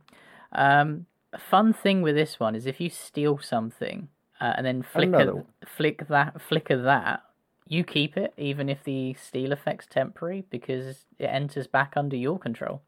Um, 0.51 1.05
a 1.33 1.39
fun 1.39 1.73
thing 1.73 2.01
with 2.01 2.15
this 2.15 2.39
one 2.39 2.55
is 2.55 2.65
if 2.65 2.79
you 2.79 2.89
steal 2.89 3.39
something 3.39 4.07
uh, 4.39 4.53
and 4.57 4.65
then 4.65 4.81
flicker 4.83 5.43
flick 5.65 6.07
that 6.07 6.41
flicker 6.41 6.81
that, 6.81 7.23
you 7.67 7.83
keep 7.83 8.15
it 8.15 8.33
even 8.37 8.69
if 8.69 8.83
the 8.83 9.15
steal 9.15 9.51
effect's 9.51 9.87
temporary 9.87 10.43
because 10.49 11.05
it 11.19 11.25
enters 11.25 11.67
back 11.67 11.93
under 11.95 12.15
your 12.15 12.37
control. 12.39 12.81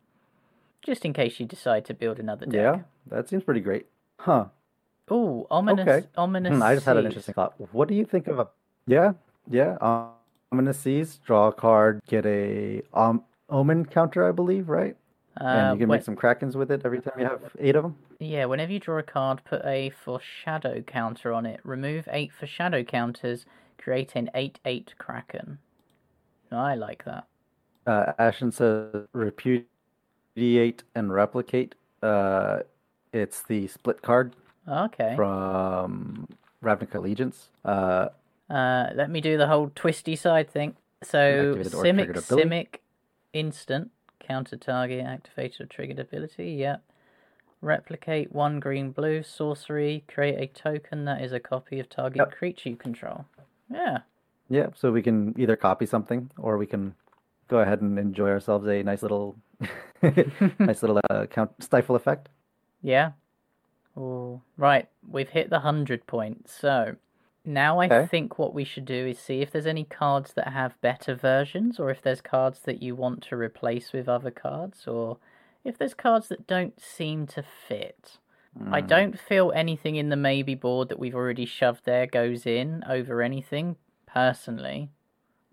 Just 0.82 1.04
in 1.04 1.14
case 1.14 1.40
you 1.40 1.46
decide 1.46 1.84
to 1.86 1.94
build 1.94 2.20
another 2.20 2.46
deck. 2.46 2.54
Yeah, 2.56 2.80
that 3.08 3.28
seems 3.28 3.44
pretty 3.44 3.60
great. 3.62 3.88
Huh. 4.20 4.46
Oh, 5.10 5.48
ominous, 5.50 5.88
Okay. 5.88 6.08
ominous. 6.16 6.54
Hmm, 6.56 6.64
I 6.64 6.76
just 6.76 6.86
had 6.86 6.98
an 6.98 7.06
interesting 7.06 7.34
thought. 7.34 7.54
What 7.72 7.88
do 7.88 7.96
you 7.96 8.06
think 8.06 8.28
of 8.28 8.40
a? 8.40 8.48
Yeah, 8.86 9.14
yeah. 9.50 9.78
Um, 9.82 10.12
I'm 10.52 10.58
gonna 10.58 10.74
seize, 10.74 11.18
draw 11.26 11.48
a 11.48 11.52
card, 11.54 12.02
get 12.08 12.26
a 12.26 12.82
um, 12.94 13.24
omen 13.50 13.86
counter, 13.86 14.28
I 14.28 14.32
believe, 14.32 14.70
right? 14.70 14.96
Uh, 15.40 15.44
and 15.44 15.76
you 15.76 15.80
can 15.84 15.90
when- 15.90 15.98
make 15.98 16.06
some 16.06 16.16
krakens 16.16 16.56
with 16.56 16.72
it 16.72 16.82
every 16.86 17.02
time 17.02 17.14
you 17.20 17.26
have 17.26 17.42
eight 17.60 17.76
of 17.76 17.84
them. 17.84 17.96
Yeah, 18.20 18.46
whenever 18.46 18.72
you 18.72 18.80
draw 18.80 18.98
a 18.98 19.04
card, 19.04 19.42
put 19.46 19.62
a 19.64 19.92
foreshadow 19.92 20.82
counter 20.82 21.32
on 21.34 21.46
it. 21.46 21.60
Remove 21.64 22.08
eight 22.12 22.32
foreshadow 22.34 22.84
counters. 22.84 23.46
Create 23.78 24.16
an 24.16 24.30
eight-eight 24.34 24.96
kraken. 24.98 25.60
I 26.52 26.74
like 26.76 27.06
that. 27.06 27.26
Uh, 27.86 28.14
Ashen 28.18 28.52
says 28.52 29.06
repudiate 29.14 30.84
and 30.96 31.14
replicate. 31.14 31.76
Uh, 32.02 32.60
it's 33.14 33.44
the 33.44 33.68
split 33.68 34.02
card 34.02 34.36
Okay. 34.68 35.14
from 35.16 36.28
Ravnica 36.64 36.96
Allegiance. 36.96 37.50
Uh, 37.64 38.10
Uh, 38.50 38.90
let 38.96 39.10
me 39.10 39.22
do 39.22 39.38
the 39.38 39.48
whole 39.48 39.72
twisty 39.76 40.16
side 40.16 40.50
thing. 40.50 40.76
So, 41.04 41.56
Simic. 41.56 42.14
Simic, 42.16 42.68
instant, 43.34 43.92
counter 44.20 44.58
target, 44.58 45.06
activated 45.06 45.62
or 45.62 45.66
triggered 45.66 46.00
ability, 46.00 46.52
yep. 46.52 46.82
Replicate 47.62 48.32
one 48.32 48.60
green 48.60 48.92
blue, 48.92 49.24
sorcery, 49.24 50.04
create 50.08 50.40
a 50.40 50.48
token 50.48 51.06
that 51.06 51.22
is 51.24 51.34
a 51.34 51.40
copy 51.40 51.80
of 51.80 51.90
target 51.90 52.18
Yep. 52.18 52.32
creature 52.32 52.70
you 52.70 52.76
control. 52.76 53.26
Yeah, 53.70 54.00
yeah, 54.50 54.68
so 54.76 54.92
we 54.92 55.02
can 55.02 55.34
either 55.38 55.56
copy 55.56 55.86
something 55.86 56.30
or 56.38 56.58
we 56.58 56.66
can 56.68 56.94
go 57.48 57.60
ahead 57.60 57.82
and 57.82 57.98
enjoy 58.00 58.30
ourselves 58.30 58.68
a 58.68 58.84
nice 58.84 59.02
little, 59.02 59.36
nice 60.60 60.82
little 60.82 61.02
uh, 61.10 61.26
count 61.26 61.52
stifle 61.62 61.96
effect. 61.96 62.30
yeah. 62.82 63.12
Oh, 64.00 64.42
right, 64.58 64.88
we've 65.10 65.30
hit 65.30 65.50
the 65.50 65.56
100 65.58 66.06
point. 66.06 66.48
So, 66.48 66.96
now 67.48 67.80
I 67.80 67.90
Okay. 67.90 68.10
think 68.10 68.38
what 68.38 68.54
we 68.54 68.64
should 68.64 68.86
do 68.86 69.08
is 69.08 69.20
see 69.20 69.42
if 69.42 69.52
there's 69.52 69.66
any 69.68 69.86
cards 69.86 70.34
that 70.34 70.50
have 70.50 70.80
better 70.82 71.16
versions, 71.16 71.80
or 71.80 71.90
if 71.90 72.02
there's 72.02 72.22
cards 72.22 72.60
that 72.62 72.82
you 72.84 72.96
want 72.96 73.24
to 73.24 73.38
replace 73.38 73.94
with 73.94 74.08
other 74.10 74.32
cards, 74.32 74.88
or 74.88 75.18
if 75.64 75.78
there's 75.78 75.94
cards 75.94 76.28
that 76.30 76.48
don't 76.48 76.80
seem 76.80 77.26
to 77.28 77.44
fit. 77.44 78.20
I 78.72 78.82
Mm. 78.82 78.88
don't 78.88 79.20
feel 79.20 79.52
anything 79.54 79.96
in 79.96 80.10
the 80.10 80.16
maybe 80.18 80.56
board 80.56 80.90
that 80.90 81.00
we've 81.00 81.16
already 81.16 81.46
shoved 81.46 81.86
there 81.86 82.06
goes 82.08 82.46
in 82.46 82.84
over 82.88 83.22
anything, 83.22 83.78
personally. 84.06 84.90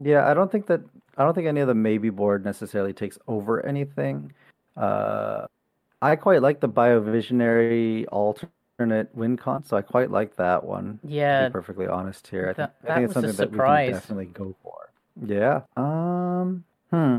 Yeah, 0.01 0.29
I 0.29 0.35
don't 0.35 0.51
think 0.51 0.67
that 0.67 0.81
I 1.17 1.23
don't 1.25 1.35
think 1.35 1.47
any 1.47 1.61
of 1.61 1.69
the 1.69 1.75
maybe 1.75 2.11
board 2.11 2.45
necessarily 2.45 2.93
takes 2.93 3.19
over 3.29 3.65
anything. 3.65 4.33
Uh, 4.77 5.47
I 6.03 6.17
quite 6.17 6.43
like 6.43 6.61
the 6.61 6.69
Biovisionary 6.69 8.07
alternate 8.79 9.15
win 9.15 9.37
con, 9.37 9.65
so 9.65 9.77
I 9.77 9.83
quite 9.83 10.11
like 10.11 10.37
that 10.37 10.65
one. 10.65 10.99
to 11.03 11.09
Yeah, 11.09 11.49
be 11.49 11.53
perfectly 11.53 11.87
honest 11.87 12.27
here, 12.29 12.45
I 12.51 12.53
think, 12.55 12.57
that- 12.83 12.91
I 12.91 12.95
think 12.97 13.05
it's 13.07 13.15
something 13.15 13.33
that 13.33 13.51
we 13.53 13.59
can 13.59 13.93
definitely 13.93 14.27
go 14.27 14.55
for. 14.63 14.91
Yeah. 15.25 15.61
Um. 15.77 16.65
Hmm. 16.91 17.19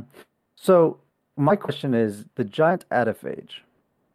So 0.56 0.97
my 1.38 1.56
question 1.56 1.93
is 1.93 2.26
the 2.36 2.43
giant 2.43 2.86
Adephage. 2.91 3.64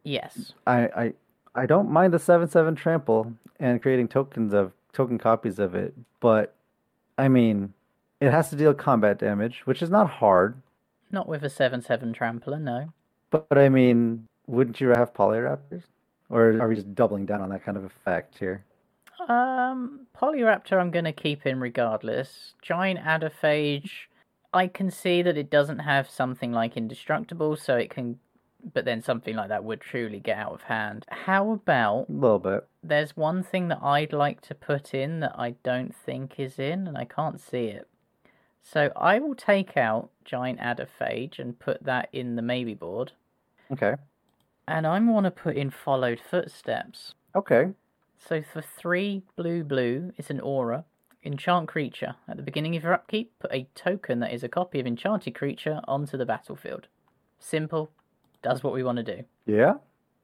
yes. 0.04 0.52
I 0.66 0.80
I 0.94 1.14
I 1.54 1.66
don't 1.66 1.90
mind 1.90 2.12
the 2.12 2.18
seven 2.18 2.48
seven 2.48 2.74
trample 2.74 3.32
and 3.58 3.80
creating 3.80 4.08
tokens 4.08 4.52
of 4.52 4.72
token 4.92 5.18
copies 5.18 5.58
of 5.58 5.74
it, 5.74 5.94
but 6.20 6.54
I 7.16 7.28
mean, 7.28 7.72
it 8.20 8.30
has 8.30 8.50
to 8.50 8.56
deal 8.56 8.74
combat 8.74 9.18
damage, 9.18 9.62
which 9.66 9.82
is 9.82 9.90
not 9.90 10.08
hard. 10.10 10.60
Not 11.12 11.26
with 11.28 11.42
a 11.42 11.50
7 11.50 11.82
7 11.82 12.12
trampler, 12.12 12.58
no. 12.58 12.92
But, 13.30 13.48
but 13.48 13.58
I 13.58 13.68
mean, 13.68 14.26
wouldn't 14.46 14.80
you 14.80 14.88
have 14.90 15.12
Polyraptors? 15.12 15.82
Or 16.30 16.60
are 16.60 16.68
we 16.68 16.76
just 16.76 16.94
doubling 16.94 17.26
down 17.26 17.40
on 17.42 17.50
that 17.50 17.64
kind 17.64 17.76
of 17.76 17.84
effect 17.84 18.38
here? 18.38 18.64
Um, 19.28 20.06
Polyraptor, 20.16 20.80
I'm 20.80 20.90
going 20.90 21.04
to 21.04 21.12
keep 21.12 21.44
in 21.44 21.60
regardless. 21.60 22.54
Giant 22.62 23.00
Adephage, 23.00 24.08
I 24.54 24.66
can 24.68 24.90
see 24.90 25.22
that 25.22 25.36
it 25.36 25.50
doesn't 25.50 25.80
have 25.80 26.08
something 26.08 26.52
like 26.52 26.76
Indestructible, 26.76 27.56
so 27.56 27.76
it 27.76 27.90
can 27.90 28.18
but 28.74 28.84
then 28.84 29.00
something 29.00 29.34
like 29.34 29.48
that 29.48 29.64
would 29.64 29.80
truly 29.80 30.20
get 30.20 30.36
out 30.36 30.52
of 30.52 30.62
hand. 30.64 31.06
How 31.08 31.50
about 31.52 32.10
A 32.10 32.12
little 32.12 32.38
bit. 32.38 32.66
there's 32.82 33.16
one 33.16 33.42
thing 33.42 33.68
that 33.68 33.82
I'd 33.82 34.12
like 34.12 34.42
to 34.42 34.54
put 34.54 34.92
in 34.92 35.20
that 35.20 35.34
I 35.38 35.54
don't 35.62 35.94
think 35.96 36.38
is 36.38 36.58
in, 36.58 36.86
and 36.86 36.98
I 36.98 37.06
can't 37.06 37.40
see 37.40 37.68
it. 37.68 37.88
So 38.62 38.92
I 38.94 39.18
will 39.18 39.34
take 39.34 39.78
out 39.78 40.10
Giant 40.26 40.60
Adephage 40.60 41.38
and 41.38 41.58
put 41.58 41.82
that 41.84 42.10
in 42.12 42.36
the 42.36 42.42
maybe 42.42 42.74
board, 42.74 43.12
Okay. 43.72 43.94
And 44.66 44.86
I'm 44.86 45.06
going 45.06 45.24
to 45.24 45.30
put 45.30 45.56
in 45.56 45.70
Followed 45.70 46.20
Footsteps. 46.20 47.14
Okay. 47.34 47.70
So 48.18 48.42
for 48.42 48.62
three 48.62 49.22
blue 49.36 49.64
blue, 49.64 50.12
it's 50.16 50.30
an 50.30 50.40
aura. 50.40 50.84
Enchant 51.22 51.68
creature. 51.68 52.14
At 52.28 52.38
the 52.38 52.42
beginning 52.42 52.76
of 52.76 52.82
your 52.82 52.94
upkeep, 52.94 53.32
put 53.40 53.52
a 53.52 53.68
token 53.74 54.20
that 54.20 54.32
is 54.32 54.42
a 54.42 54.48
copy 54.48 54.80
of 54.80 54.86
enchanted 54.86 55.34
creature 55.34 55.80
onto 55.86 56.16
the 56.16 56.24
battlefield. 56.24 56.88
Simple. 57.38 57.90
Does 58.42 58.62
what 58.62 58.72
we 58.72 58.82
want 58.82 58.96
to 58.96 59.02
do. 59.02 59.24
Yeah. 59.44 59.74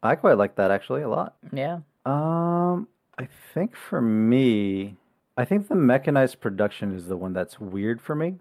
I 0.03 0.15
quite 0.15 0.39
like 0.39 0.57
that 0.57 0.71
actually 0.71 1.03
a 1.03 1.09
lot. 1.09 1.37
Yeah. 1.53 1.81
Um, 2.07 2.89
I 3.19 3.29
think 3.53 3.77
for 3.77 4.01
me, 4.01 4.97
I 5.37 5.45
think 5.45 5.69
the 5.69 5.75
mechanized 5.75 6.41
production 6.41 6.95
is 6.95 7.09
the 7.09 7.17
one 7.17 7.33
that's 7.33 7.61
weird 7.61 8.01
for 8.01 8.15
me. 8.15 8.37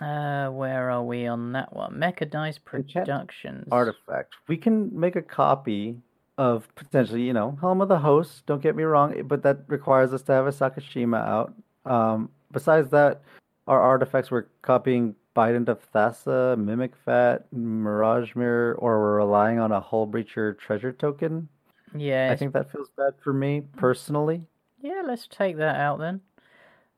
Uh, 0.00 0.48
where 0.50 0.90
are 0.90 1.02
we 1.02 1.26
on 1.26 1.52
that 1.52 1.74
one? 1.74 1.98
Mechanized 1.98 2.60
Enchant 2.72 2.94
Productions. 2.94 3.68
Artifact. 3.72 4.34
We 4.46 4.56
can 4.56 4.98
make 4.98 5.16
a 5.16 5.22
copy 5.22 5.96
of 6.36 6.68
potentially, 6.76 7.22
you 7.22 7.32
know, 7.32 7.58
Helm 7.60 7.80
of 7.80 7.88
the 7.88 7.98
Host. 7.98 8.46
Don't 8.46 8.62
get 8.62 8.76
me 8.76 8.84
wrong, 8.84 9.22
but 9.24 9.42
that 9.42 9.58
requires 9.66 10.12
us 10.12 10.22
to 10.22 10.32
have 10.32 10.46
a 10.46 10.50
Sakashima 10.50 11.18
out. 11.26 11.52
Um, 11.84 12.30
besides 12.52 12.90
that, 12.90 13.22
our 13.66 13.80
artifacts 13.80 14.30
we're 14.30 14.46
copying 14.62 15.16
Bident 15.34 15.68
of 15.68 15.80
Thassa, 15.92 16.56
Mimic 16.56 16.92
Vat, 17.04 17.52
Mirage 17.52 18.34
Mirror, 18.34 18.74
or 18.78 19.00
we're 19.00 19.16
relying 19.16 19.58
on 19.58 19.72
a 19.72 19.80
Hullbreacher 19.80 20.58
treasure 20.58 20.92
token. 20.92 21.48
Yeah. 21.94 22.30
I 22.32 22.36
think 22.36 22.52
that 22.52 22.70
feels 22.70 22.88
bad 22.96 23.14
for 23.22 23.32
me 23.32 23.62
personally. 23.76 24.42
Yeah, 24.80 25.02
let's 25.04 25.26
take 25.26 25.56
that 25.56 25.76
out 25.76 25.98
then. 25.98 26.20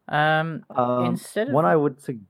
Um, 0.08 0.64
Um, 0.70 1.06
instead 1.06 1.48
of 1.48 1.54
one 1.54 1.64
I 1.64 1.76
would 1.76 2.00
suggest 2.00 2.26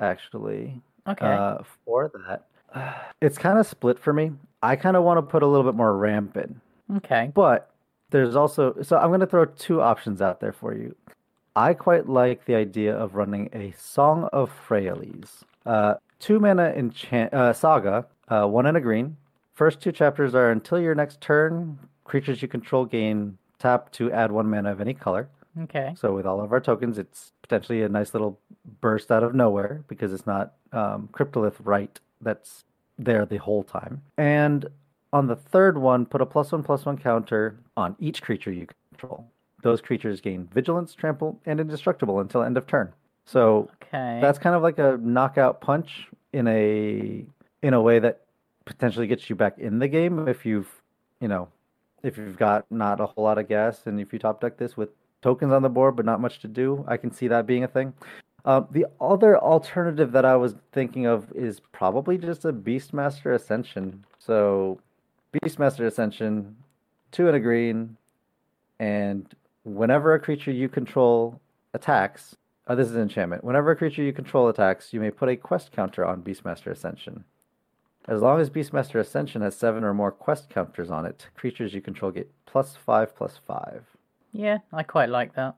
actually 0.00 0.80
okay, 1.06 1.26
uh, 1.26 1.58
for 1.84 2.10
that, 2.26 3.12
it's 3.20 3.38
kind 3.38 3.58
of 3.58 3.66
split 3.66 3.98
for 3.98 4.12
me. 4.12 4.32
I 4.62 4.76
kind 4.76 4.96
of 4.96 5.04
want 5.04 5.18
to 5.18 5.22
put 5.22 5.42
a 5.42 5.46
little 5.46 5.64
bit 5.64 5.76
more 5.76 5.96
ramp 5.96 6.36
in, 6.36 6.60
okay, 6.96 7.30
but 7.34 7.70
there's 8.10 8.36
also 8.36 8.74
so 8.82 8.96
I'm 8.96 9.08
going 9.08 9.20
to 9.20 9.26
throw 9.26 9.44
two 9.44 9.80
options 9.80 10.22
out 10.22 10.40
there 10.40 10.52
for 10.52 10.74
you. 10.74 10.94
I 11.54 11.72
quite 11.74 12.08
like 12.08 12.44
the 12.44 12.54
idea 12.54 12.94
of 12.94 13.14
running 13.14 13.48
a 13.52 13.72
Song 13.78 14.28
of 14.32 14.50
Freyalise. 14.68 15.42
uh, 15.64 15.94
two 16.20 16.38
mana 16.38 16.72
enchant 16.76 17.32
uh, 17.32 17.52
saga, 17.52 18.06
uh, 18.28 18.46
one 18.46 18.66
in 18.66 18.76
a 18.76 18.80
green. 18.80 19.16
First 19.54 19.80
two 19.80 19.92
chapters 19.92 20.34
are 20.34 20.50
until 20.50 20.78
your 20.78 20.94
next 20.94 21.20
turn, 21.20 21.78
creatures 22.04 22.42
you 22.42 22.48
control 22.48 22.84
gain 22.84 23.38
tap 23.58 23.90
to 23.92 24.12
add 24.12 24.30
one 24.30 24.48
mana 24.50 24.70
of 24.70 24.80
any 24.80 24.92
color. 24.94 25.28
Okay. 25.64 25.94
So 25.96 26.14
with 26.14 26.26
all 26.26 26.40
of 26.40 26.52
our 26.52 26.60
tokens, 26.60 26.98
it's 26.98 27.32
potentially 27.42 27.82
a 27.82 27.88
nice 27.88 28.12
little 28.14 28.38
burst 28.80 29.10
out 29.10 29.22
of 29.22 29.34
nowhere 29.34 29.84
because 29.88 30.12
it's 30.12 30.26
not 30.26 30.54
um, 30.72 31.08
Cryptolith 31.12 31.54
Rite 31.64 32.00
that's 32.20 32.64
there 32.98 33.24
the 33.26 33.38
whole 33.38 33.62
time. 33.64 34.02
And 34.18 34.66
on 35.12 35.26
the 35.26 35.36
third 35.36 35.78
one, 35.78 36.06
put 36.06 36.20
a 36.20 36.26
plus 36.26 36.52
one 36.52 36.62
plus 36.62 36.84
one 36.84 36.98
counter 36.98 37.58
on 37.76 37.96
each 37.98 38.22
creature 38.22 38.52
you 38.52 38.66
control. 38.90 39.26
Those 39.62 39.80
creatures 39.80 40.20
gain 40.20 40.48
vigilance, 40.52 40.94
trample, 40.94 41.40
and 41.46 41.58
indestructible 41.60 42.20
until 42.20 42.42
end 42.42 42.56
of 42.56 42.66
turn. 42.66 42.92
So 43.24 43.70
Okay. 43.82 44.18
that's 44.20 44.38
kind 44.38 44.54
of 44.54 44.62
like 44.62 44.78
a 44.78 44.98
knockout 45.00 45.60
punch 45.60 46.08
in 46.32 46.46
a 46.48 47.24
in 47.62 47.74
a 47.74 47.80
way 47.80 47.98
that 47.98 48.22
potentially 48.66 49.06
gets 49.06 49.30
you 49.30 49.36
back 49.36 49.58
in 49.58 49.78
the 49.78 49.88
game 49.88 50.28
if 50.28 50.44
you've 50.44 50.82
you 51.20 51.28
know 51.28 51.48
if 52.02 52.18
you've 52.18 52.36
got 52.36 52.70
not 52.70 53.00
a 53.00 53.06
whole 53.06 53.24
lot 53.24 53.38
of 53.38 53.48
gas 53.48 53.86
and 53.86 54.00
if 54.00 54.12
you 54.12 54.18
top 54.18 54.40
deck 54.40 54.56
this 54.58 54.76
with 54.76 54.90
tokens 55.26 55.52
on 55.52 55.62
the 55.62 55.68
board 55.68 55.96
but 55.96 56.04
not 56.04 56.20
much 56.20 56.38
to 56.38 56.46
do 56.46 56.84
i 56.86 56.96
can 56.96 57.10
see 57.10 57.26
that 57.26 57.48
being 57.48 57.64
a 57.64 57.68
thing 57.68 57.92
um, 58.44 58.68
the 58.70 58.86
other 59.00 59.36
alternative 59.38 60.12
that 60.12 60.24
i 60.24 60.36
was 60.36 60.54
thinking 60.70 61.04
of 61.04 61.26
is 61.34 61.60
probably 61.72 62.16
just 62.16 62.44
a 62.44 62.52
beastmaster 62.52 63.34
ascension 63.34 64.04
so 64.20 64.78
beastmaster 65.32 65.84
ascension 65.84 66.54
two 67.10 67.26
and 67.26 67.36
a 67.36 67.40
green 67.40 67.96
and 68.78 69.34
whenever 69.64 70.14
a 70.14 70.20
creature 70.20 70.52
you 70.52 70.68
control 70.68 71.40
attacks 71.74 72.36
uh, 72.68 72.74
this 72.74 72.88
is 72.88 72.96
an 72.96 73.02
enchantment. 73.02 73.44
Whenever 73.44 73.70
a 73.70 73.76
creature 73.76 74.02
you 74.02 74.12
control 74.12 74.48
attacks, 74.48 74.92
you 74.92 74.98
may 74.98 75.10
put 75.10 75.28
a 75.28 75.36
quest 75.36 75.70
counter 75.70 76.04
on 76.04 76.22
Beastmaster 76.22 76.72
Ascension. 76.72 77.22
As 78.08 78.22
long 78.22 78.40
as 78.40 78.50
Beastmaster 78.50 79.00
Ascension 79.00 79.42
has 79.42 79.56
seven 79.56 79.84
or 79.84 79.94
more 79.94 80.12
quest 80.12 80.50
counters 80.50 80.90
on 80.90 81.06
it, 81.06 81.28
creatures 81.36 81.74
you 81.74 81.80
control 81.80 82.10
get 82.10 82.30
plus 82.44 82.76
five 82.76 83.14
plus 83.16 83.38
five. 83.46 83.95
Yeah, 84.36 84.58
I 84.72 84.82
quite 84.82 85.08
like 85.08 85.34
that. 85.34 85.56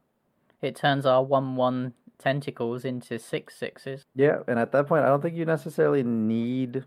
It 0.60 0.76
turns 0.76 1.06
our 1.06 1.22
one-one 1.22 1.94
tentacles 2.18 2.84
into 2.84 3.18
six 3.18 3.56
sixes. 3.56 4.06
Yeah, 4.14 4.40
and 4.46 4.58
at 4.58 4.72
that 4.72 4.86
point, 4.86 5.04
I 5.04 5.08
don't 5.08 5.22
think 5.22 5.36
you 5.36 5.44
necessarily 5.44 6.02
need 6.02 6.84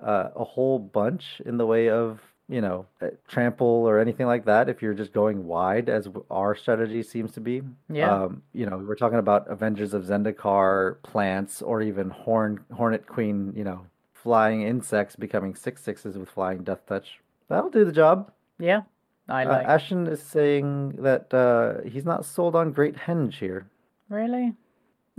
uh, 0.00 0.28
a 0.34 0.44
whole 0.44 0.78
bunch 0.78 1.40
in 1.44 1.56
the 1.56 1.66
way 1.66 1.88
of 1.90 2.20
you 2.48 2.60
know 2.60 2.86
trample 3.26 3.66
or 3.66 3.98
anything 3.98 4.26
like 4.26 4.44
that. 4.44 4.68
If 4.68 4.82
you're 4.82 4.94
just 4.94 5.12
going 5.12 5.46
wide, 5.46 5.88
as 5.88 6.08
our 6.30 6.54
strategy 6.54 7.02
seems 7.02 7.32
to 7.32 7.40
be. 7.40 7.62
Yeah. 7.88 8.12
Um, 8.12 8.42
you 8.52 8.66
know, 8.66 8.78
we're 8.78 8.96
talking 8.96 9.18
about 9.18 9.48
Avengers 9.48 9.94
of 9.94 10.04
Zendikar 10.04 11.00
plants, 11.02 11.62
or 11.62 11.82
even 11.82 12.10
Horn 12.10 12.64
Hornet 12.72 13.06
Queen. 13.06 13.52
You 13.56 13.64
know, 13.64 13.86
flying 14.12 14.62
insects 14.62 15.16
becoming 15.16 15.54
six 15.54 15.82
sixes 15.82 16.18
with 16.18 16.28
flying 16.28 16.64
Death 16.64 16.86
Touch. 16.86 17.20
That'll 17.48 17.70
do 17.70 17.84
the 17.84 17.92
job. 17.92 18.32
Yeah, 18.58 18.82
I 19.28 19.44
Uh, 19.44 19.48
like. 19.48 19.66
Ashen 19.66 20.06
is 20.06 20.22
saying 20.22 20.96
that 21.02 21.32
uh, 21.32 21.88
he's 21.88 22.04
not 22.04 22.24
sold 22.24 22.54
on 22.54 22.72
Great 22.72 22.96
Henge 22.96 23.34
here. 23.34 23.66
Really? 24.08 24.54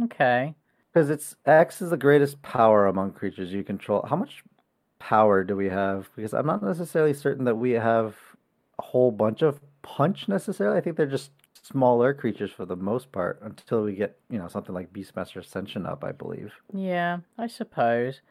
Okay. 0.04 0.56
Because 0.94 1.10
it's 1.10 1.36
X 1.46 1.82
is 1.82 1.90
the 1.90 1.98
greatest 1.98 2.42
power 2.42 2.86
among 2.88 3.12
creatures 3.12 3.52
you 3.52 3.64
control. 3.64 4.06
How 4.08 4.16
much 4.16 4.44
power 5.00 5.44
do 5.44 5.56
we 5.56 5.70
have? 5.70 6.10
Because 6.16 6.34
I'm 6.34 6.46
not 6.46 6.64
necessarily 6.64 7.14
certain 7.14 7.46
that 7.46 7.56
we 7.56 7.72
have 7.72 8.16
a 8.80 8.82
whole 8.84 9.12
bunch 9.12 9.42
of 9.42 9.60
punch 9.82 10.28
necessarily. 10.28 10.78
I 10.78 10.82
think 10.82 10.96
they're 10.98 11.06
just 11.06 11.32
smaller 11.62 12.14
creatures 12.14 12.52
for 12.52 12.66
the 12.66 12.76
most 12.76 13.12
part 13.12 13.40
until 13.42 13.84
we 13.84 13.96
get, 13.96 14.18
you 14.30 14.38
know, 14.38 14.48
something 14.48 14.74
like 14.76 14.94
Beastmaster 14.94 15.38
Ascension 15.38 15.86
up, 15.86 16.04
I 16.04 16.12
believe. 16.12 16.54
Yeah, 16.74 17.20
I 17.38 17.48
suppose. 17.48 18.22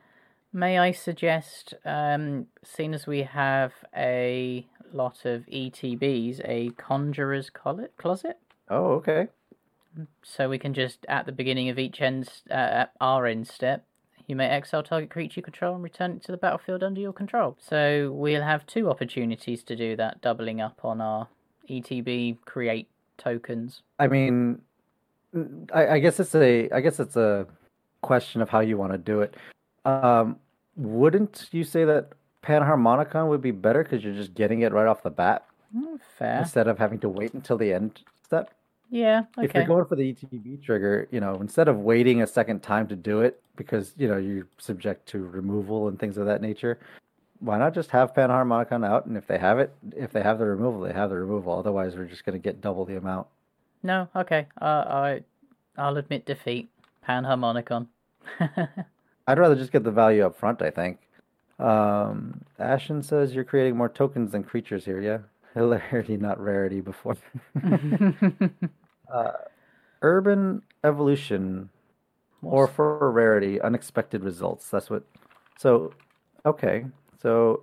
May 0.56 0.78
I 0.78 0.92
suggest, 0.92 1.74
um, 1.84 2.46
seeing 2.62 2.94
as 2.94 3.08
we 3.08 3.24
have 3.24 3.72
a 3.96 4.64
lot 4.92 5.24
of 5.24 5.44
ETBs, 5.46 6.40
a 6.44 6.70
conjurer's 6.76 7.50
closet, 7.50 8.38
Oh, 8.70 8.92
okay. 8.92 9.26
so 10.22 10.48
we 10.48 10.58
can 10.60 10.72
just 10.72 11.04
at 11.08 11.26
the 11.26 11.32
beginning 11.32 11.70
of 11.70 11.78
each 11.80 12.00
end, 12.00 12.28
uh, 12.52 12.86
our 13.00 13.26
end 13.26 13.48
step, 13.48 13.84
you 14.28 14.36
may 14.36 14.46
exile 14.46 14.84
target 14.84 15.10
creature 15.10 15.40
you 15.40 15.42
control 15.42 15.74
and 15.74 15.82
return 15.82 16.12
it 16.12 16.22
to 16.22 16.30
the 16.30 16.38
battlefield 16.38 16.84
under 16.84 17.00
your 17.00 17.12
control. 17.12 17.56
So 17.60 18.12
we'll 18.12 18.42
have 18.42 18.64
two 18.64 18.88
opportunities 18.88 19.64
to 19.64 19.74
do 19.74 19.96
that, 19.96 20.20
doubling 20.20 20.60
up 20.60 20.84
on 20.84 21.00
our 21.00 21.26
ETB 21.68 22.38
create 22.44 22.88
tokens. 23.18 23.82
I 23.98 24.06
mean, 24.06 24.60
I, 25.74 25.88
I 25.88 25.98
guess 25.98 26.20
it's 26.20 26.36
a, 26.36 26.70
I 26.70 26.80
guess 26.80 27.00
it's 27.00 27.16
a 27.16 27.48
question 28.02 28.40
of 28.40 28.48
how 28.48 28.60
you 28.60 28.78
want 28.78 28.92
to 28.92 28.98
do 28.98 29.20
it. 29.20 29.34
Um, 29.84 30.36
wouldn't 30.76 31.48
you 31.52 31.64
say 31.64 31.84
that 31.84 32.10
Panharmonicon 32.42 33.28
would 33.28 33.40
be 33.42 33.50
better 33.50 33.82
because 33.82 34.04
you're 34.04 34.14
just 34.14 34.34
getting 34.34 34.60
it 34.60 34.72
right 34.72 34.86
off 34.86 35.02
the 35.02 35.10
bat? 35.10 35.44
Mm, 35.76 35.98
fair. 36.18 36.38
instead 36.38 36.68
of 36.68 36.78
having 36.78 37.00
to 37.00 37.08
wait 37.08 37.34
until 37.34 37.58
the 37.58 37.72
end 37.72 38.00
step. 38.22 38.54
Yeah, 38.90 39.24
Okay. 39.36 39.46
If 39.46 39.54
you're 39.54 39.64
going 39.64 39.86
for 39.86 39.96
the 39.96 40.12
ETB 40.12 40.62
trigger, 40.62 41.08
you 41.10 41.18
know, 41.18 41.34
instead 41.40 41.66
of 41.66 41.78
waiting 41.80 42.22
a 42.22 42.26
second 42.28 42.62
time 42.62 42.86
to 42.88 42.96
do 42.96 43.20
it 43.22 43.42
because, 43.56 43.92
you 43.96 44.06
know, 44.06 44.16
you're 44.16 44.46
subject 44.58 45.08
to 45.08 45.24
removal 45.24 45.88
and 45.88 45.98
things 45.98 46.16
of 46.16 46.26
that 46.26 46.40
nature, 46.40 46.78
why 47.40 47.58
not 47.58 47.74
just 47.74 47.90
have 47.90 48.14
Panharmonicon 48.14 48.86
out? 48.86 49.06
And 49.06 49.16
if 49.16 49.26
they 49.26 49.38
have 49.38 49.58
it, 49.58 49.74
if 49.96 50.12
they 50.12 50.22
have 50.22 50.38
the 50.38 50.44
removal, 50.44 50.80
they 50.80 50.92
have 50.92 51.10
the 51.10 51.16
removal. 51.16 51.58
Otherwise, 51.58 51.96
we're 51.96 52.04
just 52.04 52.24
going 52.24 52.40
to 52.40 52.42
get 52.42 52.60
double 52.60 52.84
the 52.84 52.96
amount. 52.96 53.26
No, 53.82 54.08
okay. 54.14 54.46
Uh, 54.60 54.64
I, 54.64 55.20
I'll 55.76 55.96
admit 55.96 56.24
defeat. 56.24 56.70
Panharmonicon. 57.06 57.88
I'd 59.26 59.38
rather 59.38 59.54
just 59.54 59.72
get 59.72 59.84
the 59.84 59.90
value 59.90 60.24
up 60.24 60.36
front, 60.36 60.62
I 60.62 60.70
think. 60.70 60.98
Um, 61.58 62.42
Ashen 62.58 63.02
says 63.02 63.34
you're 63.34 63.44
creating 63.44 63.76
more 63.76 63.88
tokens 63.88 64.32
than 64.32 64.44
creatures 64.44 64.84
here, 64.84 65.00
yeah? 65.00 65.18
Hilarity, 65.54 66.16
not 66.16 66.40
rarity 66.40 66.80
before. 66.80 67.16
uh, 69.12 69.32
urban 70.02 70.62
evolution 70.82 71.70
or 72.42 72.66
for 72.66 73.10
rarity, 73.10 73.60
unexpected 73.60 74.22
results. 74.22 74.68
That's 74.68 74.90
what. 74.90 75.04
So, 75.58 75.94
okay. 76.44 76.84
So, 77.22 77.62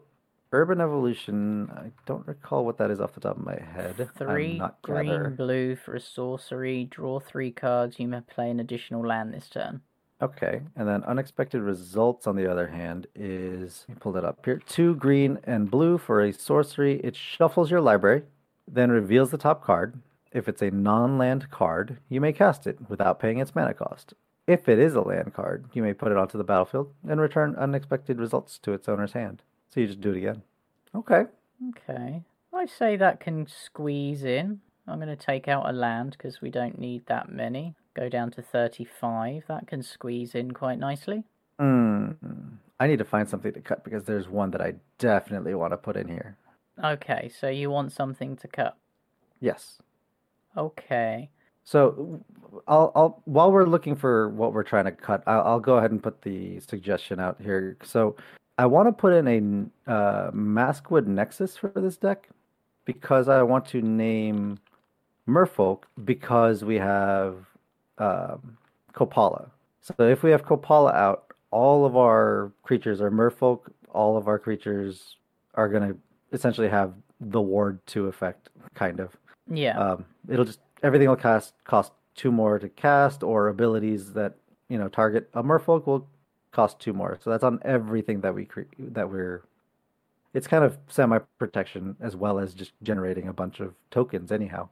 urban 0.51 0.81
evolution. 0.81 1.69
I 1.71 1.91
don't 2.05 2.25
recall 2.25 2.65
what 2.65 2.77
that 2.77 2.89
is 2.91 2.99
off 2.99 3.13
the 3.13 3.19
top 3.19 3.37
of 3.37 3.45
my 3.45 3.59
head. 3.59 4.09
Three 4.17 4.61
green, 4.81 5.35
blue 5.35 5.75
for 5.75 5.95
a 5.95 5.99
sorcery. 5.99 6.85
Draw 6.85 7.19
three 7.19 7.51
cards. 7.51 7.99
You 7.99 8.07
may 8.07 8.21
play 8.21 8.49
an 8.49 8.59
additional 8.59 9.05
land 9.05 9.33
this 9.33 9.49
turn. 9.49 9.81
Okay, 10.21 10.61
and 10.75 10.87
then 10.87 11.03
unexpected 11.03 11.61
results 11.61 12.27
on 12.27 12.35
the 12.35 12.49
other 12.49 12.67
hand 12.67 13.07
is 13.15 13.85
let 13.87 13.95
me 13.95 13.99
pull 13.99 14.11
that 14.11 14.23
up 14.23 14.45
here. 14.45 14.61
Two 14.67 14.95
green 14.95 15.39
and 15.45 15.71
blue 15.71 15.97
for 15.97 16.21
a 16.21 16.31
sorcery. 16.31 16.99
It 17.03 17.15
shuffles 17.15 17.71
your 17.71 17.81
library, 17.81 18.21
then 18.67 18.91
reveals 18.91 19.31
the 19.31 19.37
top 19.39 19.63
card. 19.63 19.99
If 20.31 20.47
it's 20.47 20.61
a 20.61 20.69
non-land 20.71 21.49
card, 21.49 21.97
you 22.07 22.21
may 22.21 22.33
cast 22.33 22.67
it 22.67 22.77
without 22.87 23.19
paying 23.19 23.39
its 23.39 23.55
mana 23.55 23.73
cost. 23.73 24.13
If 24.47 24.69
it 24.69 24.79
is 24.79 24.95
a 24.95 25.01
land 25.01 25.33
card, 25.33 25.65
you 25.73 25.81
may 25.81 25.93
put 25.93 26.11
it 26.11 26.17
onto 26.17 26.37
the 26.37 26.43
battlefield 26.43 26.93
and 27.07 27.19
return 27.19 27.55
unexpected 27.55 28.19
results 28.19 28.57
to 28.59 28.73
its 28.73 28.87
owner's 28.87 29.13
hand. 29.13 29.41
So 29.69 29.79
you 29.79 29.87
just 29.87 30.01
do 30.01 30.11
it 30.11 30.17
again. 30.17 30.43
Okay. 30.95 31.23
Okay. 31.69 32.21
I 32.53 32.65
say 32.65 32.95
that 32.97 33.19
can 33.19 33.47
squeeze 33.47 34.23
in. 34.23 34.61
I'm 34.87 34.99
going 34.99 35.07
to 35.07 35.15
take 35.15 35.47
out 35.47 35.69
a 35.69 35.73
land 35.73 36.15
because 36.17 36.41
we 36.41 36.49
don't 36.49 36.79
need 36.79 37.05
that 37.07 37.31
many. 37.31 37.75
Go 37.93 38.09
down 38.09 38.31
to 38.31 38.41
35. 38.41 39.43
That 39.47 39.67
can 39.67 39.83
squeeze 39.83 40.35
in 40.35 40.51
quite 40.51 40.79
nicely. 40.79 41.23
Hmm. 41.59 42.11
I 42.79 42.87
need 42.87 42.99
to 42.99 43.05
find 43.05 43.29
something 43.29 43.53
to 43.53 43.61
cut 43.61 43.83
because 43.83 44.05
there's 44.05 44.27
one 44.27 44.51
that 44.51 44.61
I 44.61 44.75
definitely 44.97 45.53
want 45.53 45.73
to 45.73 45.77
put 45.77 45.95
in 45.97 46.07
here. 46.07 46.37
Okay, 46.83 47.29
so 47.39 47.47
you 47.47 47.69
want 47.69 47.91
something 47.91 48.35
to 48.37 48.47
cut. 48.47 48.75
Yes. 49.39 49.79
Okay. 50.57 51.29
So 51.63 52.23
I'll, 52.67 52.91
I'll 52.95 53.21
while 53.25 53.51
we're 53.51 53.65
looking 53.65 53.95
for 53.95 54.29
what 54.29 54.53
we're 54.53 54.63
trying 54.63 54.85
to 54.85 54.91
cut, 54.91 55.21
I'll, 55.27 55.41
I'll 55.41 55.59
go 55.59 55.77
ahead 55.77 55.91
and 55.91 56.01
put 56.01 56.21
the 56.21 56.59
suggestion 56.61 57.19
out 57.19 57.39
here. 57.39 57.77
So 57.83 58.15
I 58.57 58.65
want 58.65 58.87
to 58.87 58.93
put 58.93 59.13
in 59.13 59.27
a 59.87 59.91
uh, 59.91 60.31
Maskwood 60.31 61.05
Nexus 61.05 61.55
for 61.57 61.71
this 61.75 61.97
deck 61.97 62.29
because 62.85 63.29
I 63.29 63.43
want 63.43 63.65
to 63.67 63.81
name 63.81 64.59
Merfolk 65.27 65.83
because 66.03 66.63
we 66.63 66.75
have 66.75 67.45
um, 68.01 68.57
Kopala. 68.93 69.49
So 69.81 69.93
if 69.99 70.23
we 70.23 70.31
have 70.31 70.43
Kopala 70.43 70.93
out, 70.93 71.33
all 71.51 71.85
of 71.85 71.95
our 71.95 72.51
creatures 72.63 73.01
are 73.01 73.11
Merfolk. 73.11 73.71
All 73.93 74.17
of 74.17 74.27
our 74.27 74.39
creatures 74.39 75.17
are 75.55 75.67
going 75.67 75.89
to 75.89 75.97
essentially 76.31 76.69
have 76.69 76.93
the 77.19 77.41
Ward 77.41 77.85
to 77.87 78.07
effect, 78.07 78.49
kind 78.73 78.99
of. 78.99 79.15
Yeah. 79.49 79.77
Um, 79.77 80.05
it'll 80.29 80.45
just 80.45 80.59
everything 80.81 81.09
will 81.09 81.15
cost 81.15 81.53
cost 81.63 81.91
two 82.15 82.31
more 82.31 82.57
to 82.59 82.69
cast, 82.69 83.23
or 83.23 83.49
abilities 83.49 84.13
that 84.13 84.35
you 84.69 84.77
know 84.77 84.87
target 84.87 85.29
a 85.33 85.43
Merfolk 85.43 85.85
will 85.85 86.07
cost 86.51 86.79
two 86.79 86.93
more. 86.93 87.17
So 87.21 87.29
that's 87.29 87.43
on 87.43 87.59
everything 87.63 88.21
that 88.21 88.33
we 88.33 88.45
cre- 88.45 88.61
that 88.79 89.09
we're. 89.09 89.43
It's 90.33 90.47
kind 90.47 90.63
of 90.63 90.77
semi 90.87 91.19
protection 91.37 91.97
as 91.99 92.15
well 92.15 92.39
as 92.39 92.53
just 92.53 92.71
generating 92.81 93.27
a 93.27 93.33
bunch 93.33 93.59
of 93.59 93.73
tokens. 93.89 94.31
Anyhow, 94.31 94.69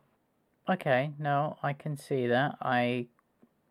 Okay, 0.70 1.12
no, 1.18 1.58
I 1.64 1.74
can 1.74 1.98
see 1.98 2.28
that. 2.28 2.56
I 2.62 3.08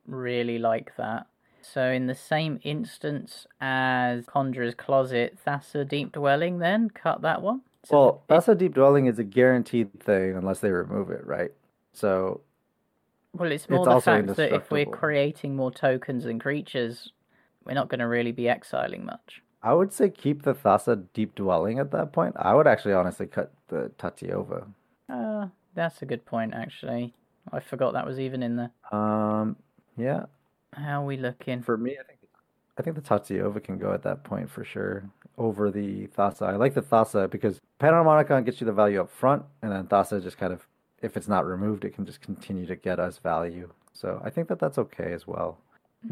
really 0.08 0.58
like 0.58 0.96
that. 0.96 1.26
So, 1.60 1.90
in 1.90 2.06
the 2.06 2.14
same 2.14 2.60
instance 2.62 3.46
as 3.60 4.24
Conjurer's 4.26 4.74
Closet, 4.74 5.38
Thassa 5.46 5.86
Deep 5.86 6.12
Dwelling, 6.12 6.58
then 6.58 6.88
cut 6.88 7.20
that 7.22 7.42
one. 7.42 7.62
So 7.84 7.96
well, 7.98 8.08
it- 8.08 8.20
that's 8.28 8.58
deep 8.58 8.74
dwelling 8.74 9.06
is 9.06 9.18
a 9.18 9.24
guaranteed 9.24 10.00
thing 10.00 10.36
unless 10.36 10.60
they 10.60 10.70
remove 10.70 11.10
it, 11.10 11.26
right? 11.26 11.52
So 11.92 12.40
well, 13.32 13.52
it's 13.52 13.68
more 13.68 13.78
it's 13.80 14.04
the 14.04 14.10
fact 14.10 14.36
that 14.36 14.52
if 14.54 14.70
we're 14.70 14.86
creating 14.86 15.54
more 15.56 15.70
tokens 15.70 16.24
and 16.24 16.40
creatures, 16.40 17.12
we're 17.64 17.74
not 17.74 17.88
going 17.88 18.00
to 18.00 18.08
really 18.08 18.32
be 18.32 18.48
exiling 18.48 19.04
much. 19.04 19.42
I 19.62 19.74
would 19.74 19.92
say 19.92 20.08
keep 20.08 20.42
the 20.42 20.54
Thassa 20.54 21.04
deep 21.12 21.34
dwelling 21.34 21.78
at 21.78 21.90
that 21.90 22.12
point. 22.12 22.34
I 22.38 22.54
would 22.54 22.66
actually 22.66 22.94
honestly 22.94 23.26
cut 23.26 23.52
the 23.68 23.90
Tatyova. 23.98 24.66
Uh, 25.08 25.48
that's 25.74 26.02
a 26.02 26.06
good 26.06 26.24
point, 26.24 26.54
actually. 26.54 27.14
I 27.52 27.60
forgot 27.60 27.92
that 27.94 28.06
was 28.06 28.20
even 28.20 28.42
in 28.42 28.56
there. 28.56 28.70
Um, 28.92 29.56
yeah, 29.98 30.24
How 30.74 31.02
are 31.02 31.06
we 31.06 31.16
looking? 31.16 31.62
For 31.62 31.76
me, 31.76 31.96
I 31.98 32.02
think 32.04 32.18
I 32.78 32.82
think 32.82 32.96
the 32.96 33.02
Tatyova 33.02 33.62
can 33.62 33.78
go 33.78 33.92
at 33.92 34.02
that 34.04 34.22
point 34.24 34.48
for 34.50 34.64
sure 34.64 35.10
over 35.36 35.70
the 35.70 36.06
Thassa. 36.08 36.42
I 36.46 36.56
like 36.56 36.74
the 36.74 36.82
Thassa 36.82 37.28
because 37.28 37.60
Panharmonicon 37.80 38.44
gets 38.44 38.60
you 38.60 38.66
the 38.66 38.72
value 38.72 39.00
up 39.00 39.10
front, 39.10 39.44
and 39.62 39.72
then 39.72 39.86
Thassa 39.86 40.22
just 40.22 40.38
kind 40.38 40.52
of, 40.52 40.66
if 41.02 41.16
it's 41.16 41.28
not 41.28 41.46
removed, 41.46 41.84
it 41.84 41.94
can 41.94 42.06
just 42.06 42.20
continue 42.20 42.66
to 42.66 42.76
get 42.76 43.00
us 43.00 43.18
value. 43.18 43.70
So 43.92 44.20
I 44.24 44.30
think 44.30 44.48
that 44.48 44.60
that's 44.60 44.78
okay 44.78 45.12
as 45.12 45.26
well. 45.26 45.58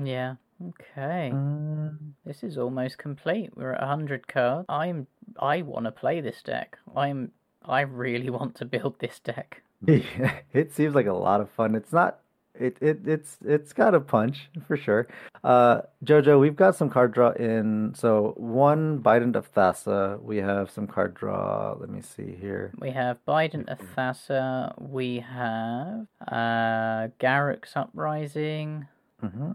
Yeah. 0.02 0.34
Okay. 0.70 1.30
Um, 1.32 2.14
This 2.24 2.42
is 2.42 2.58
almost 2.58 2.98
complete. 2.98 3.50
We're 3.56 3.72
at 3.72 3.80
100 3.80 4.26
cards. 4.26 4.66
I'm 4.68 5.06
I 5.38 5.62
want 5.62 5.84
to 5.84 5.92
play 5.92 6.20
this 6.20 6.42
deck. 6.42 6.78
I'm 6.96 7.30
I 7.64 7.82
really 7.82 8.30
want 8.38 8.54
to 8.56 8.64
build 8.64 8.98
this 8.98 9.20
deck. 9.20 9.62
it 9.86 10.72
seems 10.72 10.94
like 10.94 11.06
a 11.06 11.12
lot 11.12 11.40
of 11.40 11.50
fun. 11.50 11.74
It's 11.74 11.92
not. 11.92 12.18
It, 12.58 12.76
it 12.80 13.00
it's 13.06 13.38
it's 13.44 13.72
got 13.72 13.94
a 13.94 14.00
punch 14.00 14.48
for 14.66 14.76
sure. 14.76 15.06
Uh, 15.44 15.82
Jojo, 16.04 16.40
we've 16.40 16.56
got 16.56 16.74
some 16.76 16.90
card 16.90 17.12
draw 17.12 17.30
in. 17.32 17.92
So 17.94 18.34
one 18.36 19.00
Bident 19.00 19.36
of 19.36 19.52
Thassa. 19.52 20.20
We 20.22 20.38
have 20.38 20.70
some 20.70 20.86
card 20.86 21.14
draw. 21.14 21.76
Let 21.78 21.90
me 21.90 22.00
see 22.00 22.34
here. 22.40 22.72
We 22.78 22.90
have 22.90 23.18
Bident 23.26 23.68
of 23.68 23.78
Thassa. 23.96 24.74
We 24.80 25.20
have 25.20 26.06
uh 26.28 27.08
Garruk's 27.20 27.76
Uprising. 27.76 28.86
hmm 29.20 29.52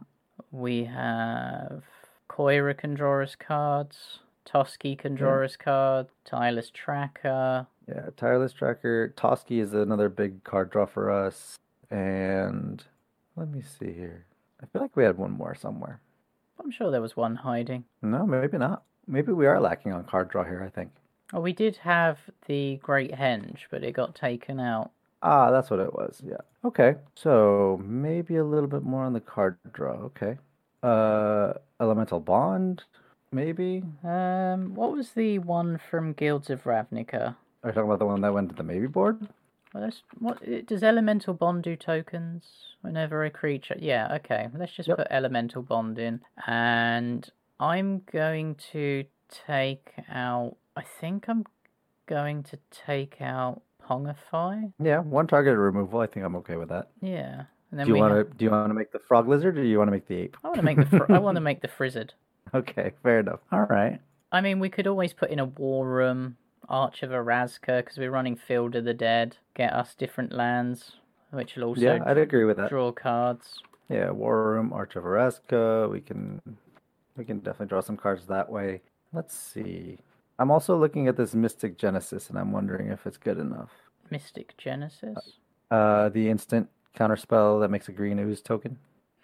We 0.52 0.86
have 0.86 1.84
Kiora 2.30 2.78
can 2.78 2.94
draw 2.94 3.22
us 3.24 3.36
cards. 3.36 4.20
Toski 4.46 4.98
can 4.98 5.16
draw 5.16 5.44
us 5.44 5.56
cards. 5.56 6.10
Tireless 6.26 6.72
Tracker. 6.72 7.68
Yeah, 7.88 8.10
tireless 8.16 8.54
tracker. 8.54 9.14
Toski 9.18 9.62
is 9.62 9.74
another 9.74 10.08
big 10.08 10.44
card 10.44 10.70
draw 10.70 10.86
for 10.86 11.12
us. 11.12 11.58
And 11.92 12.84
let 13.36 13.50
me 13.50 13.62
see 13.62 13.92
here. 13.92 14.26
I 14.62 14.66
feel 14.68 14.82
like 14.82 14.96
we 14.96 15.04
had 15.04 15.18
one 15.18 15.32
more 15.32 15.56
somewhere. 15.56 16.00
I'm 16.64 16.72
sure 16.72 16.92
there 16.92 17.02
was 17.02 17.18
one 17.18 17.36
hiding. 17.36 17.84
No, 18.02 18.26
maybe 18.26 18.58
not. 18.58 18.84
Maybe 19.08 19.32
we 19.32 19.48
are 19.48 19.60
lacking 19.60 19.92
on 19.92 20.04
card 20.06 20.30
draw 20.30 20.44
here. 20.44 20.64
I 20.64 20.70
think. 20.70 20.92
Oh, 21.34 21.40
we 21.40 21.54
did 21.54 21.78
have 21.78 22.18
the 22.48 22.78
Great 22.78 23.12
Henge, 23.12 23.62
but 23.70 23.84
it 23.84 23.94
got 23.94 24.16
taken 24.16 24.60
out. 24.60 24.92
Ah, 25.24 25.52
that's 25.52 25.70
what 25.70 25.80
it 25.80 25.94
was. 25.94 26.22
Yeah. 26.26 26.42
Okay. 26.66 26.96
So 27.16 27.82
maybe 27.84 28.38
a 28.38 28.44
little 28.44 28.68
bit 28.68 28.84
more 28.84 29.04
on 29.04 29.14
the 29.14 29.20
card 29.20 29.58
draw. 29.72 29.94
Okay. 29.94 30.38
Uh, 30.84 31.54
elemental 31.80 32.20
bond. 32.20 32.84
Maybe. 33.32 33.84
Um, 34.04 34.74
what 34.76 34.92
was 34.92 35.12
the 35.12 35.40
one 35.40 35.80
from 35.90 36.14
Guilds 36.14 36.50
of 36.50 36.64
Ravnica? 36.64 37.36
Are 37.64 37.70
you 37.70 37.72
talking 37.72 37.84
about 37.84 38.00
the 38.00 38.06
one 38.06 38.22
that 38.22 38.34
went 38.34 38.50
to 38.50 38.56
the 38.56 38.64
maybe 38.64 38.88
board? 38.88 39.28
Well, 39.74 39.84
that's, 39.84 40.02
what 40.20 40.38
uh, 40.48 40.62
does 40.66 40.84
Elemental 40.84 41.34
Bond 41.34 41.64
do 41.64 41.76
tokens 41.76 42.44
whenever 42.82 43.24
a 43.24 43.30
creature? 43.30 43.76
Yeah, 43.80 44.16
okay. 44.16 44.48
Let's 44.54 44.74
just 44.74 44.90
Yep. 44.90 44.98
put 44.98 45.08
Elemental 45.10 45.62
Bond 45.62 45.98
in, 45.98 46.22
and 46.46 47.30
I'm 47.60 48.02
going 48.12 48.56
to 48.74 49.06
take 49.48 49.94
out. 50.10 50.58
I 50.76 50.82
think 50.84 51.30
I'm 51.30 51.46
going 52.08 52.44
to 52.44 52.58
take 52.86 53.22
out 53.22 53.62
Pongify. 53.88 54.74
Yeah, 54.80 55.00
one 55.00 55.28
target 55.28 55.58
removal. 55.58 56.00
I 56.02 56.08
think 56.08 56.26
I'm 56.26 56.36
okay 56.38 56.58
with 56.58 56.70
that. 56.70 56.90
Yeah, 57.02 57.44
and 57.72 57.80
then 57.80 57.88
Do 57.88 57.94
you 57.94 58.00
want 58.00 58.16
have- 58.16 58.30
to? 58.30 58.34
Do 58.38 58.46
you 58.46 58.52
want 58.52 58.70
to 58.70 58.74
make 58.74 58.92
the 58.92 59.00
frog 59.00 59.28
lizard, 59.30 59.58
or 59.58 59.62
do 59.64 59.68
you 59.68 59.78
want 59.78 59.88
to 59.88 59.92
make 59.94 60.08
the 60.08 60.16
ape? 60.18 60.36
I 60.44 60.48
want 60.48 60.58
to 60.60 60.64
make 60.64 60.78
the. 60.78 60.86
Fr- 60.98 61.12
I 61.14 61.20
want 61.20 61.36
to 61.36 61.42
make 61.50 61.62
the 61.62 61.68
Frizzard. 61.70 62.14
Okay, 62.54 62.92
fair 63.04 63.20
enough. 63.22 63.40
All 63.54 63.62
right. 63.62 64.02
I 64.34 64.42
mean, 64.42 64.60
we 64.60 64.70
could 64.70 64.88
always 64.88 65.14
put 65.14 65.30
in 65.30 65.40
a 65.40 65.46
War 65.46 65.88
Room, 65.88 66.36
Arch 66.70 67.04
of 67.04 67.12
Orazca, 67.12 67.78
because 67.78 67.98
we're 67.98 68.12
running 68.12 68.36
Field 68.36 68.76
of 68.76 68.86
the 68.86 68.94
Dead. 68.94 69.38
Get 69.56 69.74
us 69.74 69.96
different 69.96 70.32
lands, 70.34 70.94
which 71.32 71.56
will 71.56 71.66
also 71.66 71.82
yeah, 71.82 72.00
I'd 72.06 72.18
agree 72.18 72.46
with 72.46 72.58
that. 72.58 72.70
draw 72.70 72.92
cards. 72.92 73.60
Yeah, 73.90 74.12
War 74.12 74.52
Room, 74.52 74.72
Arch 74.72 74.96
of 74.96 75.04
Orazca. 75.04 75.90
We 75.92 76.02
can 76.02 76.42
we 77.18 77.26
can 77.26 77.40
definitely 77.40 77.68
draw 77.68 77.82
some 77.82 77.98
cards 77.98 78.26
that 78.28 78.50
way. 78.50 78.82
Let's 79.14 79.36
see. 79.36 80.00
I'm 80.40 80.50
also 80.50 80.78
looking 80.78 81.08
at 81.08 81.18
this 81.18 81.36
Mystic 81.36 81.78
Genesis, 81.78 82.30
and 82.30 82.40
I'm 82.40 82.52
wondering 82.52 82.88
if 82.88 83.06
it's 83.06 83.18
good 83.18 83.38
enough. 83.38 83.72
Mystic 84.10 84.58
Genesis. 84.58 85.34
Uh, 85.70 86.10
the 86.10 86.30
instant 86.30 86.70
counterspell 86.98 87.62
that 87.62 87.70
makes 87.70 87.88
a 87.90 87.92
green 87.92 88.20
ooze 88.20 88.42
token. 88.42 88.78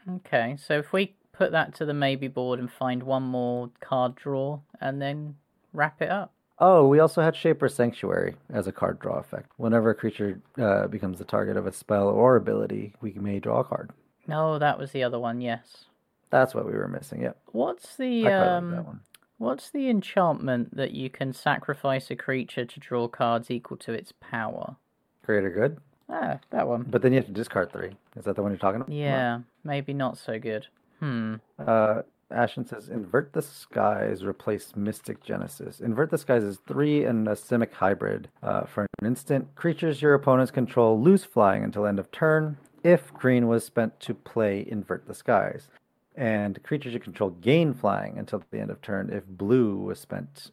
Okay, 0.10 0.56
so 0.58 0.78
if 0.78 0.94
we 0.94 1.16
put 1.34 1.52
that 1.52 1.76
to 1.76 1.86
the 1.86 1.94
maybe 1.94 2.28
board 2.28 2.60
and 2.60 2.72
find 2.72 3.04
one 3.04 3.24
more 3.24 3.70
card 3.80 4.16
draw 4.16 4.60
and 4.82 5.02
then 5.02 5.36
wrap 5.74 6.02
it 6.02 6.10
up. 6.10 6.34
Oh, 6.60 6.88
we 6.88 7.00
also 7.00 7.22
had 7.22 7.36
Shaper 7.36 7.70
Sanctuary 7.70 8.36
as 8.52 8.68
a 8.68 8.72
card 8.72 9.00
draw 9.00 9.20
effect. 9.20 9.52
Whenever 9.58 9.92
a 9.92 9.96
creature 9.96 10.42
uh, 10.58 10.88
becomes 10.88 11.20
the 11.20 11.24
target 11.24 11.56
of 11.56 11.68
a 11.68 11.72
spell 11.72 12.08
or 12.08 12.36
ability, 12.36 12.94
we 13.00 13.14
may 13.14 13.40
draw 13.40 13.60
a 13.60 13.64
card. 13.64 13.92
No, 14.28 14.58
that 14.58 14.80
was 14.80 14.92
the 14.92 15.04
other 15.04 15.20
one, 15.20 15.40
yes. 15.40 15.86
That's 16.30 16.56
what 16.56 16.66
we 16.66 16.74
were 16.74 16.88
missing. 16.88 17.22
Yep. 17.22 17.38
What's 17.52 17.96
the 17.96 18.28
I 18.28 18.30
quite 18.30 18.40
like 18.40 18.48
um 18.48 19.02
what's 19.38 19.70
the 19.70 19.90
enchantment 19.90 20.76
that 20.76 20.92
you 20.92 21.10
can 21.10 21.32
sacrifice 21.32 22.10
a 22.12 22.16
creature 22.16 22.66
to 22.66 22.80
draw 22.80 23.08
cards 23.08 23.52
equal 23.52 23.78
to 23.78 23.94
its 23.94 24.12
power? 24.20 24.76
Greater 25.24 25.50
good. 25.50 25.78
Ah, 26.10 26.40
that 26.50 26.68
one. 26.68 26.86
But 26.90 27.02
then 27.02 27.14
you 27.14 27.20
have 27.20 27.28
to 27.28 27.34
discard 27.34 27.72
three. 27.72 27.92
Is 28.16 28.26
that 28.26 28.36
the 28.36 28.42
one 28.42 28.52
you're 28.52 28.60
talking 28.60 28.82
about? 28.82 28.92
Yeah, 28.94 29.42
maybe 29.64 29.94
not 29.94 30.18
so 30.18 30.40
good. 30.40 30.68
Hmm. 31.00 31.36
Uh, 31.60 32.02
Ashen 32.30 32.66
says, 32.66 32.90
invert 32.90 33.34
the 33.34 33.42
skies, 33.42 34.24
replace 34.24 34.76
Mystic 34.76 35.24
Genesis. 35.24 35.80
Invert 35.80 36.10
the 36.10 36.18
skies 36.18 36.44
is 36.44 36.60
three 36.68 37.06
and 37.06 37.28
a 37.28 37.32
Simic 37.34 37.72
hybrid. 37.74 38.30
Uh, 38.44 38.64
for 38.66 38.86
an 39.00 39.08
instant, 39.08 39.56
creatures 39.56 40.02
your 40.02 40.14
opponents 40.14 40.52
control 40.52 41.00
lose 41.02 41.24
flying 41.24 41.64
until 41.64 41.86
end 41.86 42.00
of 42.00 42.12
turn. 42.12 42.58
If 42.84 43.14
green 43.14 43.48
was 43.48 43.64
spent 43.64 44.00
to 44.02 44.14
play 44.14 44.66
Invert 44.70 45.08
the 45.08 45.14
Skies. 45.14 45.70
and 46.16 46.62
creatures 46.64 46.94
you 46.94 47.00
control 47.00 47.30
gain 47.30 47.74
flying 47.76 48.18
until 48.18 48.44
the 48.50 48.60
end 48.60 48.72
of 48.72 48.82
turn 48.82 49.10
if 49.14 49.24
blue 49.28 49.78
was 49.78 50.00
spent 50.00 50.52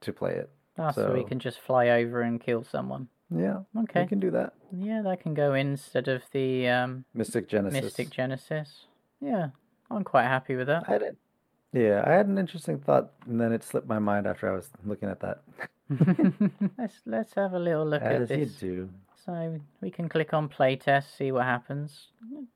to 0.00 0.10
play 0.12 0.32
it. 0.32 0.48
Ah, 0.78 0.90
so... 0.90 1.12
we 1.12 1.22
can 1.22 1.38
just 1.38 1.60
fly 1.60 1.88
over 1.88 2.22
and 2.22 2.40
kill 2.40 2.64
someone. 2.64 3.08
Yeah, 3.30 3.60
Okay. 3.78 4.02
you 4.02 4.08
can 4.08 4.20
do 4.20 4.30
that. 4.30 4.54
Yeah, 4.72 5.02
that 5.02 5.20
can 5.20 5.34
go 5.34 5.52
instead 5.54 6.08
of 6.08 6.22
the 6.32 6.66
um, 6.68 7.04
Mystic 7.14 7.46
Genesis. 7.48 7.82
Mystic 7.82 8.10
Genesis. 8.10 8.86
Yeah, 9.20 9.48
I'm 9.94 10.04
quite 10.04 10.24
happy 10.24 10.56
with 10.56 10.66
that. 10.68 10.84
I 10.88 10.92
had 10.92 11.02
it. 11.02 11.16
Yeah, 11.72 12.02
I 12.06 12.12
had 12.12 12.26
an 12.26 12.36
interesting 12.38 12.78
thought, 12.78 13.12
and 13.26 13.40
then 13.40 13.52
it 13.52 13.62
slipped 13.64 13.86
my 13.88 13.98
mind 13.98 14.26
after 14.26 14.50
I 14.50 14.54
was 14.54 14.68
looking 14.84 15.08
at 15.08 15.20
that. 15.20 15.42
let's 16.78 17.00
let's 17.06 17.34
have 17.34 17.52
a 17.54 17.58
little 17.58 17.86
look 17.86 18.02
As 18.02 18.30
at 18.30 18.38
you 18.38 18.44
this. 18.46 18.54
do. 18.56 18.88
So 19.24 19.60
we 19.80 19.90
can 19.90 20.08
click 20.08 20.34
on 20.34 20.48
playtest, 20.48 21.16
see 21.16 21.30
what 21.30 21.44
happens. 21.44 22.08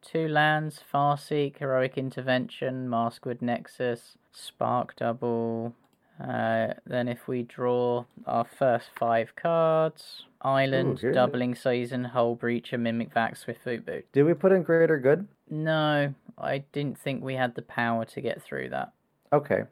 Two 0.02 0.26
lands, 0.26 0.80
Farseek, 0.92 1.58
Heroic 1.58 1.96
Intervention, 1.96 2.88
Maskwood 2.88 3.40
Nexus, 3.40 4.16
Spark 4.32 4.96
Double. 4.96 5.74
Uh, 6.20 6.68
then 6.84 7.06
if 7.08 7.28
we 7.28 7.42
draw 7.42 8.04
our 8.26 8.44
first 8.44 8.88
five 8.98 9.36
cards, 9.36 10.24
Island, 10.42 11.04
a- 11.04 11.12
Doubling 11.12 11.54
Season, 11.54 12.10
Hullbreacher, 12.12 12.80
Mimic 12.80 13.12
Vat, 13.12 13.36
Swift 13.38 13.64
Boot 13.64 13.86
Boot. 13.86 14.06
Did 14.12 14.24
we 14.24 14.34
put 14.34 14.50
in 14.52 14.62
greater 14.64 14.98
good? 14.98 15.28
No, 15.48 16.14
I 16.38 16.58
didn't 16.72 16.98
think 16.98 17.22
we 17.22 17.34
had 17.34 17.54
the 17.54 17.62
power 17.62 18.04
to 18.04 18.20
get 18.20 18.42
through 18.42 18.70
that. 18.70 18.92
Okay. 19.32 19.62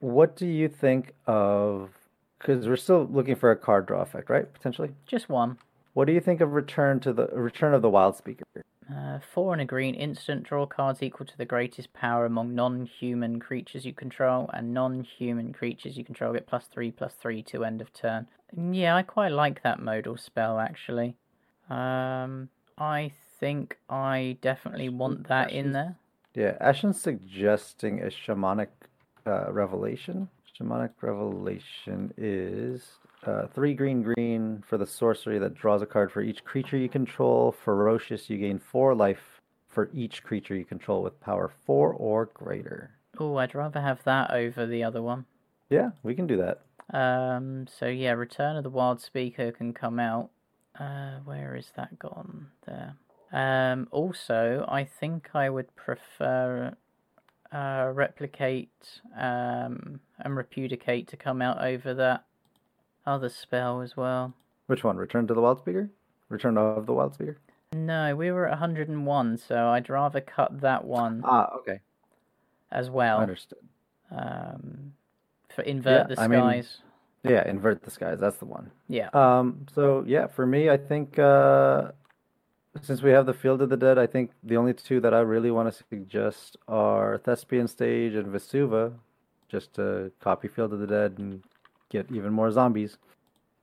What 0.00 0.36
do 0.36 0.46
you 0.46 0.68
think 0.68 1.12
of? 1.26 1.90
Because 2.38 2.68
we're 2.68 2.76
still 2.76 3.06
looking 3.10 3.36
for 3.36 3.50
a 3.50 3.56
card 3.56 3.86
draw 3.86 4.02
effect, 4.02 4.28
right? 4.28 4.52
Potentially. 4.52 4.90
Just 5.06 5.28
one. 5.28 5.58
What 5.94 6.06
do 6.06 6.12
you 6.12 6.20
think 6.20 6.40
of 6.40 6.52
return 6.52 7.00
to 7.00 7.12
the 7.12 7.26
return 7.28 7.72
of 7.72 7.82
the 7.82 7.88
wild 7.88 8.16
speaker? 8.16 8.44
Uh, 8.92 9.18
four 9.32 9.54
and 9.54 9.62
a 9.62 9.64
green 9.64 9.94
instant 9.94 10.42
draw 10.42 10.66
cards 10.66 11.02
equal 11.02 11.24
to 11.24 11.38
the 11.38 11.46
greatest 11.46 11.92
power 11.94 12.26
among 12.26 12.54
non-human 12.54 13.40
creatures 13.40 13.86
you 13.86 13.94
control, 13.94 14.50
and 14.52 14.74
non-human 14.74 15.54
creatures 15.54 15.96
you 15.96 16.04
control 16.04 16.34
get 16.34 16.46
plus 16.46 16.66
three 16.66 16.90
plus 16.90 17.14
three 17.14 17.42
to 17.42 17.64
end 17.64 17.80
of 17.80 17.92
turn. 17.94 18.28
Yeah, 18.54 18.94
I 18.94 19.02
quite 19.02 19.32
like 19.32 19.62
that 19.62 19.80
modal 19.80 20.18
spell 20.18 20.58
actually. 20.58 21.16
Um, 21.70 22.50
I 22.76 23.12
think 23.44 23.76
I 23.90 24.38
definitely 24.40 24.88
want 24.88 25.28
that 25.28 25.52
in 25.52 25.72
there. 25.72 25.96
Yeah, 26.34 26.56
Ashen's 26.62 26.98
suggesting 26.98 28.00
a 28.00 28.06
shamanic 28.06 28.68
uh, 29.26 29.52
revelation. 29.52 30.30
Shamanic 30.58 30.92
revelation 31.02 32.14
is 32.16 32.80
uh, 33.26 33.48
three 33.48 33.74
green 33.74 34.02
green 34.02 34.64
for 34.66 34.78
the 34.78 34.86
sorcery 34.86 35.38
that 35.40 35.54
draws 35.54 35.82
a 35.82 35.86
card 35.86 36.10
for 36.10 36.22
each 36.22 36.42
creature 36.42 36.78
you 36.78 36.88
control. 36.88 37.52
Ferocious, 37.52 38.30
you 38.30 38.38
gain 38.38 38.58
four 38.58 38.94
life 38.94 39.42
for 39.68 39.90
each 39.92 40.22
creature 40.22 40.56
you 40.56 40.64
control 40.64 41.02
with 41.02 41.20
power 41.20 41.52
four 41.66 41.92
or 41.92 42.30
greater. 42.32 42.92
Oh, 43.18 43.36
I'd 43.36 43.54
rather 43.54 43.82
have 43.82 44.02
that 44.04 44.30
over 44.30 44.64
the 44.64 44.82
other 44.82 45.02
one. 45.02 45.26
Yeah, 45.68 45.90
we 46.02 46.14
can 46.14 46.26
do 46.26 46.38
that. 46.38 46.62
Um, 46.98 47.66
so 47.66 47.88
yeah, 47.88 48.12
Return 48.12 48.56
of 48.56 48.64
the 48.64 48.70
Wild 48.70 49.02
Speaker 49.02 49.52
can 49.52 49.74
come 49.74 50.00
out. 50.00 50.30
Uh, 50.80 51.18
where 51.26 51.54
is 51.56 51.72
that 51.76 51.98
gone? 51.98 52.46
There. 52.66 52.94
Um, 53.34 53.88
also, 53.90 54.64
I 54.68 54.84
think 54.84 55.30
I 55.34 55.50
would 55.50 55.74
prefer 55.74 56.74
uh, 57.52 57.90
replicate 57.92 59.00
um, 59.16 59.98
and 60.20 60.36
repudicate 60.36 61.08
to 61.08 61.16
come 61.16 61.42
out 61.42 61.60
over 61.62 61.92
that 61.94 62.24
other 63.06 63.28
spell 63.28 63.80
as 63.82 63.96
well. 63.96 64.34
Which 64.68 64.84
one? 64.84 64.96
Return 64.96 65.26
to 65.26 65.34
the 65.34 65.40
wild 65.40 65.58
speaker? 65.58 65.90
Return 66.28 66.56
of 66.56 66.86
the 66.86 66.92
wild 66.92 67.14
speaker? 67.14 67.36
No, 67.72 68.14
we 68.14 68.30
were 68.30 68.46
at 68.46 68.52
101, 68.60 69.36
so 69.38 69.66
I'd 69.68 69.90
rather 69.90 70.20
cut 70.20 70.60
that 70.60 70.84
one 70.84 71.22
Ah, 71.24 71.50
okay. 71.58 71.80
as 72.70 72.88
well. 72.88 73.18
Understood. 73.18 73.58
Um, 74.12 74.92
for 75.54 75.62
invert 75.62 76.08
Yeah, 76.08 76.14
the 76.14 76.20
I 76.22 76.28
mean- 76.28 76.40
skies. 76.40 76.78
Yeah, 77.24 77.48
invert 77.48 77.82
the 77.82 77.90
skies. 77.90 78.20
That's 78.20 78.36
the 78.36 78.44
one. 78.44 78.70
Yeah. 78.86 79.08
Um, 79.14 79.64
so 79.74 80.04
yeah, 80.06 80.26
for 80.26 80.44
me, 80.46 80.68
I 80.68 80.76
think 80.76 81.18
uh, 81.18 81.92
since 82.82 83.02
we 83.02 83.10
have 83.10 83.26
the 83.26 83.34
Field 83.34 83.62
of 83.62 83.68
the 83.68 83.76
Dead, 83.76 83.98
I 83.98 84.06
think 84.06 84.30
the 84.42 84.56
only 84.56 84.74
two 84.74 85.00
that 85.00 85.14
I 85.14 85.20
really 85.20 85.50
want 85.50 85.72
to 85.72 85.84
suggest 85.88 86.56
are 86.68 87.18
Thespian 87.18 87.68
Stage 87.68 88.14
and 88.14 88.26
Vesuva, 88.26 88.92
just 89.48 89.74
to 89.74 90.10
copy 90.20 90.48
Field 90.48 90.72
of 90.72 90.80
the 90.80 90.86
Dead 90.86 91.14
and 91.18 91.42
get 91.90 92.10
even 92.10 92.32
more 92.32 92.50
zombies. 92.50 92.98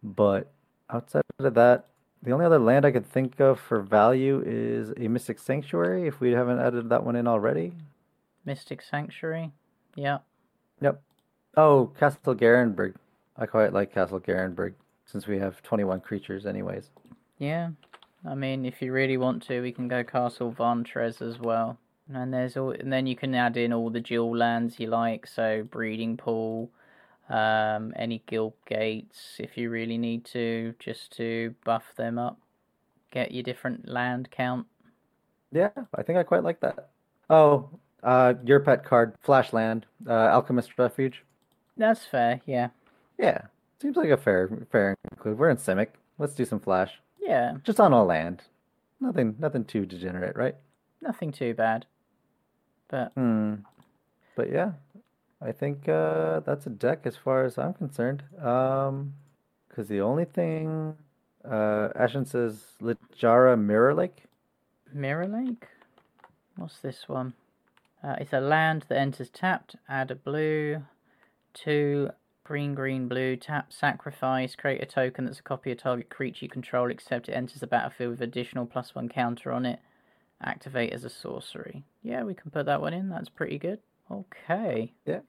But 0.04 0.52
outside 0.90 1.24
of 1.40 1.54
that, 1.54 1.88
the 2.24 2.32
only 2.32 2.46
other 2.46 2.60
land 2.60 2.86
I 2.86 2.92
could 2.92 3.06
think 3.06 3.40
of 3.40 3.60
for 3.60 3.82
value 3.82 4.44
is 4.46 4.94
a 4.98 5.08
Mystic 5.08 5.40
Sanctuary. 5.40 6.08
If 6.08 6.20
we 6.20 6.32
haven't 6.32 6.60
added 6.60 6.90
that 6.90 7.04
one 7.04 7.16
in 7.16 7.28
already. 7.28 7.74
Mystic 8.46 8.82
Sanctuary. 8.82 9.52
Yeah. 9.96 10.20
Yep. 10.82 11.02
Oh, 11.58 11.92
Castle 12.00 12.36
Garenbrig. 12.36 12.96
I 13.38 13.46
quite 13.46 13.74
like 13.74 13.94
Castle 13.94 14.20
Garenbrig 14.20 14.74
since 15.06 15.28
we 15.28 15.38
have 15.40 15.62
21 15.64 16.00
creatures, 16.02 16.46
anyways. 16.46 16.90
Yeah, 17.40 17.72
I 18.26 18.36
mean, 18.36 18.66
if 18.66 18.82
you 18.82 18.92
really 18.92 19.18
want 19.18 19.44
to, 19.44 19.62
we 19.62 19.72
can 19.72 19.88
go 19.88 20.04
Castle 20.04 20.54
Vantress 20.54 21.22
as 21.22 21.40
well. 21.40 21.78
And 22.14 22.34
there's 22.34 22.58
all, 22.58 22.72
and 22.72 22.92
then 22.92 23.08
you 23.08 23.16
can 23.16 23.34
add 23.36 23.58
in 23.58 23.74
all 23.74 23.90
the 23.90 24.00
dual 24.00 24.36
lands 24.36 24.80
you 24.80 24.88
like, 24.88 25.26
so 25.28 25.64
Breeding 25.64 26.18
Pool, 26.18 26.70
um, 27.30 27.94
any 27.96 28.22
guild 28.28 28.54
gates 28.66 29.36
if 29.40 29.58
you 29.58 29.70
really 29.70 29.98
need 29.98 30.26
to, 30.26 30.76
just 30.80 31.16
to 31.18 31.56
buff 31.64 31.96
them 31.96 32.20
up, 32.20 32.38
get 33.12 33.32
your 33.32 33.44
different 33.44 33.88
land 33.88 34.30
count. 34.32 34.68
Yeah, 35.52 35.70
I 35.96 36.04
think 36.04 36.18
I 36.18 36.24
quite 36.24 36.44
like 36.44 36.60
that. 36.62 36.90
Oh, 37.30 37.70
uh, 38.04 38.34
your 38.44 38.60
pet 38.60 38.84
card, 38.84 39.16
Flashland, 39.26 39.84
uh, 40.08 40.12
Alchemist 40.32 40.78
Refuge. 40.78 41.24
That's 41.78 42.06
fair, 42.06 42.42
yeah, 42.46 42.70
Yeah, 43.18 43.42
seems 43.82 43.96
like 43.98 44.10
a 44.10 44.18
fair 44.18 44.50
fair 44.72 44.96
include. 45.12 45.38
We're 45.38 45.50
in 45.50 45.58
Simic. 45.58 45.90
Let's 46.18 46.36
do 46.36 46.46
some 46.46 46.60
Flash, 46.60 47.02
yeah, 47.22 47.54
just 47.64 47.80
on 47.80 47.94
all 47.94 48.06
land. 48.06 48.44
Nothing, 49.00 49.36
nothing 49.40 49.66
too 49.66 49.86
degenerate, 49.86 50.36
right? 50.36 50.56
nothing 51.02 51.32
too 51.32 51.54
bad. 51.54 51.86
But 52.90 53.12
Hmm. 53.16 53.56
But 54.36 54.52
yeah, 54.52 54.74
I 55.42 55.52
think 55.52 55.90
uh, 55.90 56.42
that's 56.42 56.68
a 56.68 56.70
deck 56.70 57.02
as 57.06 57.16
far 57.18 57.44
as 57.46 57.58
I'm 57.58 57.74
concerned. 57.74 58.24
Um, 58.42 59.14
because 59.68 59.88
the 59.88 60.02
only 60.02 60.26
thing, 60.26 60.96
uh, 61.50 61.90
Ashen 61.96 62.26
says 62.26 62.74
Lijara 62.82 63.60
Mirror 63.60 63.96
Lake. 63.96 64.24
Mirror 64.94 65.28
Lake? 65.28 65.68
What's 66.58 66.80
this 66.80 67.08
one? 67.08 67.34
Uh, 68.04 68.16
it's 68.20 68.34
a 68.34 68.42
land 68.42 68.86
that 68.90 68.98
enters 68.98 69.30
tapped. 69.30 69.76
Add 69.88 70.12
a 70.12 70.16
blue. 70.16 70.84
Two 71.54 72.10
green, 72.52 72.76
green, 72.76 73.08
blue. 73.08 73.38
Tap, 73.38 73.72
sacrifice. 73.72 74.58
Create 74.58 74.84
a 74.84 74.86
token 74.86 75.24
that's 75.24 75.40
a 75.40 75.44
copy 75.44 75.72
of 75.72 75.78
target 75.78 76.10
creature 76.10 76.44
you 76.44 76.50
control, 76.50 76.92
except 76.92 77.30
it 77.30 77.32
enters 77.32 77.62
the 77.62 77.68
battlefield 77.68 78.12
with 78.12 78.22
additional 78.22 78.66
plus 78.66 78.94
one 78.94 79.08
counter 79.08 79.54
on 79.54 79.66
it. 79.66 79.80
Activate 80.44 80.92
as 80.92 81.06
a 81.06 81.10
sorcery. 81.10 81.86
Yeah, 82.04 82.24
we 82.24 82.34
can 82.34 82.52
put 82.52 82.66
that 82.66 82.82
one 82.82 82.94
in. 82.94 83.08
That's 83.08 83.30
pretty 83.30 83.58
good. 83.58 83.80
Okay. 84.12 84.92
Yeah. 85.06 85.22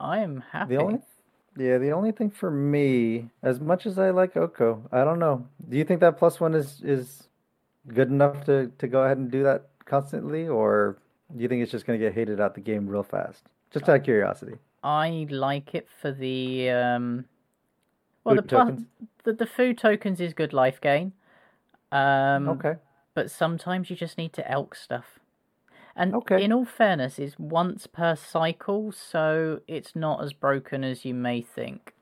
I 0.00 0.20
am 0.20 0.42
happy. 0.50 0.76
The 0.76 0.82
only, 0.82 1.00
yeah, 1.58 1.76
the 1.76 1.92
only 1.92 2.10
thing 2.10 2.30
for 2.30 2.50
me, 2.50 3.28
as 3.42 3.60
much 3.60 3.84
as 3.84 3.98
I 3.98 4.08
like 4.08 4.34
Oko, 4.34 4.82
I 4.90 5.04
don't 5.04 5.18
know. 5.18 5.46
Do 5.68 5.76
you 5.76 5.84
think 5.84 6.00
that 6.00 6.16
plus 6.16 6.40
one 6.40 6.54
is 6.54 6.80
is 6.82 7.28
good 7.86 8.08
enough 8.08 8.46
to 8.46 8.72
to 8.78 8.88
go 8.88 9.02
ahead 9.02 9.18
and 9.18 9.30
do 9.30 9.42
that 9.42 9.66
constantly, 9.84 10.48
or 10.48 10.96
do 11.36 11.42
you 11.42 11.50
think 11.50 11.62
it's 11.62 11.72
just 11.72 11.84
going 11.84 12.00
to 12.00 12.06
get 12.06 12.14
hated 12.14 12.40
out 12.40 12.54
the 12.54 12.62
game 12.62 12.86
real 12.86 13.02
fast? 13.02 13.42
Just 13.70 13.86
out 13.90 13.96
of 13.96 14.04
curiosity. 14.04 14.54
I 14.84 15.26
like 15.30 15.74
it 15.74 15.88
for 16.00 16.12
the 16.12 16.70
um. 16.70 17.24
Well, 18.24 18.36
Food 18.36 18.48
the, 18.48 18.48
plus, 18.48 18.80
the 19.24 19.32
the 19.32 19.46
food 19.46 19.78
tokens 19.78 20.20
is 20.20 20.34
good 20.34 20.52
life 20.52 20.80
gain. 20.80 21.12
Um, 21.92 22.48
Okay. 22.48 22.76
but 23.14 23.30
sometimes 23.30 23.90
you 23.90 23.96
just 23.96 24.18
need 24.18 24.32
to 24.34 24.50
elk 24.50 24.74
stuff. 24.74 25.18
And 25.96 26.14
Okay. 26.14 26.42
in 26.42 26.52
all 26.52 26.64
fairness, 26.64 27.18
it's 27.18 27.38
once 27.38 27.86
per 27.86 28.16
cycle, 28.16 28.92
so 28.92 29.60
it's 29.68 29.94
not 29.94 30.22
as 30.22 30.32
broken 30.32 30.84
as 30.84 31.04
you 31.04 31.14
may 31.14 31.40
think. 31.40 31.94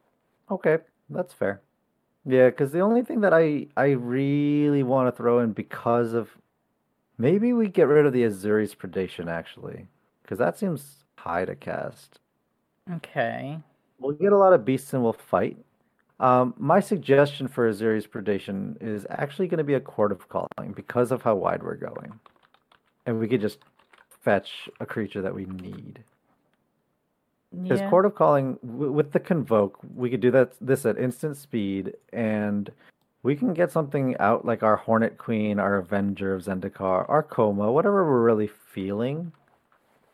Okay, 0.50 0.78
that's 1.10 1.32
fair. 1.34 1.62
Yeah, 2.24 2.50
because 2.50 2.72
the 2.72 2.80
only 2.80 3.02
thing 3.02 3.20
that 3.22 3.34
I 3.34 3.68
I 3.76 3.90
really 3.92 4.82
want 4.82 5.08
to 5.08 5.16
throw 5.16 5.40
in 5.40 5.52
because 5.52 6.12
of 6.14 6.30
maybe 7.18 7.52
we 7.52 7.68
get 7.68 7.88
rid 7.88 8.06
of 8.06 8.12
the 8.12 8.22
Ezuri's 8.24 8.74
predation 8.74 9.28
actually, 9.28 9.88
because 10.22 10.38
that 10.38 10.58
seems 10.58 11.04
high 11.18 11.44
to 11.46 11.56
cast. 11.56 12.20
Okay. 12.90 13.58
We'll 13.98 14.14
get 14.16 14.32
a 14.32 14.36
lot 14.36 14.52
of 14.52 14.64
beasts 14.64 14.92
and 14.92 15.02
we'll 15.02 15.12
fight. 15.12 15.56
Um, 16.20 16.54
my 16.56 16.80
suggestion 16.80 17.48
for 17.48 17.70
Ezuri's 17.70 18.06
predation 18.06 18.80
is 18.80 19.06
actually 19.10 19.48
going 19.48 19.58
to 19.58 19.64
be 19.64 19.74
a 19.74 19.80
Chord 19.80 20.12
of 20.12 20.28
Calling 20.28 20.72
because 20.74 21.10
of 21.10 21.22
how 21.22 21.34
wide 21.34 21.62
we're 21.62 21.74
going, 21.74 22.12
and 23.06 23.18
we 23.18 23.26
could 23.26 23.40
just 23.40 23.58
fetch 24.22 24.68
a 24.78 24.86
creature 24.86 25.20
that 25.22 25.34
we 25.34 25.46
need. 25.46 26.02
Because 27.62 27.80
Yeah. 27.80 27.90
Chord 27.90 28.04
of 28.04 28.14
Calling, 28.14 28.56
w- 28.64 28.92
with 28.92 29.10
the 29.12 29.18
Convoke, 29.20 29.78
we 29.96 30.10
could 30.10 30.20
do 30.20 30.30
that 30.30 30.52
this 30.60 30.86
at 30.86 30.96
instant 30.96 31.36
speed, 31.36 31.94
and 32.12 32.70
we 33.24 33.34
can 33.34 33.52
get 33.52 33.72
something 33.72 34.16
out 34.18 34.44
like 34.44 34.62
our 34.62 34.76
Hornet 34.76 35.18
Queen, 35.18 35.58
our 35.58 35.76
Avenger 35.76 36.34
of 36.34 36.42
Zendikar, 36.44 37.04
our 37.08 37.22
Koma, 37.24 37.72
whatever 37.72 38.04
we're 38.04 38.22
really 38.22 38.46
feeling. 38.48 39.32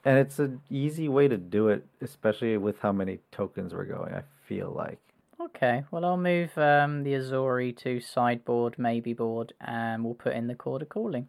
And 0.04 0.18
it's 0.18 0.38
an 0.38 0.60
easy 0.70 1.08
way 1.08 1.28
to 1.28 1.36
do 1.36 1.68
it, 1.68 1.86
especially 2.00 2.56
with 2.56 2.78
how 2.80 2.92
many 2.92 3.18
tokens 3.32 3.74
we're 3.74 3.84
going. 3.84 4.14
I 4.14 4.22
feel 4.46 4.72
like. 4.74 4.98
Okay, 5.40 5.84
well 5.90 6.04
I'll 6.04 6.16
move 6.16 6.56
um, 6.58 7.04
the 7.04 7.12
Ezuri 7.12 7.76
to 7.78 8.00
sideboard, 8.00 8.76
maybe 8.78 9.12
board, 9.12 9.52
and 9.60 10.04
we'll 10.04 10.14
put 10.14 10.34
in 10.34 10.48
the 10.48 10.54
Chord 10.54 10.82
of 10.82 10.88
Calling. 10.88 11.28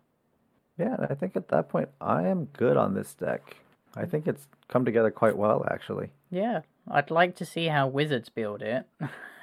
Yeah, 0.80 0.96
I 1.10 1.14
think 1.14 1.36
at 1.36 1.50
that 1.50 1.70
point 1.70 1.90
I 2.02 2.28
am 2.28 2.46
good 2.46 2.78
on 2.78 2.96
this 2.96 3.14
deck. 3.14 3.58
I 3.96 4.06
think 4.06 4.28
it's 4.28 4.48
come 4.68 4.86
together 4.86 5.12
quite 5.12 5.38
well, 5.38 5.66
actually. 5.70 6.10
Yeah, 6.32 6.62
I'd 6.90 7.12
like 7.12 7.36
to 7.38 7.46
see 7.46 7.68
how 7.68 7.88
Wizards 7.88 8.30
build 8.30 8.62
it. 8.62 8.86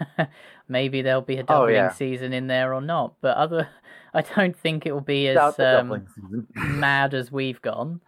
maybe 0.69 1.03
there'll 1.03 1.20
be 1.20 1.36
a 1.36 1.43
doubling 1.43 1.74
yeah. 1.74 1.93
season 1.93 2.32
in 2.32 2.47
there 2.47 2.74
or 2.74 2.81
not, 2.81 3.15
but 3.20 3.36
other, 3.36 3.69
I 4.15 4.23
don't 4.23 4.57
think 4.57 4.86
it 4.86 4.93
will 4.93 5.01
be 5.01 5.28
as 5.28 5.59
um, 5.59 6.07
mad 6.55 7.15
as 7.15 7.31
we've 7.31 7.61
gone. 7.61 8.01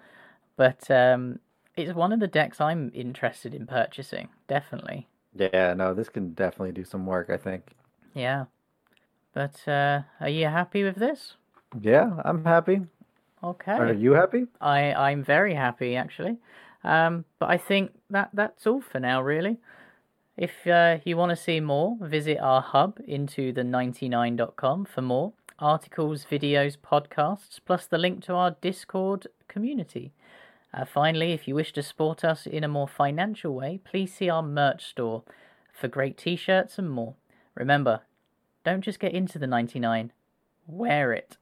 But 0.59 0.91
um, 0.91 1.39
it's 1.77 1.95
one 1.95 2.13
of 2.13 2.19
the 2.19 2.27
decks 2.27 2.61
I'm 2.61 2.91
interested 2.93 3.55
in 3.55 3.67
purchasing. 3.67 4.29
Definitely. 4.49 5.07
Yeah, 5.35 5.73
no, 5.75 5.95
this 5.95 6.09
can 6.09 6.35
definitely 6.35 6.73
do 6.73 6.85
some 6.85 7.07
work. 7.07 7.31
I 7.31 7.37
think. 7.37 7.77
Yeah. 8.13 8.47
But 9.33 9.67
uh, 9.69 10.03
are 10.21 10.29
you 10.29 10.47
happy 10.47 10.83
with 10.83 10.97
this? 10.97 11.35
Yeah, 11.81 12.11
I'm 12.25 12.45
happy. 12.45 12.81
Okay. 13.43 13.73
Are 13.73 13.93
you 13.93 14.13
happy? 14.13 14.47
I 14.61 14.93
I'm 14.93 15.23
very 15.23 15.55
happy 15.55 15.95
actually. 15.95 16.39
Um, 16.83 17.25
but 17.39 17.51
I 17.51 17.57
think 17.57 17.93
that 18.11 18.31
that's 18.35 18.67
all 18.67 18.81
for 18.81 18.99
now, 18.99 19.23
really. 19.23 19.59
If 20.37 20.67
uh, 20.67 20.99
you 21.05 21.17
want 21.17 21.31
to 21.31 21.37
see 21.37 21.61
more, 21.61 21.97
visit 22.01 22.39
our 22.41 22.63
hub 22.63 22.99
into 23.07 23.53
the 23.53 23.63
99.com 23.63 24.87
for 24.87 25.03
more 25.03 25.33
articles, 25.59 26.25
videos, 26.31 26.77
podcasts, 26.79 27.59
plus 27.65 27.87
the 27.87 27.99
link 27.99 28.25
to 28.25 28.35
our 28.35 28.53
Discord 28.61 29.27
community. 29.49 30.13
Uh, 30.79 30.85
finally, 30.85 31.33
if 31.33 31.49
you 31.49 31.57
wish 31.57 31.73
to 31.73 31.83
support 31.83 32.25
us 32.25 32.47
in 32.47 32.63
a 32.63 32.69
more 32.69 32.87
financial 32.87 33.53
way, 33.53 33.81
please 33.85 34.15
see 34.15 34.31
our 34.31 34.43
merch 34.43 34.85
store 34.85 35.25
for 35.73 35.89
great 35.89 36.17
t 36.17 36.37
shirts 36.37 36.79
and 36.79 36.89
more. 36.89 37.15
Remember, 37.57 38.03
don't 38.65 38.83
just 38.83 39.01
get 39.01 39.13
into 39.13 39.41
the 39.41 39.47
99, 39.47 40.13
wear 40.69 41.13
it. 41.13 41.37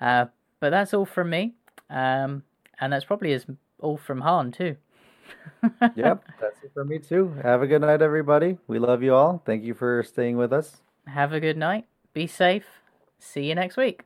Uh, 0.00 0.26
but 0.58 0.70
that's 0.70 0.92
all 0.92 1.06
from 1.06 1.30
me. 1.30 1.54
Um, 1.88 2.42
and 2.80 2.92
that's 2.92 3.04
probably 3.04 3.32
as 3.32 3.46
all 3.78 3.96
from 3.96 4.22
Han, 4.22 4.50
too. 4.50 4.76
yep, 5.94 6.24
that's 6.40 6.62
it 6.64 6.72
for 6.74 6.84
me 6.84 6.98
too. 6.98 7.32
Have 7.42 7.62
a 7.62 7.66
good 7.66 7.80
night, 7.80 8.02
everybody. 8.02 8.58
We 8.66 8.78
love 8.78 9.02
you 9.02 9.14
all. 9.14 9.42
Thank 9.46 9.62
you 9.62 9.74
for 9.74 10.02
staying 10.02 10.36
with 10.36 10.52
us. 10.52 10.82
Have 11.06 11.32
a 11.32 11.40
good 11.40 11.56
night. 11.56 11.86
Be 12.12 12.26
safe. 12.26 12.66
See 13.18 13.48
you 13.48 13.54
next 13.54 13.76
week. 13.76 14.02